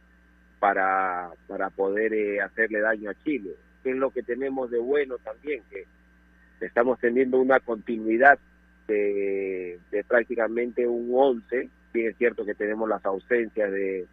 para, 0.59 1.31
para 1.47 1.69
poder 1.69 2.13
eh, 2.13 2.41
hacerle 2.41 2.79
daño 2.79 3.11
a 3.11 3.23
Chile. 3.23 3.51
¿Qué 3.83 3.91
es 3.91 3.97
lo 3.97 4.11
que 4.11 4.23
tenemos 4.23 4.71
de 4.71 4.79
bueno 4.79 5.17
también? 5.17 5.61
Que 5.69 5.85
estamos 6.65 6.99
teniendo 6.99 7.39
una 7.39 7.59
continuidad 7.59 8.39
de, 8.87 9.79
de 9.91 10.03
prácticamente 10.03 10.87
un 10.87 11.09
11, 11.13 11.69
bien 11.93 12.09
es 12.09 12.17
cierto 12.17 12.45
que 12.45 12.55
tenemos 12.55 12.89
las 12.89 13.05
ausencias 13.05 13.71
de, 13.71 14.07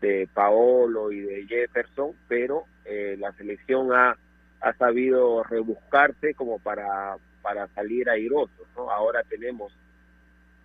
de 0.00 0.28
Paolo 0.32 1.12
y 1.12 1.20
de 1.20 1.46
Jefferson, 1.46 2.12
pero 2.28 2.64
eh, 2.84 3.16
la 3.18 3.32
selección 3.32 3.92
ha, 3.92 4.16
ha 4.60 4.72
sabido 4.74 5.42
rebuscarse 5.44 6.34
como 6.34 6.58
para, 6.58 7.16
para 7.42 7.68
salir 7.68 8.08
airosos, 8.08 8.66
¿no? 8.76 8.90
Ahora 8.90 9.22
tenemos 9.22 9.72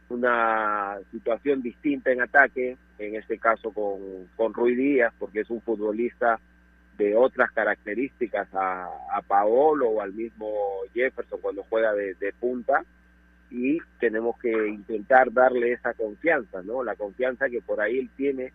una 0.09 0.97
situación 1.11 1.61
distinta 1.61 2.11
en 2.11 2.21
ataque, 2.21 2.77
en 2.97 3.15
este 3.15 3.37
caso 3.37 3.71
con, 3.71 4.27
con 4.35 4.53
Rui 4.53 4.75
Díaz, 4.75 5.13
porque 5.19 5.41
es 5.41 5.49
un 5.49 5.61
futbolista 5.61 6.39
de 6.97 7.15
otras 7.15 7.51
características 7.51 8.53
a, 8.53 8.89
a 9.13 9.21
Paolo 9.21 9.89
o 9.89 10.01
al 10.01 10.13
mismo 10.13 10.51
Jefferson 10.93 11.39
cuando 11.41 11.63
juega 11.69 11.93
de, 11.93 12.13
de, 12.15 12.33
punta 12.33 12.83
y 13.49 13.79
tenemos 13.99 14.37
que 14.37 14.67
intentar 14.67 15.31
darle 15.31 15.71
esa 15.71 15.93
confianza, 15.93 16.61
¿no? 16.61 16.83
La 16.83 16.95
confianza 16.95 17.49
que 17.49 17.61
por 17.61 17.79
ahí 17.79 17.99
él 17.99 18.09
tiene 18.17 18.51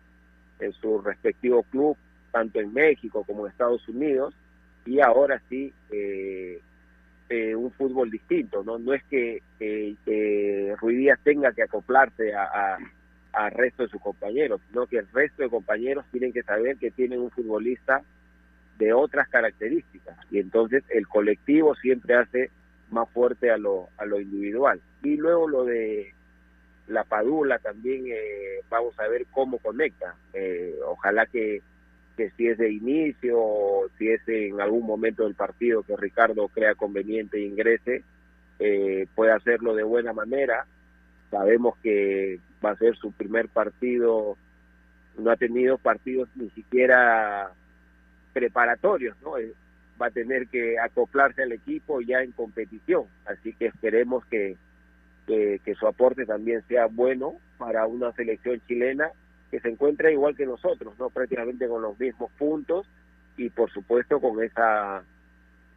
en 0.60 0.72
su 0.74 1.00
respectivo 1.00 1.62
club, 1.64 1.96
tanto 2.30 2.60
en 2.60 2.72
México 2.72 3.24
como 3.24 3.46
en 3.46 3.52
Estados 3.52 3.88
Unidos, 3.88 4.34
y 4.84 5.00
ahora 5.00 5.40
sí 5.48 5.72
eh, 5.90 6.60
eh, 7.28 7.54
un 7.54 7.70
fútbol 7.72 8.10
distinto, 8.10 8.62
¿no? 8.64 8.78
No 8.78 8.92
es 8.94 9.02
que 9.04 9.42
eh, 9.60 9.94
tenga 11.22 11.52
que 11.52 11.62
acoplarse 11.62 12.34
a, 12.34 12.44
a, 12.44 12.78
al 13.32 13.50
resto 13.52 13.82
de 13.82 13.88
sus 13.88 14.00
compañeros, 14.00 14.60
sino 14.68 14.86
que 14.86 14.98
el 14.98 15.08
resto 15.12 15.42
de 15.42 15.48
compañeros 15.48 16.04
tienen 16.12 16.32
que 16.32 16.42
saber 16.42 16.76
que 16.76 16.90
tienen 16.90 17.20
un 17.20 17.30
futbolista 17.30 18.02
de 18.78 18.92
otras 18.92 19.28
características 19.28 20.16
y 20.30 20.40
entonces 20.40 20.82
el 20.90 21.06
colectivo 21.06 21.74
siempre 21.76 22.14
hace 22.16 22.50
más 22.90 23.08
fuerte 23.10 23.50
a 23.50 23.56
lo, 23.56 23.88
a 23.96 24.04
lo 24.04 24.20
individual. 24.20 24.80
Y 25.02 25.16
luego 25.16 25.48
lo 25.48 25.64
de 25.64 26.12
la 26.88 27.04
Padula 27.04 27.58
también 27.58 28.04
eh, 28.06 28.60
vamos 28.68 28.98
a 28.98 29.08
ver 29.08 29.26
cómo 29.30 29.58
conecta. 29.58 30.14
Eh, 30.32 30.74
ojalá 30.86 31.26
que, 31.26 31.62
que 32.16 32.30
si 32.30 32.48
es 32.48 32.58
de 32.58 32.72
inicio 32.72 33.38
o 33.38 33.88
si 33.98 34.08
es 34.08 34.20
en 34.28 34.60
algún 34.60 34.86
momento 34.86 35.24
del 35.24 35.34
partido 35.34 35.82
que 35.82 35.96
Ricardo 35.96 36.48
crea 36.48 36.74
conveniente 36.74 37.38
e 37.38 37.46
ingrese, 37.46 38.02
eh, 38.58 39.06
puede 39.14 39.32
hacerlo 39.32 39.74
de 39.74 39.82
buena 39.82 40.12
manera. 40.12 40.66
Sabemos 41.30 41.76
que 41.82 42.38
va 42.64 42.70
a 42.70 42.76
ser 42.76 42.96
su 42.96 43.12
primer 43.12 43.48
partido, 43.48 44.36
no 45.18 45.30
ha 45.30 45.36
tenido 45.36 45.78
partidos 45.78 46.28
ni 46.36 46.50
siquiera 46.50 47.50
preparatorios, 48.32 49.16
¿no? 49.22 49.38
Eh, 49.38 49.52
va 50.00 50.06
a 50.06 50.10
tener 50.10 50.48
que 50.48 50.78
acoplarse 50.78 51.42
al 51.42 51.52
equipo 51.52 52.00
ya 52.00 52.22
en 52.22 52.32
competición, 52.32 53.04
así 53.26 53.52
que 53.54 53.66
esperemos 53.66 54.24
que, 54.26 54.56
que, 55.26 55.60
que, 55.64 55.74
su 55.76 55.86
aporte 55.86 56.26
también 56.26 56.62
sea 56.66 56.86
bueno 56.86 57.34
para 57.58 57.86
una 57.86 58.12
selección 58.12 58.60
chilena 58.66 59.12
que 59.54 59.60
se 59.60 59.68
encuentra 59.68 60.10
igual 60.10 60.34
que 60.34 60.46
nosotros, 60.46 60.98
¿no? 60.98 61.10
Prácticamente 61.10 61.68
con 61.68 61.80
los 61.80 61.96
mismos 61.96 62.28
puntos 62.32 62.88
y 63.36 63.50
por 63.50 63.70
supuesto 63.70 64.20
con 64.20 64.42
esa 64.42 65.04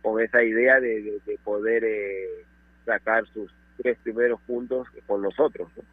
con 0.02 0.20
esa 0.20 0.42
idea 0.42 0.80
de, 0.80 1.00
de, 1.04 1.22
de 1.24 1.38
poder 1.44 1.84
eh, 1.84 2.44
sacar 2.86 3.28
sus 3.28 3.52
tres 3.80 4.00
primeros 4.00 4.42
puntos 4.48 4.88
con 5.06 5.22
nosotros. 5.22 5.70
¿no? 5.78 5.84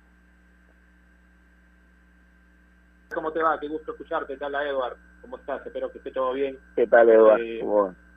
¿Cómo 3.13 3.31
te 3.33 3.43
va? 3.43 3.61
Qué 3.61 3.69
gusto 3.69 3.93
escucharte. 3.93 4.33
¿Qué 4.33 4.39
tal, 4.39 4.55
Edward? 4.55 4.97
¿Cómo 5.21 5.37
estás? 5.37 5.67
Espero 5.67 5.93
que 5.93 5.99
esté 5.99 6.11
todo 6.11 6.33
bien. 6.33 6.59
¿Qué 6.77 6.87
tal, 6.87 7.11
Edward? 7.11 7.43
Eh, 7.43 7.63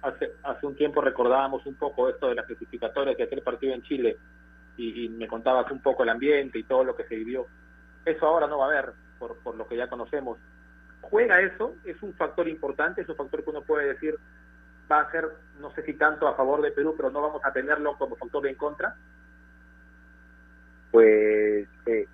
hace, 0.01 0.32
hace 0.43 0.65
un 0.65 0.78
tiempo 0.78 1.01
recordábamos 1.01 1.65
un 1.65 1.76
poco 1.76 2.07
esto 2.07 2.30
de 2.30 2.36
las 2.36 2.45
clasificatorias 2.45 3.18
de 3.18 3.24
aquel 3.24 3.41
partido 3.41 3.74
en 3.74 3.84
Chile 3.84 4.15
y, 4.78 5.03
y, 5.03 5.09
me 5.09 5.28
contabas 5.28 5.70
un 5.72 5.82
poco 5.82 6.03
el 6.03 6.09
ambiente 6.09 6.57
y 6.57 6.63
todo 6.63 6.86
lo 6.86 6.95
que 6.95 7.03
se 7.03 7.18
vivió. 7.18 7.47
Eso 8.05 8.26
ahora 8.26 8.47
no 8.47 8.59
va 8.59 8.68
a 8.68 8.70
haber, 8.70 8.93
por, 9.20 9.38
por 9.38 9.55
lo 9.55 9.68
que 9.68 9.78
ya 9.78 9.88
conocemos. 9.88 10.38
¿Juega 11.01 11.39
eso? 11.41 11.76
¿Es 11.86 12.01
un 12.01 12.13
factor 12.13 12.47
importante? 12.47 13.01
¿Es 13.01 13.09
un 13.09 13.15
factor 13.15 13.43
que 13.43 13.49
uno 13.49 13.61
puede 13.61 13.93
decir 13.93 14.18
va 14.89 15.01
a 15.01 15.11
ser, 15.11 15.30
no 15.59 15.74
sé 15.74 15.84
si 15.84 15.93
tanto 15.93 16.28
a 16.28 16.36
favor 16.36 16.61
de 16.61 16.72
Perú, 16.72 16.93
pero 16.95 17.09
no 17.09 17.22
vamos 17.22 17.41
a 17.43 17.51
tenerlo 17.51 17.97
como 17.97 18.15
factor 18.15 18.47
en 18.47 18.55
contra? 18.55 18.95
Pues 20.91 21.68
eh, 21.86 22.07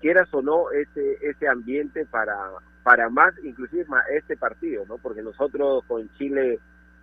quieras 0.00 0.28
o 0.32 0.42
no 0.42 0.70
ese 0.70 1.18
ese 1.20 1.48
ambiente 1.48 2.04
para 2.06 2.34
para 2.82 3.08
más 3.08 3.34
inclusive 3.42 3.84
más 3.86 4.04
este 4.10 4.36
partido 4.36 4.84
no 4.88 4.98
porque 4.98 5.22
nosotros 5.22 5.84
con 5.86 6.08
Chile 6.14 6.58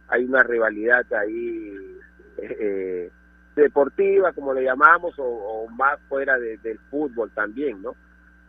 hay 0.07 0.25
una 0.25 0.43
rivalidad 0.43 1.05
ahí 1.13 1.97
eh, 2.37 3.11
deportiva 3.55 4.33
como 4.33 4.53
le 4.53 4.63
llamamos 4.63 5.13
o, 5.17 5.67
más 5.69 5.99
fuera 6.09 6.37
de, 6.37 6.57
del 6.57 6.79
fútbol 6.89 7.31
también 7.31 7.81
no 7.81 7.95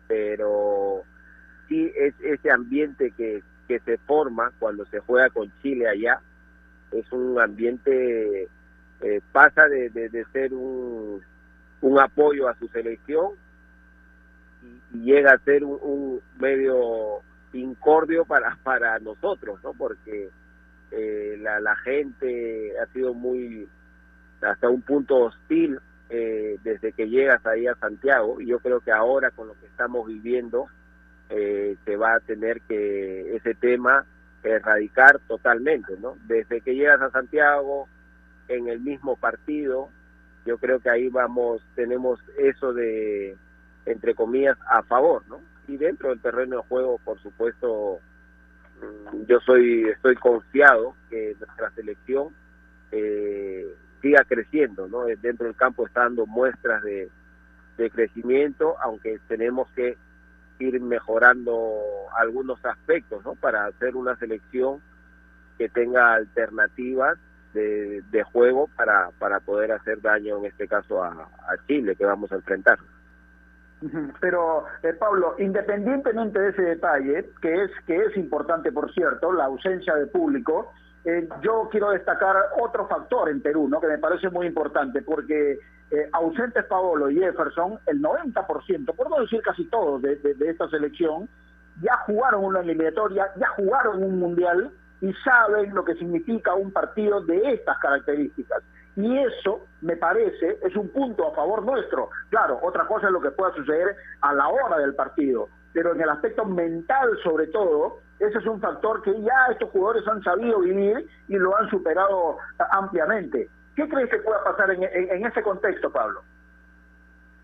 pero 0.07 1.03
sí 1.69 1.91
es 1.97 2.15
ese 2.21 2.51
ambiente 2.51 3.13
que, 3.17 3.43
que 3.69 3.81
se 3.81 3.99
forma 3.99 4.53
cuando 4.59 4.85
se 4.87 5.01
juega 5.01 5.31
con 5.31 5.53
Chile 5.63 5.89
allá, 5.89 6.21
es 6.93 7.11
un 7.13 7.41
ambiente, 7.41 8.49
eh, 9.01 9.21
pasa 9.33 9.69
de, 9.69 9.91
de, 9.91 10.25
ser 10.33 10.55
un, 10.55 11.21
un 11.81 11.99
apoyo 11.99 12.49
a 12.49 12.57
su 12.59 12.69
selección 12.69 13.33
y, 14.63 14.99
y 14.99 15.05
llega 15.05 15.33
a 15.33 15.39
ser 15.39 15.65
un, 15.65 15.79
un 15.83 16.21
medio 16.39 17.21
incordio 17.53 18.25
para, 18.25 18.57
para 18.63 18.99
nosotros, 18.99 19.63
¿no? 19.63 19.73
Porque 19.75 20.31
eh, 20.91 21.37
la, 21.41 21.61
la 21.61 21.77
gente 21.77 22.79
ha 22.81 22.87
sido 22.93 23.15
muy, 23.15 23.69
hasta 24.43 24.69
un 24.69 24.83
punto 24.83 25.17
hostil 25.17 25.79
eh, 26.11 26.54
desde 26.75 26.93
que 26.93 27.09
llegas 27.09 27.45
ahí 27.47 27.69
a 27.69 27.77
Santiago 27.77 28.41
y 28.41 28.47
yo 28.47 28.59
creo 28.59 28.81
que 28.81 28.91
ahora 28.91 29.31
con 29.31 29.47
lo 29.47 29.55
que 29.61 29.67
estamos 29.67 30.09
viviendo 30.09 30.67
eh, 31.31 31.77
se 31.85 31.97
va 31.97 32.15
a 32.15 32.21
tener 32.21 32.61
que 32.63 33.37
ese 33.37 33.55
tema 33.55 34.05
erradicar 34.43 35.21
totalmente, 35.29 35.97
¿no? 36.01 36.17
Desde 36.27 36.61
que 36.61 36.75
llegas 36.75 37.01
a 37.01 37.11
Santiago 37.11 37.89
en 38.49 38.69
el 38.69 38.81
mismo 38.81 39.17
partido, 39.17 39.89
yo 40.45 40.59
creo 40.59 40.81
que 40.81 40.91
ahí 40.91 41.09
vamos, 41.09 41.63
tenemos 41.77 42.19
eso 42.39 42.73
de, 42.73 43.37
entre 43.87 44.17
comillas, 44.17 44.59
a 44.69 44.83
favor, 44.83 45.23
¿no? 45.29 45.41
Y 45.69 45.77
dentro 45.77 46.11
del 46.11 46.21
terreno 46.21 46.57
de 46.57 46.69
juego, 46.69 46.99
por 47.05 47.21
supuesto, 47.21 48.01
mm, 48.81 49.27
yo 49.27 49.39
soy, 49.41 49.85
estoy 49.85 50.17
confiado 50.17 50.97
que 51.09 51.37
nuestra 51.39 51.71
selección 51.71 52.35
eh, 52.91 53.75
siga 54.05 54.23
creciendo, 54.29 54.87
¿no? 54.87 55.07
Dentro 55.07 55.47
del 55.47 55.57
campo 55.57 55.87
está 55.87 56.03
dando 56.03 56.27
muestras 56.27 56.83
de, 56.83 57.09
de 57.79 57.91
crecimiento, 57.91 58.77
aunque 58.83 59.19
tenemos 59.29 59.67
que 59.71 59.97
ir 60.59 60.79
mejorando 60.79 61.81
algunos 62.19 62.63
aspectos, 62.67 63.25
¿no? 63.25 63.35
Para 63.35 63.65
hacer 63.65 63.97
una 63.97 64.15
selección 64.17 64.83
que 65.57 65.71
tenga 65.71 66.13
alternativas 66.13 67.17
de, 67.55 68.03
de 68.11 68.23
juego 68.25 68.69
para, 68.77 69.11
para 69.19 69.41
poder 69.41 69.73
hacer 69.73 70.03
daño, 70.03 70.37
en 70.37 70.45
este 70.45 70.69
caso, 70.69 71.03
a, 71.03 71.09
a 71.13 71.67
Chile, 71.67 71.97
que 71.97 72.05
vamos 72.05 72.31
a 72.31 72.37
enfrentar. 72.37 72.79
Pero, 74.21 74.65
eh, 74.83 74.93
Pablo, 74.93 75.35
independientemente 75.39 76.39
de 76.39 76.51
ese 76.51 76.63
detalle, 76.63 77.31
que 77.41 77.65
es, 77.65 77.71
que 77.87 77.97
es 77.97 78.17
importante, 78.19 78.71
por 78.71 78.93
cierto, 78.93 79.33
la 79.33 79.45
ausencia 79.45 79.95
de 79.95 80.07
público, 80.07 80.73
eh, 81.05 81.29
yo 81.43 81.69
quiero 81.71 81.91
destacar 81.91 82.37
otro 82.61 82.87
factor 82.89 83.29
en 83.29 83.43
Perú, 83.43 83.69
¿no? 83.69 83.81
que 83.81 83.87
me 83.89 83.99
parece 83.99 84.31
muy 84.31 84.47
importante, 84.47 85.03
porque 85.03 85.59
eh, 85.91 86.09
ausentes 86.13 86.65
Paolo 86.65 87.11
y 87.11 87.17
Jefferson, 87.19 87.79
el 87.87 88.01
90%, 88.01 88.95
por 88.97 89.11
no 89.11 89.21
decir 89.21 89.43
casi 89.43 89.65
todos 89.67 90.01
de, 90.03 90.17
de- 90.17 90.35
de 90.35 90.51
esta 90.51 90.69
selección, 90.69 91.29
ya 91.83 91.97
jugaron 92.07 92.45
una 92.45 92.61
eliminatoria, 92.61 93.31
ya 93.37 93.49
jugaron 93.49 94.03
un 94.03 94.19
mundial 94.19 94.71
y 95.01 95.13
saben 95.25 95.75
lo 95.75 95.85
que 95.85 95.95
significa 95.95 96.55
un 96.55 96.73
partido 96.73 97.21
de 97.23 97.53
estas 97.55 97.79
características. 97.79 98.63
Y 98.97 99.19
eso, 99.19 99.67
me 99.83 99.97
parece, 99.97 100.59
es 100.63 100.75
un 100.77 100.89
punto 100.89 101.27
a 101.29 101.35
favor 101.35 101.65
nuestro. 101.65 102.09
Claro, 102.31 102.61
otra 102.63 102.87
cosa 102.87 103.09
es 103.09 103.13
lo 103.13 103.21
que 103.21 103.33
pueda 103.33 103.53
suceder 103.55 103.97
a 104.21 104.33
la 104.33 104.49
hora 104.49 104.79
del 104.79 104.95
partido, 104.95 105.49
pero 105.75 105.93
en 105.95 106.01
el 106.01 106.09
aspecto 106.09 106.47
mental 106.47 107.11
sobre 107.23 107.49
todo, 107.49 107.99
ese 108.19 108.39
es 108.39 108.47
un 108.47 108.61
factor 108.61 109.03
que 109.03 109.13
ya 109.21 109.49
estos 109.51 109.69
jugadores 109.71 110.09
han 110.09 110.23
sabido 110.23 110.61
vivir 110.61 111.07
y 111.29 111.37
lo 111.37 111.55
han 111.59 111.69
superado 111.69 112.39
ampliamente. 112.71 113.51
¿Qué 113.77 113.87
crees 113.89 114.09
que 114.09 114.19
pueda 114.19 114.43
pasar 114.45 114.71
en 114.71 115.27
ese 115.27 115.43
contexto, 115.43 115.91
Pablo? 115.91 116.23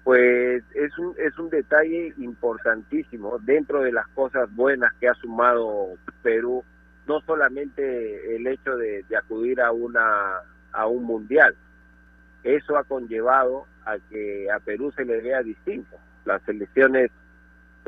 Pues 0.05 0.62
es 0.74 0.97
un, 0.99 1.14
es 1.18 1.37
un 1.39 1.51
detalle 1.51 2.14
importantísimo 2.18 3.39
dentro 3.41 3.83
de 3.83 3.93
las 3.93 4.07
cosas 4.09 4.49
buenas 4.55 4.95
que 4.95 5.09
ha 5.09 5.14
sumado 5.14 5.89
Perú, 6.22 6.64
no 7.07 7.20
solamente 7.22 8.37
el 8.37 8.47
hecho 8.47 8.76
de, 8.76 9.05
de 9.09 9.16
acudir 9.16 9.61
a 9.61 9.72
una 9.72 10.41
a 10.72 10.87
un 10.87 11.03
mundial, 11.03 11.57
eso 12.45 12.76
ha 12.76 12.85
conllevado 12.85 13.66
a 13.85 13.99
que 14.09 14.49
a 14.51 14.61
Perú 14.61 14.93
se 14.93 15.05
le 15.05 15.20
vea 15.20 15.43
distinto. 15.43 15.97
Las 16.24 16.41
selecciones 16.43 17.11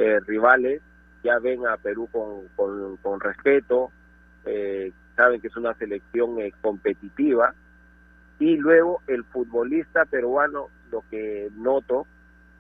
eh, 0.02 0.20
rivales 0.20 0.82
ya 1.22 1.38
ven 1.38 1.66
a 1.66 1.76
Perú 1.76 2.08
con, 2.10 2.48
con, 2.56 2.96
con 2.96 3.20
respeto, 3.20 3.92
eh, 4.44 4.92
saben 5.16 5.40
que 5.40 5.48
es 5.48 5.56
una 5.56 5.74
selección 5.74 6.40
eh, 6.40 6.52
competitiva. 6.60 7.54
Y 8.38 8.56
luego 8.56 9.02
el 9.06 9.24
futbolista 9.24 10.04
peruano, 10.04 10.68
lo 10.90 11.04
que 11.10 11.48
noto, 11.54 12.06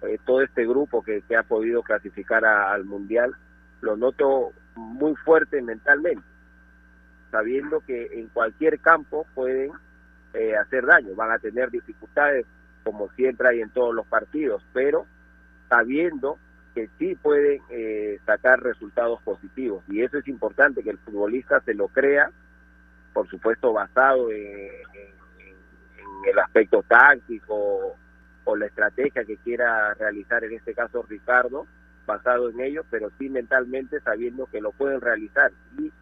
eh, 0.02 0.18
todo 0.24 0.42
este 0.42 0.64
grupo 0.64 1.02
que, 1.02 1.22
que 1.22 1.36
ha 1.36 1.42
podido 1.42 1.82
clasificar 1.82 2.44
al 2.44 2.84
Mundial, 2.84 3.34
lo 3.80 3.96
noto 3.96 4.52
muy 4.76 5.16
fuerte 5.16 5.60
mentalmente, 5.60 6.22
sabiendo 7.30 7.80
que 7.80 8.10
en 8.12 8.28
cualquier 8.28 8.78
campo 8.78 9.26
pueden 9.34 9.72
eh, 10.34 10.56
hacer 10.56 10.86
daño, 10.86 11.14
van 11.16 11.32
a 11.32 11.38
tener 11.38 11.70
dificultades 11.70 12.46
como 12.84 13.08
siempre 13.10 13.48
hay 13.48 13.60
en 13.60 13.70
todos 13.70 13.94
los 13.94 14.06
partidos, 14.06 14.64
pero 14.72 15.06
sabiendo 15.68 16.38
que 16.74 16.88
sí 16.98 17.14
pueden 17.16 17.60
eh, 17.70 18.18
sacar 18.24 18.60
resultados 18.60 19.20
positivos 19.22 19.84
y 19.88 20.02
eso 20.02 20.18
es 20.18 20.28
importante 20.28 20.82
que 20.82 20.90
el 20.90 20.98
futbolista 20.98 21.60
se 21.60 21.74
lo 21.74 21.88
crea, 21.88 22.30
por 23.12 23.28
supuesto 23.28 23.72
basado 23.72 24.30
en, 24.30 24.70
el 26.24 26.38
aspecto 26.38 26.84
táctico 26.86 27.96
o 28.44 28.56
la 28.56 28.66
estrategia 28.66 29.24
que 29.24 29.36
quiera 29.38 29.92
realizar 29.94 30.44
en 30.44 30.52
este 30.52 30.72
caso 30.74 31.04
Ricardo, 31.08 31.66
basado 32.06 32.50
en 32.50 32.60
ello, 32.60 32.84
pero 32.90 33.10
sí 33.18 33.28
mentalmente 33.28 34.00
sabiendo 34.00 34.46
que 34.46 34.60
lo 34.60 34.72
pueden 34.72 35.00
realizar 35.00 35.52
y 35.78 35.92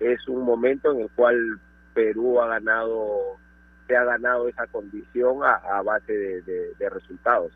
es 0.00 0.26
un 0.28 0.42
momento 0.42 0.92
en 0.92 1.02
el 1.02 1.10
cual 1.10 1.60
Perú 1.94 2.40
ha 2.40 2.48
ganado 2.48 3.38
se 3.86 3.96
ha 3.96 4.04
ganado 4.04 4.48
esa 4.48 4.66
condición 4.66 5.42
a, 5.44 5.54
a 5.54 5.82
base 5.82 6.12
de 6.12 6.90
resultados. 6.90 7.52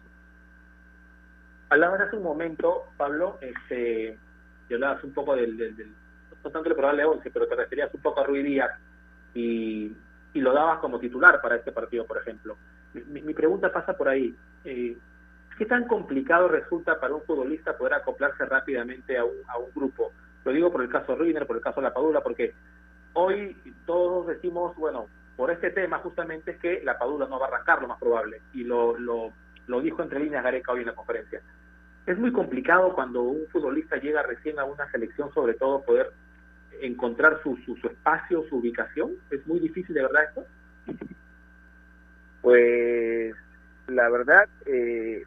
Hablabas 1.69 2.01
hace 2.01 2.17
un 2.17 2.23
momento, 2.23 2.85
Pablo, 2.97 3.39
este, 3.41 4.19
y 4.69 4.75
hablabas 4.75 5.03
un 5.03 5.12
poco 5.12 5.35
del, 5.35 5.57
no 6.45 6.51
tanto 6.51 6.69
del 6.69 6.77
probable 6.77 7.05
11, 7.05 7.31
pero 7.31 7.49
te 7.49 7.57
referías 7.57 7.93
un 7.93 8.01
poco 8.01 8.21
a 8.21 8.25
Rui 8.25 8.43
Díaz 8.43 8.71
y, 9.35 9.93
y 10.33 10.41
lo 10.41 10.53
dabas 10.53 10.79
como 10.79 10.99
titular 10.99 11.41
para 11.41 11.57
este 11.57 11.73
partido, 11.73 12.07
por 12.07 12.19
ejemplo. 12.19 12.57
Mi, 12.95 13.21
mi 13.21 13.35
pregunta 13.35 13.73
pasa 13.73 13.97
por 13.97 14.09
ahí. 14.09 14.35
Eh, 14.64 14.97
¿Qué 15.59 15.67
tan 15.67 15.87
complicado 15.87 16.49
resulta 16.49 17.01
para 17.01 17.14
un 17.14 17.23
futbolista 17.23 17.77
poder 17.77 17.95
acoplarse 17.95 18.45
rápidamente 18.45 19.17
a 19.17 19.25
un, 19.25 19.37
a 19.49 19.59
un 19.59 19.71
grupo? 19.75 20.12
Lo 20.45 20.53
digo 20.53 20.71
por 20.71 20.83
el 20.83 20.89
caso 20.89 21.17
Ruiner, 21.17 21.47
por 21.47 21.57
el 21.57 21.62
caso 21.62 21.81
La 21.81 21.95
Padula, 21.95 22.21
porque 22.21 22.55
hoy 23.14 23.57
todos 23.87 24.27
decimos, 24.27 24.77
bueno, 24.77 25.07
por 25.37 25.51
este 25.51 25.71
tema 25.71 25.99
justamente 25.99 26.53
es 26.53 26.59
que 26.59 26.83
La 26.85 26.99
Padula 26.99 27.27
no 27.27 27.39
va 27.39 27.47
a 27.47 27.49
arrancar 27.49 27.81
lo 27.81 27.89
más 27.89 27.99
probable, 27.99 28.43
y 28.53 28.64
lo, 28.64 28.97
lo, 28.99 29.33
lo 29.67 29.81
dijo 29.81 30.03
entre 30.03 30.21
líneas 30.21 30.45
Gareca 30.45 30.73
hoy 30.73 30.81
en 30.81 30.87
la 30.87 30.95
conferencia. 30.95 31.41
Es 32.07 32.19
muy 32.19 32.33
complicado 32.33 32.95
cuando 32.95 33.23
un 33.23 33.47
futbolista 33.49 33.97
llega 33.97 34.23
recién 34.23 34.59
a 34.59 34.64
una 34.64 34.89
selección, 34.91 35.33
sobre 35.35 35.55
todo 35.55 35.83
poder 35.83 36.12
encontrar 36.81 37.41
su, 37.43 37.57
su, 37.64 37.75
espacio, 37.87 38.45
su 38.49 38.57
ubicación. 38.59 39.12
Es 39.31 39.45
muy 39.47 39.59
difícil, 39.59 39.95
de 39.95 40.03
verdad, 40.03 40.25
esto. 40.25 40.47
Pues 42.43 43.35
la 43.89 44.09
verdad, 44.09 44.49
eh, 44.67 45.25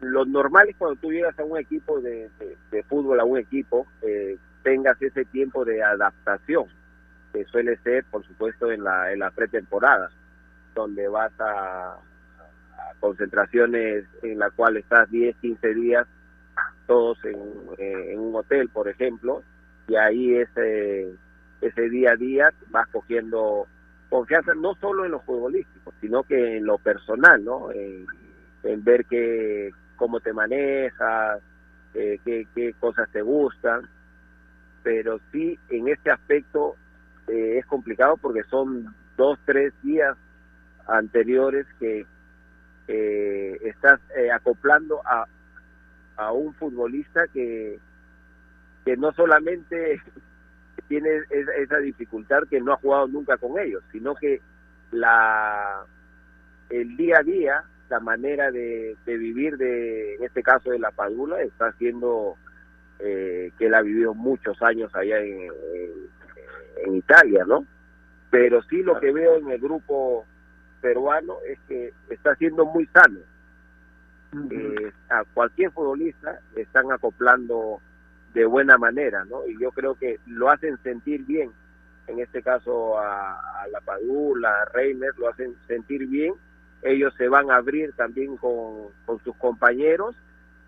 lo 0.00 0.24
normal 0.24 0.68
es 0.68 0.76
cuando 0.76 1.00
tú 1.00 1.10
llegas 1.12 1.38
a 1.38 1.44
un 1.44 1.58
equipo 1.58 2.00
de, 2.00 2.30
de- 2.38 2.56
de 2.70 2.82
fútbol, 2.84 3.18
a 3.20 3.24
un 3.24 3.38
equipo, 3.38 3.86
eh, 4.02 4.36
tengas 4.62 5.00
ese 5.02 5.24
tiempo 5.24 5.64
de 5.64 5.82
adaptación, 5.82 6.66
que 7.32 7.44
suele 7.46 7.76
ser, 7.78 8.04
por 8.04 8.24
supuesto, 8.26 8.70
en 8.70 8.84
la, 8.84 9.12
en 9.12 9.20
la 9.20 9.30
pretemporada, 9.30 10.10
donde 10.74 11.08
vas 11.08 11.32
a 11.40 11.96
concentraciones 13.00 14.04
en 14.22 14.38
la 14.38 14.50
cual 14.50 14.76
estás 14.76 15.10
10, 15.10 15.36
15 15.36 15.74
días, 15.74 16.06
todos 16.86 17.24
en, 17.24 17.38
eh, 17.78 18.12
en 18.12 18.18
un 18.20 18.34
hotel, 18.34 18.68
por 18.68 18.88
ejemplo, 18.88 19.42
y 19.88 19.96
ahí 19.96 20.34
ese, 20.34 21.12
ese 21.60 21.88
día 21.88 22.12
a 22.12 22.16
día 22.16 22.52
vas 22.70 22.86
cogiendo 22.88 23.66
confianza 24.08 24.52
no 24.54 24.74
solo 24.74 25.04
en 25.04 25.12
lo 25.12 25.20
futbolístico, 25.20 25.94
sino 26.00 26.24
que 26.24 26.58
en 26.58 26.66
lo 26.66 26.78
personal, 26.78 27.44
¿no? 27.44 27.70
En, 27.70 28.06
en 28.64 28.84
ver 28.84 29.04
que, 29.06 29.70
cómo 29.96 30.20
te 30.20 30.32
manejas, 30.32 31.40
eh, 31.94 32.18
qué, 32.24 32.46
qué 32.54 32.74
cosas 32.78 33.08
te 33.10 33.22
gustan, 33.22 33.88
pero 34.82 35.20
sí 35.30 35.58
en 35.68 35.88
este 35.88 36.10
aspecto 36.10 36.76
eh, 37.28 37.58
es 37.58 37.66
complicado 37.66 38.16
porque 38.16 38.42
son 38.44 38.94
dos, 39.16 39.38
tres 39.44 39.72
días 39.82 40.16
anteriores 40.86 41.66
que 41.78 42.06
eh, 42.92 43.58
estás 43.62 44.00
eh, 44.16 44.30
acoplando 44.32 45.00
a, 45.06 45.26
a 46.16 46.32
un 46.32 46.52
futbolista 46.54 47.26
que, 47.32 47.78
que 48.84 48.96
no 48.96 49.12
solamente 49.12 50.02
tiene 50.88 51.08
esa, 51.30 51.52
esa 51.54 51.78
dificultad 51.78 52.42
que 52.50 52.60
no 52.60 52.72
ha 52.72 52.76
jugado 52.78 53.06
nunca 53.06 53.36
con 53.36 53.58
ellos, 53.58 53.82
sino 53.92 54.14
que 54.14 54.40
la 54.90 55.84
el 56.68 56.96
día 56.96 57.18
a 57.18 57.22
día, 57.22 57.64
la 57.88 58.00
manera 58.00 58.50
de, 58.50 58.96
de 59.06 59.16
vivir 59.16 59.56
de, 59.56 60.14
en 60.16 60.24
este 60.24 60.42
caso 60.42 60.70
de 60.70 60.78
la 60.78 60.90
Padula, 60.90 61.40
está 61.42 61.72
siendo 61.72 62.36
eh, 63.00 63.50
que 63.58 63.66
él 63.66 63.74
ha 63.74 63.82
vivido 63.82 64.14
muchos 64.14 64.60
años 64.62 64.94
allá 64.94 65.18
en, 65.20 65.42
en- 65.42 66.10
en 66.86 66.94
Italia, 66.96 67.44
¿no? 67.46 67.66
Pero 68.30 68.62
sí 68.62 68.82
lo 68.82 68.98
que 69.00 69.12
veo 69.12 69.36
en 69.36 69.50
el 69.50 69.60
grupo 69.60 70.24
peruano 70.80 71.36
es 71.46 71.58
que 71.68 71.92
está 72.08 72.34
siendo 72.36 72.64
muy 72.66 72.86
sano. 72.86 73.20
Eh, 74.50 74.92
a 75.08 75.24
cualquier 75.34 75.72
futbolista 75.72 76.38
están 76.54 76.92
acoplando 76.92 77.80
de 78.32 78.46
buena 78.46 78.78
manera, 78.78 79.24
¿no? 79.24 79.44
Y 79.46 79.58
yo 79.60 79.72
creo 79.72 79.96
que 79.96 80.20
lo 80.26 80.50
hacen 80.50 80.78
sentir 80.82 81.24
bien. 81.24 81.50
En 82.06 82.20
este 82.20 82.42
caso 82.42 82.98
a, 82.98 83.62
a 83.62 83.68
la 83.68 83.80
Padula, 83.80 84.62
a 84.62 84.64
Reiner, 84.66 85.16
lo 85.18 85.28
hacen 85.28 85.56
sentir 85.66 86.06
bien. 86.06 86.34
Ellos 86.82 87.12
se 87.18 87.28
van 87.28 87.50
a 87.50 87.56
abrir 87.56 87.92
también 87.94 88.36
con, 88.36 88.88
con 89.04 89.22
sus 89.22 89.36
compañeros 89.36 90.16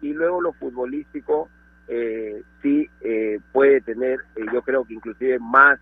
y 0.02 0.12
luego 0.12 0.40
lo 0.40 0.52
futbolístico 0.52 1.48
eh, 1.88 2.42
sí 2.60 2.88
eh, 3.00 3.38
puede 3.52 3.80
tener, 3.80 4.20
eh, 4.36 4.44
yo 4.52 4.62
creo 4.62 4.84
que 4.84 4.94
inclusive 4.94 5.38
más 5.38 5.78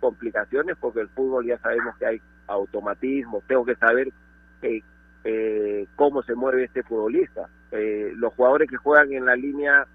complicaciones 0.00 0.76
porque 0.80 1.00
el 1.00 1.08
fútbol 1.08 1.46
ya 1.46 1.58
sabemos 1.58 1.96
que 1.98 2.06
hay 2.06 2.22
automatismos, 2.46 3.44
tengo 3.46 3.64
que 3.64 3.76
saber 3.76 4.08
eh, 4.62 4.82
eh, 5.24 5.86
cómo 5.96 6.22
se 6.22 6.34
mueve 6.34 6.64
este 6.64 6.82
futbolista. 6.82 7.48
Eh, 7.72 8.12
los 8.16 8.34
jugadores 8.34 8.68
que 8.68 8.76
juegan 8.76 9.12
en 9.12 9.24
la 9.24 9.34
línea 9.34 9.86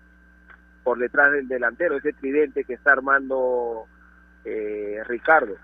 por 0.83 0.97
detrás 0.97 1.31
del 1.31 1.47
delantero, 1.47 1.97
ese 1.97 2.13
tridente 2.13 2.63
que 2.63 2.73
está 2.73 2.93
armando 2.93 3.85
eh, 4.43 5.01
Ricardo, 5.07 5.55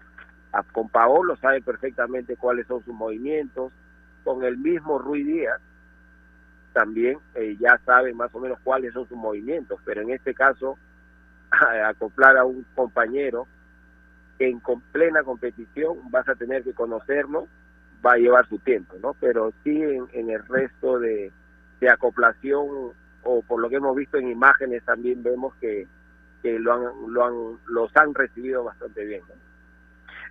con 0.72 0.88
Paolo 0.88 1.36
sabe 1.38 1.62
perfectamente 1.62 2.38
cuáles 2.38 2.68
son 2.68 2.84
sus 2.86 2.94
movimientos, 2.94 3.74
con 4.24 4.44
el 4.44 4.58
mismo 4.58 5.00
Rui 5.00 5.24
Díaz 5.24 5.60
también 6.72 7.18
ya 7.60 7.80
sabe 7.86 8.14
más 8.14 8.36
o 8.36 8.40
menos 8.40 8.60
cuáles 8.62 8.94
son 8.94 9.08
sus 9.08 9.18
movimientos, 9.18 9.80
pero 9.86 10.02
en 10.02 10.12
este 10.12 10.34
caso 10.34 10.78
acoplar 11.86 12.38
a 12.38 12.44
un 12.44 12.66
compañero 12.76 13.48
en 14.40 14.60
con 14.60 14.82
plena 14.82 15.24
competición 15.24 16.12
vas 16.12 16.28
a 16.28 16.36
tener 16.36 16.64
que 16.64 16.74
conocerlo, 16.74 17.48
va 18.06 18.14
a 18.14 18.18
llevar 18.18 18.48
su 18.48 18.60
tiempo, 18.60 18.96
¿no? 19.02 19.16
Pero 19.20 19.54
sí 19.64 19.82
en, 19.82 20.30
el 20.30 20.46
resto 20.48 21.00
de, 21.00 21.32
de 21.80 21.90
acoplación 21.90 22.92
o 23.24 23.42
por 23.42 23.62
lo 23.62 23.70
que 23.70 23.78
hemos 23.78 23.96
visto 23.96 24.18
en 24.18 24.30
imágenes 24.30 24.84
también 24.84 25.24
vemos 25.24 25.56
que, 25.56 25.88
que 26.44 26.60
lo 26.60 26.74
han, 26.74 27.14
lo 27.14 27.26
han, 27.26 27.60
los 27.68 27.96
han 27.96 28.14
recibido 28.14 28.64
bastante 28.64 29.04
bien. 29.06 29.22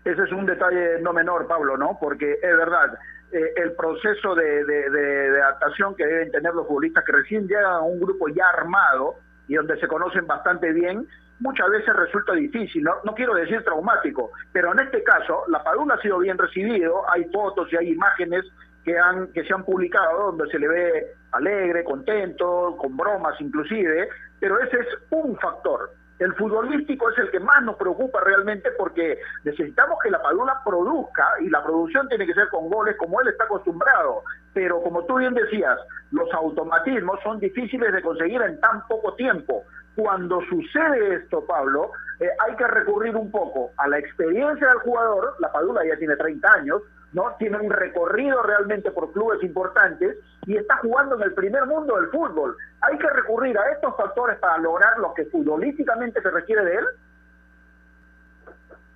Ese 0.05 0.23
es 0.23 0.33
un 0.33 0.47
detalle 0.47 1.01
no 1.01 1.13
menor, 1.13 1.47
Pablo, 1.47 1.77
¿no? 1.77 1.97
Porque 1.99 2.33
es 2.35 2.57
verdad, 2.57 2.97
eh, 3.33 3.53
el 3.57 3.73
proceso 3.73 4.35
de- 4.35 4.65
de 4.65 5.43
adaptación 5.43 5.97
que 5.97 6.07
deben 6.07 6.31
tener 6.31 6.55
los 6.55 6.67
futbolistas 6.69 7.05
que 7.05 7.13
recién 7.13 7.49
llegan 7.49 7.65
a 7.73 7.81
un 7.81 7.99
grupo 7.99 8.29
ya 8.29 8.49
armado 8.51 9.17
y 9.49 9.55
donde 9.55 9.79
se 9.81 9.89
conocen 9.89 10.27
bastante 10.27 10.73
bien, 10.73 11.09
muchas 11.41 11.69
veces 11.71 11.95
resulta 11.95 12.33
difícil, 12.35 12.83
no, 12.83 12.95
no 13.05 13.15
quiero 13.15 13.35
decir 13.35 13.63
traumático, 13.65 14.31
pero 14.53 14.73
en 14.73 14.81
este 14.81 15.03
caso 15.03 15.45
la 15.49 15.63
Padula 15.63 15.95
ha 15.95 16.03
sido 16.03 16.19
bien 16.19 16.39
recibido, 16.39 17.03
hay 17.11 17.25
fotos 17.33 17.73
y 17.73 17.77
hay 17.77 17.93
imágenes 17.93 18.45
que 18.85 18.99
han 18.99 19.33
que 19.33 19.45
se 19.45 19.55
han 19.55 19.65
publicado 19.65 20.33
donde 20.33 20.51
se 20.51 20.59
le 20.59 20.69
ve 20.69 21.07
alegre, 21.33 21.85
contento, 21.85 22.77
con 22.79 22.97
bromas 22.97 23.41
inclusive, 23.41 24.09
pero 24.39 24.61
ese 24.61 24.79
es 24.79 24.87
un 25.11 25.37
factor. 25.39 25.91
El 26.21 26.33
futbolístico 26.35 27.11
es 27.11 27.19
el 27.19 27.31
que 27.31 27.41
más 27.41 27.61
nos 27.63 27.77
preocupa 27.77 28.21
realmente 28.21 28.71
porque 28.79 29.19
necesitamos 29.43 29.99
que 30.01 30.11
la 30.11 30.23
Padula 30.23 30.61
produzca 30.65 31.27
y 31.41 31.51
la 31.51 31.65
producción 31.65 32.09
tiene 32.09 32.25
que 32.25 32.35
ser 32.35 32.49
con 32.51 32.71
goles 32.71 32.97
como 32.97 33.21
él 33.21 33.29
está 33.29 33.45
acostumbrado. 33.45 34.23
Pero 34.53 34.81
como 34.81 35.05
tú 35.07 35.17
bien 35.17 35.35
decías, 35.35 35.77
los 36.13 36.33
automatismos 36.33 37.19
son 37.25 37.41
difíciles 37.41 37.93
de 37.93 38.01
conseguir 38.01 38.41
en 38.43 38.61
tan 38.61 38.87
poco 38.87 39.15
tiempo. 39.17 39.65
Cuando 39.97 40.41
sucede 40.49 41.17
esto, 41.17 41.45
Pablo, 41.47 41.93
eh, 42.19 42.29
hay 42.47 42.57
que 42.57 42.67
recurrir 42.67 43.15
un 43.17 43.31
poco 43.31 43.73
a 43.77 43.87
la 43.87 43.99
experiencia 43.99 44.69
del 44.69 44.79
jugador. 44.79 45.35
La 45.39 45.53
Padula 45.53 45.83
ya 45.87 45.97
tiene 45.97 46.17
30 46.17 46.53
años, 46.53 46.83
¿no? 47.13 47.35
Tiene 47.39 47.59
un 47.59 47.71
recorrido 47.71 48.43
realmente 48.43 48.91
por 48.91 49.13
clubes 49.13 49.43
importantes 49.43 50.17
y 50.47 50.57
está 50.57 50.77
jugando 50.79 51.15
en 51.17 51.23
el 51.23 51.35
primer 51.35 51.67
mundo 51.67 51.97
del 51.97 52.09
fútbol. 52.09 52.57
Hay 52.81 52.99
que 52.99 53.09
recurrir 53.09 53.57
a 53.57 53.71
estos 53.71 53.97
factores 53.97 54.39
para 54.39 54.59
lograr 54.59 54.99
lo 54.99 55.15
que 55.15 55.27
futbolísticamente 55.27 56.21
se 56.21 56.31
requiere 56.31 56.65
de 56.65 56.75
él. 56.75 56.85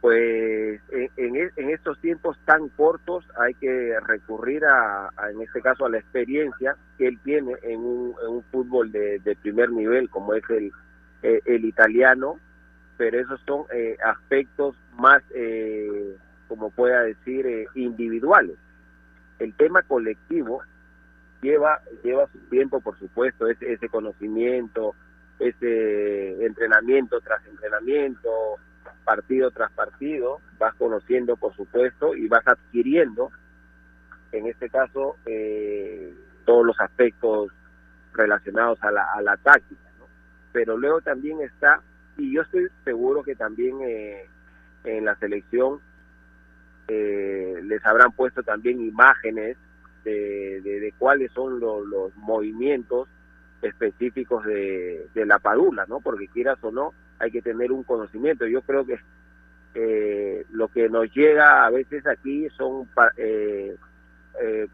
Pues 0.01 0.81
en, 0.91 1.11
en, 1.17 1.37
e- 1.37 1.73
estos 1.73 2.01
tiempos 2.01 2.37
tan 2.45 2.69
cortos 2.71 3.25
hay 3.37 3.55
que 3.55 3.99
recurrir 4.07 4.65
a, 4.65 5.11
en 5.31 5.43
este 5.43 5.61
caso, 5.61 5.87
a 5.87 5.91
la 5.91 5.99
experiencia 5.99 6.77
que 6.97 7.09
él 7.09 7.19
tiene 7.25 7.55
en 7.63 7.81
un, 7.81 8.45
fútbol 8.53 8.91
de 8.93 9.37
primer 9.43 9.71
nivel 9.71 10.09
como 10.09 10.35
es 10.35 10.45
el, 10.51 10.73
eh, 11.23 11.41
el 11.47 11.65
italiano, 11.65 12.39
pero 12.97 13.21
esos 13.21 13.41
son 13.47 13.65
eh, 13.73 13.97
aspectos 14.05 14.77
más, 14.97 15.23
eh, 15.35 16.17
como 16.49 16.71
pueda 16.71 17.03
decir, 17.03 17.47
eh, 17.47 17.67
individuales. 17.75 18.57
El 19.39 19.55
tema 19.55 19.83
colectivo 19.83 20.63
lleva 21.41 21.81
lleva 22.03 22.27
su 22.33 22.39
tiempo, 22.51 22.81
por 22.81 22.99
supuesto, 22.99 23.47
ese, 23.47 23.73
ese 23.73 23.89
conocimiento, 23.89 24.95
ese 25.39 26.45
entrenamiento 26.45 27.21
tras 27.21 27.47
entrenamiento, 27.47 28.29
partido 29.05 29.51
tras 29.51 29.71
partido, 29.73 30.41
vas 30.59 30.75
conociendo, 30.75 31.37
por 31.37 31.55
supuesto, 31.55 32.15
y 32.15 32.27
vas 32.29 32.47
adquiriendo, 32.47 33.31
en 34.33 34.47
este 34.47 34.69
caso, 34.69 35.17
eh, 35.27 36.13
todos 36.45 36.67
los 36.67 36.81
aspectos 36.81 37.53
relacionados 38.13 38.83
a 38.83 38.91
la, 38.91 39.05
a 39.15 39.23
la 39.23 39.37
táctica. 39.37 39.88
Pero 40.53 40.77
luego 40.77 41.01
también 41.01 41.41
está, 41.41 41.81
y 42.17 42.33
yo 42.35 42.43
estoy 42.43 42.69
seguro 42.85 43.23
que 43.23 43.35
también 43.37 43.79
eh, 43.83 44.27
en 44.85 45.05
la 45.05 45.15
selección 45.17 45.81
eh, 46.89 47.61
les 47.65 47.85
habrán 47.85 48.13
puesto 48.13 48.43
también 48.43 48.81
imágenes 48.81 49.57
de, 50.05 50.61
de, 50.63 50.95
cuáles 50.99 51.31
son 51.33 51.61
lo- 51.61 51.85
los 51.85 52.17
movimientos 52.17 53.09
específicos 53.61 54.45
de, 54.47 55.07
de 55.15 55.27
la 55.27 55.39
padula, 55.39 55.85
¿no? 55.89 56.01
Porque 56.01 56.29
quieras 56.29 56.59
o 56.63 56.71
no, 56.71 56.95
hay 57.19 57.31
que 57.31 57.43
tener 57.43 57.73
un 57.73 57.83
conocimiento. 57.83 58.47
Yo 58.47 58.63
creo 58.63 58.87
que 58.87 58.99
eh, 59.75 60.47
lo 60.51 60.69
que 60.69 60.89
nos 60.89 61.13
llega 61.13 61.67
a 61.67 61.71
veces 61.71 62.07
aquí 62.07 62.49
son 62.57 62.89
eh, 63.17 63.77
eh, 64.41 64.69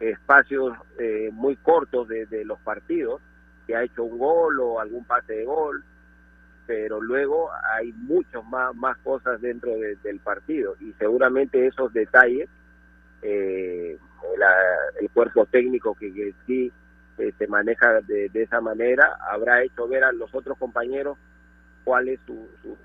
espacios 0.00 0.76
eh, 0.98 1.30
muy 1.32 1.56
cortos 1.56 2.08
de, 2.08 2.24
de 2.26 2.44
los 2.44 2.58
partidos, 2.60 3.20
que 3.68 3.76
ha 3.76 3.84
hecho 3.84 4.02
un 4.02 4.18
gol 4.18 4.58
o 4.60 4.80
algún 4.80 5.04
pase 5.04 5.34
de 5.34 5.44
gol, 5.44 5.84
pero 6.66 7.00
luego 7.02 7.50
hay 7.74 7.92
muchos 7.92 8.44
más, 8.46 8.74
más 8.74 8.96
cosas 8.98 9.40
dentro 9.42 9.70
de- 9.76 9.96
del 9.96 10.20
partido 10.20 10.74
y 10.80 10.92
seguramente 10.94 11.66
esos 11.66 11.92
detalles, 11.92 12.48
eh, 13.22 13.98
la- 14.38 15.00
el 15.00 15.10
cuerpo 15.10 15.44
técnico 15.46 15.94
que, 15.94 16.12
que 16.14 16.34
sí 16.46 16.72
eh, 17.18 17.32
se 17.36 17.46
maneja 17.48 18.00
de, 18.02 18.28
de 18.30 18.42
esa 18.44 18.60
manera, 18.62 19.18
habrá 19.30 19.62
hecho 19.62 19.86
ver 19.86 20.04
a 20.04 20.12
los 20.12 20.34
otros 20.34 20.56
compañeros 20.56 21.18
cuál 21.84 22.08
es 22.08 22.20
su, 22.26 22.48
su, 22.62 22.76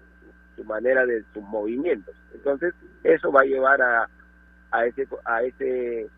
su 0.55 0.63
manera 0.65 1.05
de 1.05 1.23
sus 1.33 1.43
movimientos. 1.43 2.15
Entonces, 2.33 2.73
eso 3.03 3.31
va 3.31 3.41
a 3.41 3.45
llevar 3.45 3.81
a, 3.81 4.09
a 4.71 4.85
ese 4.85 5.07
a 5.25 5.43
ese 5.43 6.09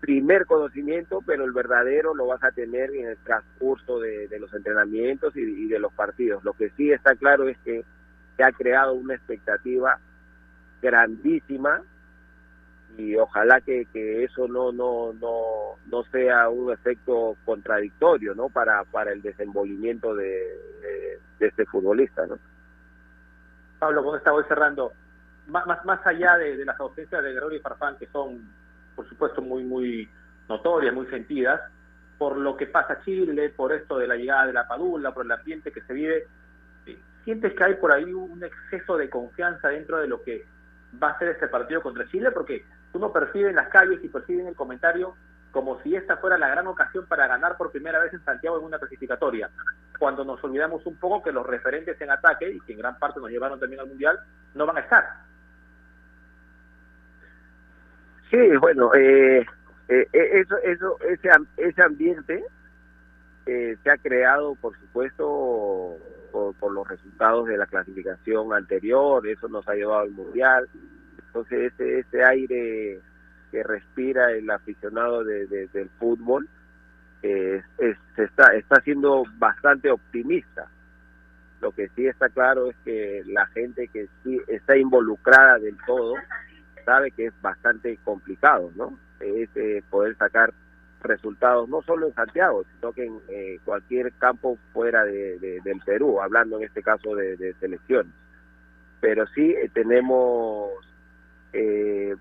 primer 0.00 0.46
conocimiento, 0.46 1.22
pero 1.26 1.44
el 1.44 1.52
verdadero 1.52 2.14
lo 2.14 2.26
vas 2.26 2.42
a 2.44 2.52
tener 2.52 2.90
en 2.94 3.08
el 3.08 3.16
transcurso 3.18 3.98
de, 3.98 4.28
los 4.38 4.52
entrenamientos 4.54 5.36
y, 5.36 5.66
de 5.66 5.78
los 5.78 5.92
partidos. 5.92 6.44
Lo 6.44 6.52
que 6.52 6.70
sí 6.70 6.92
está 6.92 7.14
claro 7.16 7.48
es 7.48 7.58
que 7.58 7.84
se 8.36 8.44
ha 8.44 8.52
creado 8.52 8.94
una 8.94 9.14
expectativa 9.14 9.98
grandísima 10.80 11.82
y 12.96 13.16
ojalá 13.16 13.60
que, 13.60 13.86
eso 14.24 14.48
no 14.48 14.72
no 14.72 15.12
no 15.12 15.76
no 15.86 16.04
sea 16.04 16.48
un 16.48 16.72
efecto 16.72 17.36
contradictorio 17.44 18.34
no 18.34 18.48
para 18.48 18.84
para 18.84 19.12
el 19.12 19.22
desenvolvimiento 19.22 20.14
de, 20.14 21.18
este 21.40 21.66
futbolista 21.66 22.26
no 22.26 22.38
Pablo, 23.78 24.02
con 24.02 24.16
esta 24.16 24.32
voy 24.32 24.44
cerrando. 24.48 24.92
Más, 25.46 25.66
más, 25.66 25.84
más 25.84 26.04
allá 26.06 26.36
de, 26.36 26.56
de 26.56 26.64
las 26.64 26.78
ausencias 26.80 27.22
de 27.22 27.32
Gregorio 27.32 27.58
y 27.58 27.62
Farfán, 27.62 27.96
que 27.96 28.06
son, 28.08 28.50
por 28.98 29.08
supuesto, 29.08 29.40
muy, 29.40 29.62
muy 29.62 30.08
notorias, 30.48 30.92
muy 30.92 31.06
sentidas, 31.06 31.60
por 32.18 32.36
lo 32.36 32.56
que 32.56 32.66
pasa 32.66 33.00
Chile, 33.04 33.48
por 33.50 33.72
esto 33.72 33.96
de 33.96 34.08
la 34.08 34.16
llegada 34.16 34.46
de 34.46 34.52
la 34.52 34.66
Padula, 34.66 35.14
por 35.14 35.24
el 35.24 35.30
ambiente 35.30 35.70
que 35.70 35.82
se 35.82 35.92
vive, 35.92 36.26
¿sientes 37.22 37.54
que 37.54 37.62
hay 37.62 37.74
por 37.76 37.92
ahí 37.92 38.12
un 38.12 38.42
exceso 38.42 38.96
de 38.96 39.08
confianza 39.08 39.68
dentro 39.68 39.98
de 39.98 40.08
lo 40.08 40.20
que 40.24 40.44
va 41.00 41.10
a 41.10 41.18
ser 41.20 41.28
este 41.28 41.46
partido 41.46 41.80
contra 41.80 42.08
Chile? 42.08 42.32
Porque 42.32 42.64
uno 42.92 43.12
percibe 43.12 43.50
en 43.50 43.54
las 43.54 43.68
calles 43.68 44.02
y 44.02 44.08
percibe 44.08 44.42
en 44.42 44.48
el 44.48 44.56
comentario 44.56 45.14
como 45.52 45.80
si 45.82 45.94
esta 45.94 46.16
fuera 46.16 46.36
la 46.36 46.48
gran 46.48 46.66
ocasión 46.66 47.06
para 47.06 47.28
ganar 47.28 47.56
por 47.56 47.70
primera 47.70 48.00
vez 48.00 48.12
en 48.12 48.24
Santiago 48.24 48.58
en 48.58 48.64
una 48.64 48.80
clasificatoria, 48.80 49.48
cuando 49.96 50.24
nos 50.24 50.42
olvidamos 50.42 50.84
un 50.86 50.96
poco 50.96 51.22
que 51.22 51.30
los 51.30 51.46
referentes 51.46 52.00
en 52.00 52.10
ataque, 52.10 52.50
y 52.50 52.60
que 52.62 52.72
en 52.72 52.78
gran 52.80 52.98
parte 52.98 53.20
nos 53.20 53.30
llevaron 53.30 53.60
también 53.60 53.80
al 53.80 53.86
Mundial, 53.86 54.18
no 54.54 54.66
van 54.66 54.78
a 54.78 54.80
estar. 54.80 55.28
Sí 58.30 58.56
bueno 58.60 58.94
eh, 58.94 59.46
eh, 59.88 60.06
eh, 60.12 60.30
eso 60.40 60.56
eso 60.64 60.98
ese 61.02 61.28
ese 61.56 61.82
ambiente 61.82 62.44
eh, 63.50 63.78
se 63.82 63.90
ha 63.90 63.96
creado, 63.96 64.56
por 64.56 64.78
supuesto, 64.78 65.96
por, 66.30 66.54
por, 66.56 66.70
los 66.70 66.86
resultados 66.86 67.46
de 67.46 67.56
la 67.56 67.64
clasificación 67.64 68.52
anterior, 68.52 69.26
eso 69.26 69.48
nos 69.48 69.66
ha 69.66 69.72
llevado 69.72 70.00
al 70.00 70.10
Mundial. 70.10 70.68
Entonces, 71.26 71.72
ese, 71.72 72.00
ese 72.00 72.22
aire 72.22 73.00
que 73.50 73.62
respira 73.62 74.32
el 74.32 74.50
aficionado 74.50 75.24
de, 75.24 75.46
de, 75.46 75.66
del 75.68 75.88
fútbol 75.98 76.46
es, 77.22 77.64
está, 78.18 78.54
está 78.54 78.82
siendo 78.82 79.24
bastante 79.38 79.90
optimista. 79.90 80.68
Lo 81.62 81.72
que 81.72 81.88
sí 81.96 82.06
está 82.06 82.28
claro 82.28 82.68
es 82.68 82.76
que 82.84 83.22
la 83.28 83.46
gente 83.46 83.88
que 83.88 84.08
sí 84.22 84.38
está 84.46 84.76
involucrada 84.76 85.58
del 85.58 85.78
todo 85.86 86.16
sabe 86.88 87.10
que 87.10 87.26
es 87.26 87.42
bastante 87.42 87.98
complicado, 88.02 88.72
¿no? 88.74 88.98
Es 89.20 89.50
eh, 89.56 89.82
poder 89.90 90.16
sacar 90.16 90.54
resultados 91.02 91.68
no 91.68 91.82
solo 91.82 92.06
en 92.06 92.14
Santiago, 92.14 92.64
sino 92.74 92.92
que 92.94 93.04
en 93.04 93.20
eh, 93.28 93.58
cualquier 93.62 94.10
campo 94.14 94.56
fuera 94.72 95.04
de, 95.04 95.38
de, 95.38 95.60
del 95.60 95.80
Perú, 95.84 96.18
hablando 96.22 96.56
en 96.56 96.64
este 96.64 96.82
caso 96.82 97.14
de, 97.14 97.36
de 97.36 97.52
selecciones. 97.60 98.14
Pero 99.00 99.26
sí 99.34 99.50
eh, 99.50 99.70
tenemos 99.74 100.72
eh, 101.52 102.16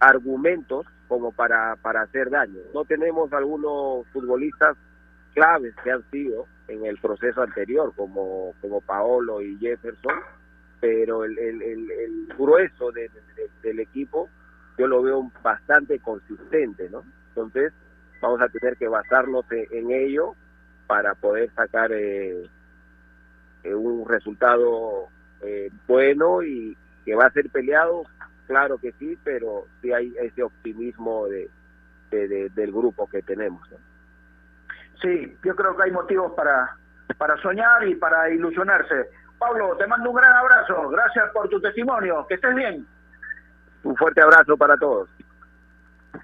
argumentos 0.00 0.86
como 1.06 1.30
para, 1.30 1.76
para 1.76 2.02
hacer 2.02 2.30
daño. 2.30 2.58
No 2.74 2.84
tenemos 2.84 3.32
algunos 3.32 4.08
futbolistas 4.08 4.76
claves 5.34 5.72
que 5.84 5.92
han 5.92 6.02
sido 6.10 6.46
en 6.66 6.84
el 6.84 6.98
proceso 6.98 7.42
anterior, 7.42 7.92
como, 7.94 8.54
como 8.60 8.80
Paolo 8.80 9.40
y 9.40 9.56
Jefferson, 9.58 10.14
pero 10.80 11.24
el, 11.24 11.38
el, 11.38 11.62
el, 11.62 12.26
grueso 12.36 12.90
de, 12.90 13.08
de, 13.08 13.50
del 13.62 13.80
equipo 13.80 14.28
yo 14.78 14.86
lo 14.86 15.02
veo 15.02 15.30
bastante 15.42 15.98
consistente, 15.98 16.88
¿no? 16.88 17.04
Entonces, 17.28 17.72
vamos 18.22 18.40
a 18.40 18.48
tener 18.48 18.76
que 18.76 18.88
basarnos 18.88 19.44
en, 19.50 19.90
ello 19.90 20.34
para 20.86 21.14
poder 21.14 21.52
sacar 21.54 21.92
eh, 21.92 22.48
eh, 23.62 23.74
un 23.74 24.08
resultado 24.08 25.08
eh, 25.42 25.70
bueno 25.86 26.42
y 26.42 26.76
que 27.04 27.14
va 27.14 27.26
a 27.26 27.32
ser 27.32 27.50
peleado, 27.50 28.04
claro 28.46 28.78
que 28.78 28.92
sí, 28.92 29.18
pero 29.22 29.66
sí 29.80 29.92
hay 29.92 30.14
ese 30.20 30.42
optimismo 30.42 31.26
de, 31.28 31.50
de, 32.10 32.28
de 32.28 32.48
del 32.50 32.72
grupo 32.72 33.06
que 33.06 33.22
tenemos. 33.22 33.70
¿no? 33.70 33.76
Sí, 35.02 35.36
yo 35.44 35.54
creo 35.54 35.76
que 35.76 35.84
hay 35.84 35.90
motivos 35.90 36.32
para, 36.32 36.76
para 37.16 37.36
soñar 37.38 37.86
y 37.86 37.94
para 37.94 38.30
ilusionarse. 38.30 39.10
Pablo, 39.40 39.74
te 39.78 39.86
mando 39.86 40.10
un 40.10 40.16
gran 40.16 40.36
abrazo, 40.36 40.90
gracias 40.90 41.30
por 41.32 41.48
tu 41.48 41.58
testimonio, 41.58 42.26
que 42.28 42.34
estés 42.34 42.54
bien. 42.54 42.86
Un 43.82 43.96
fuerte 43.96 44.20
abrazo 44.20 44.54
para 44.54 44.76
todos. 44.76 45.08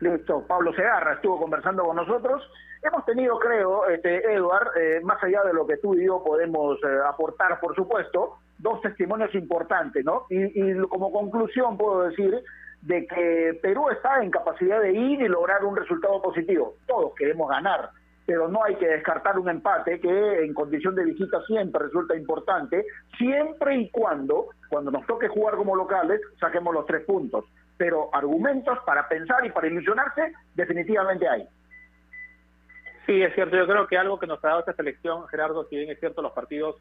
Listo, 0.01 0.47
Pablo 0.47 0.75
Segarra 0.75 1.14
estuvo 1.14 1.41
conversando 1.41 1.83
con 1.83 1.97
nosotros. 1.97 2.47
Hemos 2.83 3.07
tenido, 3.07 3.39
creo, 3.39 3.89
este, 3.89 4.35
Edward, 4.35 4.69
eh, 4.77 5.01
más 5.03 5.23
allá 5.25 5.43
de 5.45 5.55
lo 5.55 5.67
que 5.67 5.79
tú 5.79 5.95
y 5.95 6.05
yo 6.05 6.23
podemos 6.23 6.79
eh, 6.85 6.99
aportar, 7.09 7.59
por 7.59 7.75
supuesto, 7.75 8.37
dos 8.59 8.83
testimonios 8.83 9.35
importantes, 9.35 10.05
¿no? 10.05 10.27
Y, 10.29 10.43
y 10.71 10.79
como 10.89 11.11
conclusión 11.11 11.79
puedo 11.79 12.03
decir 12.03 12.39
de 12.83 13.07
que 13.07 13.59
Perú 13.62 13.89
está 13.89 14.23
en 14.23 14.31
capacidad 14.31 14.83
de 14.83 14.93
ir 14.93 15.23
y 15.23 15.29
lograr 15.29 15.64
un 15.64 15.75
resultado 15.75 16.21
positivo. 16.21 16.75
Todos 16.87 17.14
queremos 17.14 17.49
ganar, 17.49 17.89
pero 18.27 18.49
no 18.49 18.64
hay 18.64 18.74
que 18.74 18.89
descartar 18.89 19.39
un 19.39 19.49
empate 19.49 20.01
que 20.01 20.45
en 20.45 20.53
condición 20.53 20.97
de 20.97 21.05
visita 21.05 21.41
siempre 21.47 21.85
resulta 21.85 22.16
importante, 22.16 22.85
siempre 23.16 23.77
y 23.77 23.89
cuando, 23.91 24.49
cuando 24.68 24.91
nos 24.91 25.07
toque 25.07 25.29
jugar 25.29 25.55
como 25.55 25.77
locales, 25.77 26.20
saquemos 26.41 26.74
los 26.74 26.87
tres 26.87 27.05
puntos. 27.05 27.45
Pero 27.79 28.11
argumentos 28.12 28.79
para 28.85 29.09
pensar 29.09 29.47
y 29.47 29.51
para 29.51 29.68
ilusionarse, 29.68 30.33
definitivamente 30.55 31.29
hay. 31.29 31.47
Sí, 33.07 33.22
es 33.22 33.33
cierto. 33.35 33.57
Yo 33.57 33.66
creo 33.66 33.87
que 33.87 33.97
algo 33.97 34.18
que 34.18 34.27
nos 34.27 34.45
ha 34.45 34.49
dado 34.49 34.61
esta 34.61 34.72
selección, 34.72 35.29
Gerardo, 35.29 35.64
si 35.68 35.77
bien 35.77 35.91
es 35.91 36.01
cierto, 36.01 36.20
los 36.20 36.33
partidos 36.33 36.77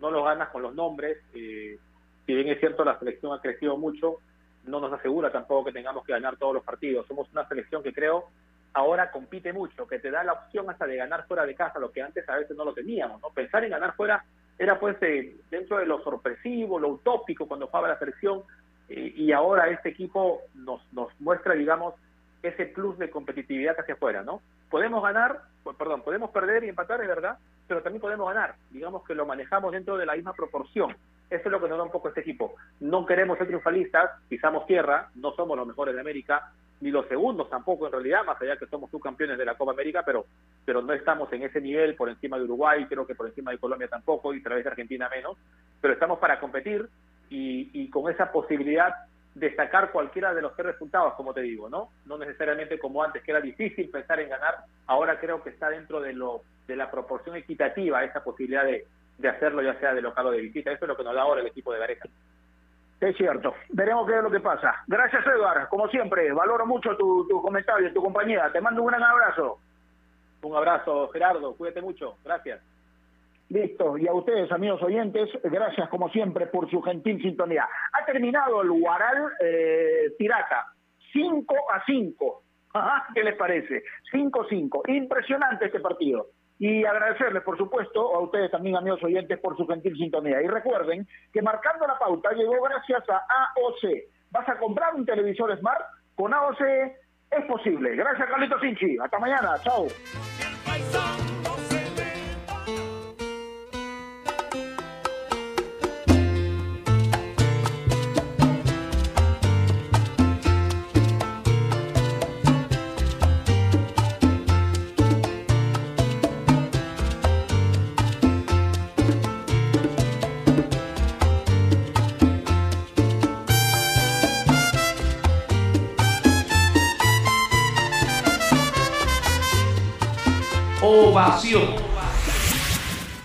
no 0.00 0.10
los 0.10 0.24
ganas 0.24 0.48
con 0.48 0.62
los 0.62 0.74
nombres, 0.74 1.18
eh, 1.34 1.78
si 2.26 2.34
bien 2.34 2.48
es 2.48 2.58
cierto, 2.58 2.84
la 2.84 2.98
selección 2.98 3.32
ha 3.32 3.40
crecido 3.40 3.76
mucho, 3.76 4.16
no 4.64 4.80
nos 4.80 4.92
asegura 4.92 5.30
tampoco 5.30 5.66
que 5.66 5.72
tengamos 5.72 6.04
que 6.04 6.12
ganar 6.12 6.36
todos 6.36 6.54
los 6.54 6.64
partidos. 6.64 7.06
Somos 7.06 7.30
una 7.32 7.46
selección 7.46 7.82
que 7.82 7.92
creo 7.92 8.24
ahora 8.72 9.10
compite 9.10 9.52
mucho, 9.52 9.86
que 9.86 9.98
te 9.98 10.10
da 10.10 10.24
la 10.24 10.32
opción 10.32 10.68
hasta 10.70 10.86
de 10.86 10.96
ganar 10.96 11.26
fuera 11.26 11.44
de 11.44 11.54
casa, 11.54 11.78
lo 11.78 11.90
que 11.90 12.02
antes 12.02 12.28
a 12.28 12.36
veces 12.36 12.56
no 12.56 12.64
lo 12.64 12.74
teníamos, 12.74 13.20
¿no? 13.20 13.30
Pensar 13.30 13.64
en 13.64 13.70
ganar 13.70 13.94
fuera 13.94 14.24
era 14.58 14.78
pues 14.78 14.96
eh, 15.00 15.36
dentro 15.50 15.78
de 15.78 15.86
lo 15.86 16.02
sorpresivo, 16.02 16.78
lo 16.78 16.88
utópico 16.88 17.46
cuando 17.46 17.66
jugaba 17.66 17.88
la 17.88 17.98
selección, 17.98 18.42
eh, 18.88 19.12
y 19.16 19.32
ahora 19.32 19.68
este 19.68 19.88
equipo 19.88 20.42
nos, 20.54 20.80
nos 20.92 21.08
muestra, 21.20 21.54
digamos, 21.54 21.94
ese 22.42 22.66
plus 22.66 22.98
de 22.98 23.10
competitividad 23.10 23.78
hacia 23.78 23.94
afuera, 23.94 24.22
¿no? 24.22 24.40
Podemos 24.70 25.02
ganar, 25.02 25.40
pues, 25.62 25.76
perdón, 25.76 26.02
podemos 26.02 26.30
perder 26.30 26.64
y 26.64 26.68
empatar, 26.68 27.00
es 27.00 27.08
verdad, 27.08 27.38
pero 27.66 27.82
también 27.82 28.00
podemos 28.00 28.28
ganar, 28.28 28.56
digamos 28.70 29.04
que 29.04 29.14
lo 29.14 29.26
manejamos 29.26 29.72
dentro 29.72 29.96
de 29.96 30.06
la 30.06 30.14
misma 30.14 30.32
proporción. 30.32 30.96
Eso 31.30 31.42
es 31.44 31.52
lo 31.52 31.60
que 31.60 31.68
nos 31.68 31.78
da 31.78 31.84
un 31.84 31.90
poco 31.92 32.08
este 32.08 32.22
equipo. 32.22 32.56
No 32.80 33.06
queremos 33.06 33.38
ser 33.38 33.46
triunfalistas, 33.46 34.10
pisamos 34.28 34.66
tierra, 34.66 35.10
no 35.14 35.32
somos 35.32 35.56
los 35.56 35.66
mejores 35.66 35.94
de 35.94 36.00
América, 36.00 36.52
ni 36.80 36.90
los 36.90 37.06
segundos 37.08 37.48
tampoco 37.50 37.86
en 37.86 37.92
realidad, 37.92 38.24
más 38.24 38.40
allá 38.40 38.56
que 38.56 38.66
somos 38.66 38.90
subcampeones 38.90 39.36
de 39.38 39.44
la 39.44 39.54
Copa 39.54 39.72
América, 39.72 40.02
pero, 40.04 40.26
pero 40.64 40.82
no 40.82 40.92
estamos 40.92 41.32
en 41.32 41.42
ese 41.42 41.60
nivel 41.60 41.94
por 41.94 42.08
encima 42.08 42.38
de 42.38 42.44
Uruguay, 42.44 42.86
creo 42.86 43.06
que 43.06 43.14
por 43.14 43.26
encima 43.26 43.50
de 43.50 43.58
Colombia 43.58 43.88
tampoco, 43.88 44.32
y 44.32 44.40
a 44.40 44.42
través 44.42 44.64
de 44.64 44.70
Argentina 44.70 45.08
menos, 45.08 45.36
pero 45.80 45.94
estamos 45.94 46.18
para 46.18 46.40
competir 46.40 46.88
y, 47.28 47.70
y 47.72 47.90
con 47.90 48.10
esa 48.10 48.32
posibilidad 48.32 48.94
de 49.34 49.54
sacar 49.54 49.92
cualquiera 49.92 50.34
de 50.34 50.42
los 50.42 50.56
tres 50.56 50.72
resultados, 50.72 51.14
como 51.14 51.32
te 51.32 51.42
digo, 51.42 51.68
¿no? 51.68 51.90
No 52.06 52.18
necesariamente 52.18 52.78
como 52.78 53.02
antes, 53.02 53.22
que 53.22 53.30
era 53.30 53.40
difícil 53.40 53.88
pensar 53.88 54.18
en 54.20 54.28
ganar, 54.28 54.64
ahora 54.86 55.20
creo 55.20 55.42
que 55.42 55.50
está 55.50 55.70
dentro 55.70 56.00
de 56.00 56.12
lo 56.12 56.42
de 56.66 56.76
la 56.76 56.90
proporción 56.90 57.36
equitativa 57.36 58.04
esa 58.04 58.22
posibilidad 58.22 58.64
de, 58.64 58.86
de 59.18 59.28
hacerlo 59.28 59.62
ya 59.62 59.78
sea 59.80 59.92
de 59.92 60.02
local 60.02 60.26
o 60.26 60.30
de 60.30 60.40
visita. 60.40 60.72
Eso 60.72 60.84
es 60.84 60.88
lo 60.88 60.96
que 60.96 61.04
nos 61.04 61.14
da 61.14 61.22
ahora 61.22 61.40
el 61.40 61.46
equipo 61.46 61.72
de 61.72 61.78
Gareca. 61.78 62.08
Es 63.00 63.16
cierto. 63.16 63.54
Veremos 63.70 64.06
qué 64.06 64.16
es 64.16 64.22
lo 64.22 64.30
que 64.30 64.40
pasa. 64.40 64.74
Gracias, 64.86 65.26
Eduard. 65.26 65.68
Como 65.68 65.88
siempre, 65.88 66.30
valoro 66.32 66.66
mucho 66.66 66.96
tu, 66.96 67.26
tu 67.28 67.40
comentario, 67.40 67.92
tu 67.92 68.02
compañía. 68.02 68.50
Te 68.52 68.60
mando 68.60 68.82
un 68.82 68.88
gran 68.88 69.02
abrazo. 69.02 69.58
Un 70.42 70.54
abrazo, 70.56 71.08
Gerardo. 71.08 71.54
Cuídate 71.56 71.80
mucho. 71.80 72.16
Gracias. 72.24 72.60
Listo. 73.48 73.98
Y 73.98 74.06
a 74.06 74.12
ustedes, 74.12 74.52
amigos 74.52 74.82
oyentes, 74.82 75.28
gracias 75.42 75.88
como 75.88 76.08
siempre 76.10 76.46
por 76.46 76.70
su 76.70 76.80
gentil 76.82 77.20
sintonía. 77.20 77.68
Ha 77.92 78.04
terminado 78.04 78.62
el 78.62 78.70
Guaral 78.70 79.32
eh, 79.40 80.12
Pirata. 80.18 80.66
5 81.12 81.56
a 81.72 81.84
5. 81.84 82.42
¿Qué 83.14 83.24
les 83.24 83.34
parece? 83.34 83.82
5-5. 84.12 84.88
Impresionante 84.88 85.66
este 85.66 85.80
partido. 85.80 86.28
Y 86.60 86.84
agradecerles, 86.84 87.42
por 87.42 87.56
supuesto, 87.56 88.14
a 88.14 88.20
ustedes 88.20 88.50
también, 88.50 88.76
amigos 88.76 89.02
oyentes, 89.02 89.38
por 89.40 89.56
su 89.56 89.66
gentil 89.66 89.96
sintonía. 89.96 90.42
Y 90.42 90.46
recuerden 90.46 91.08
que 91.32 91.40
marcando 91.40 91.86
la 91.86 91.98
pauta 91.98 92.32
llegó 92.32 92.60
gracias 92.60 93.02
a 93.08 93.16
AOC. 93.16 94.30
¿Vas 94.30 94.46
a 94.46 94.58
comprar 94.58 94.94
un 94.94 95.06
televisor 95.06 95.58
Smart? 95.58 95.80
Con 96.14 96.34
AOC 96.34 96.60
es 97.30 97.44
posible. 97.46 97.96
Gracias, 97.96 98.28
Carlitos 98.28 98.60
Sinchi. 98.60 98.98
Hasta 98.98 99.18
mañana. 99.18 99.54
Chao. 99.62 99.86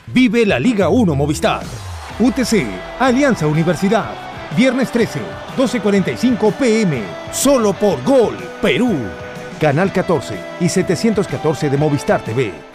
Vive 0.08 0.46
la 0.46 0.60
Liga 0.60 0.90
1 0.90 1.16
Movistar. 1.16 1.64
UTC, 2.20 2.66
Alianza 3.00 3.48
Universidad. 3.48 4.12
Viernes 4.56 4.92
13, 4.92 5.20
12.45 5.58 6.54
pm. 6.54 7.04
Solo 7.32 7.74
por 7.74 8.02
Gol, 8.04 8.38
Perú. 8.62 8.96
Canal 9.60 9.92
14 9.92 10.36
y 10.60 10.70
714 10.70 11.70
de 11.70 11.78
Movistar 11.78 12.22
TV. 12.22 12.75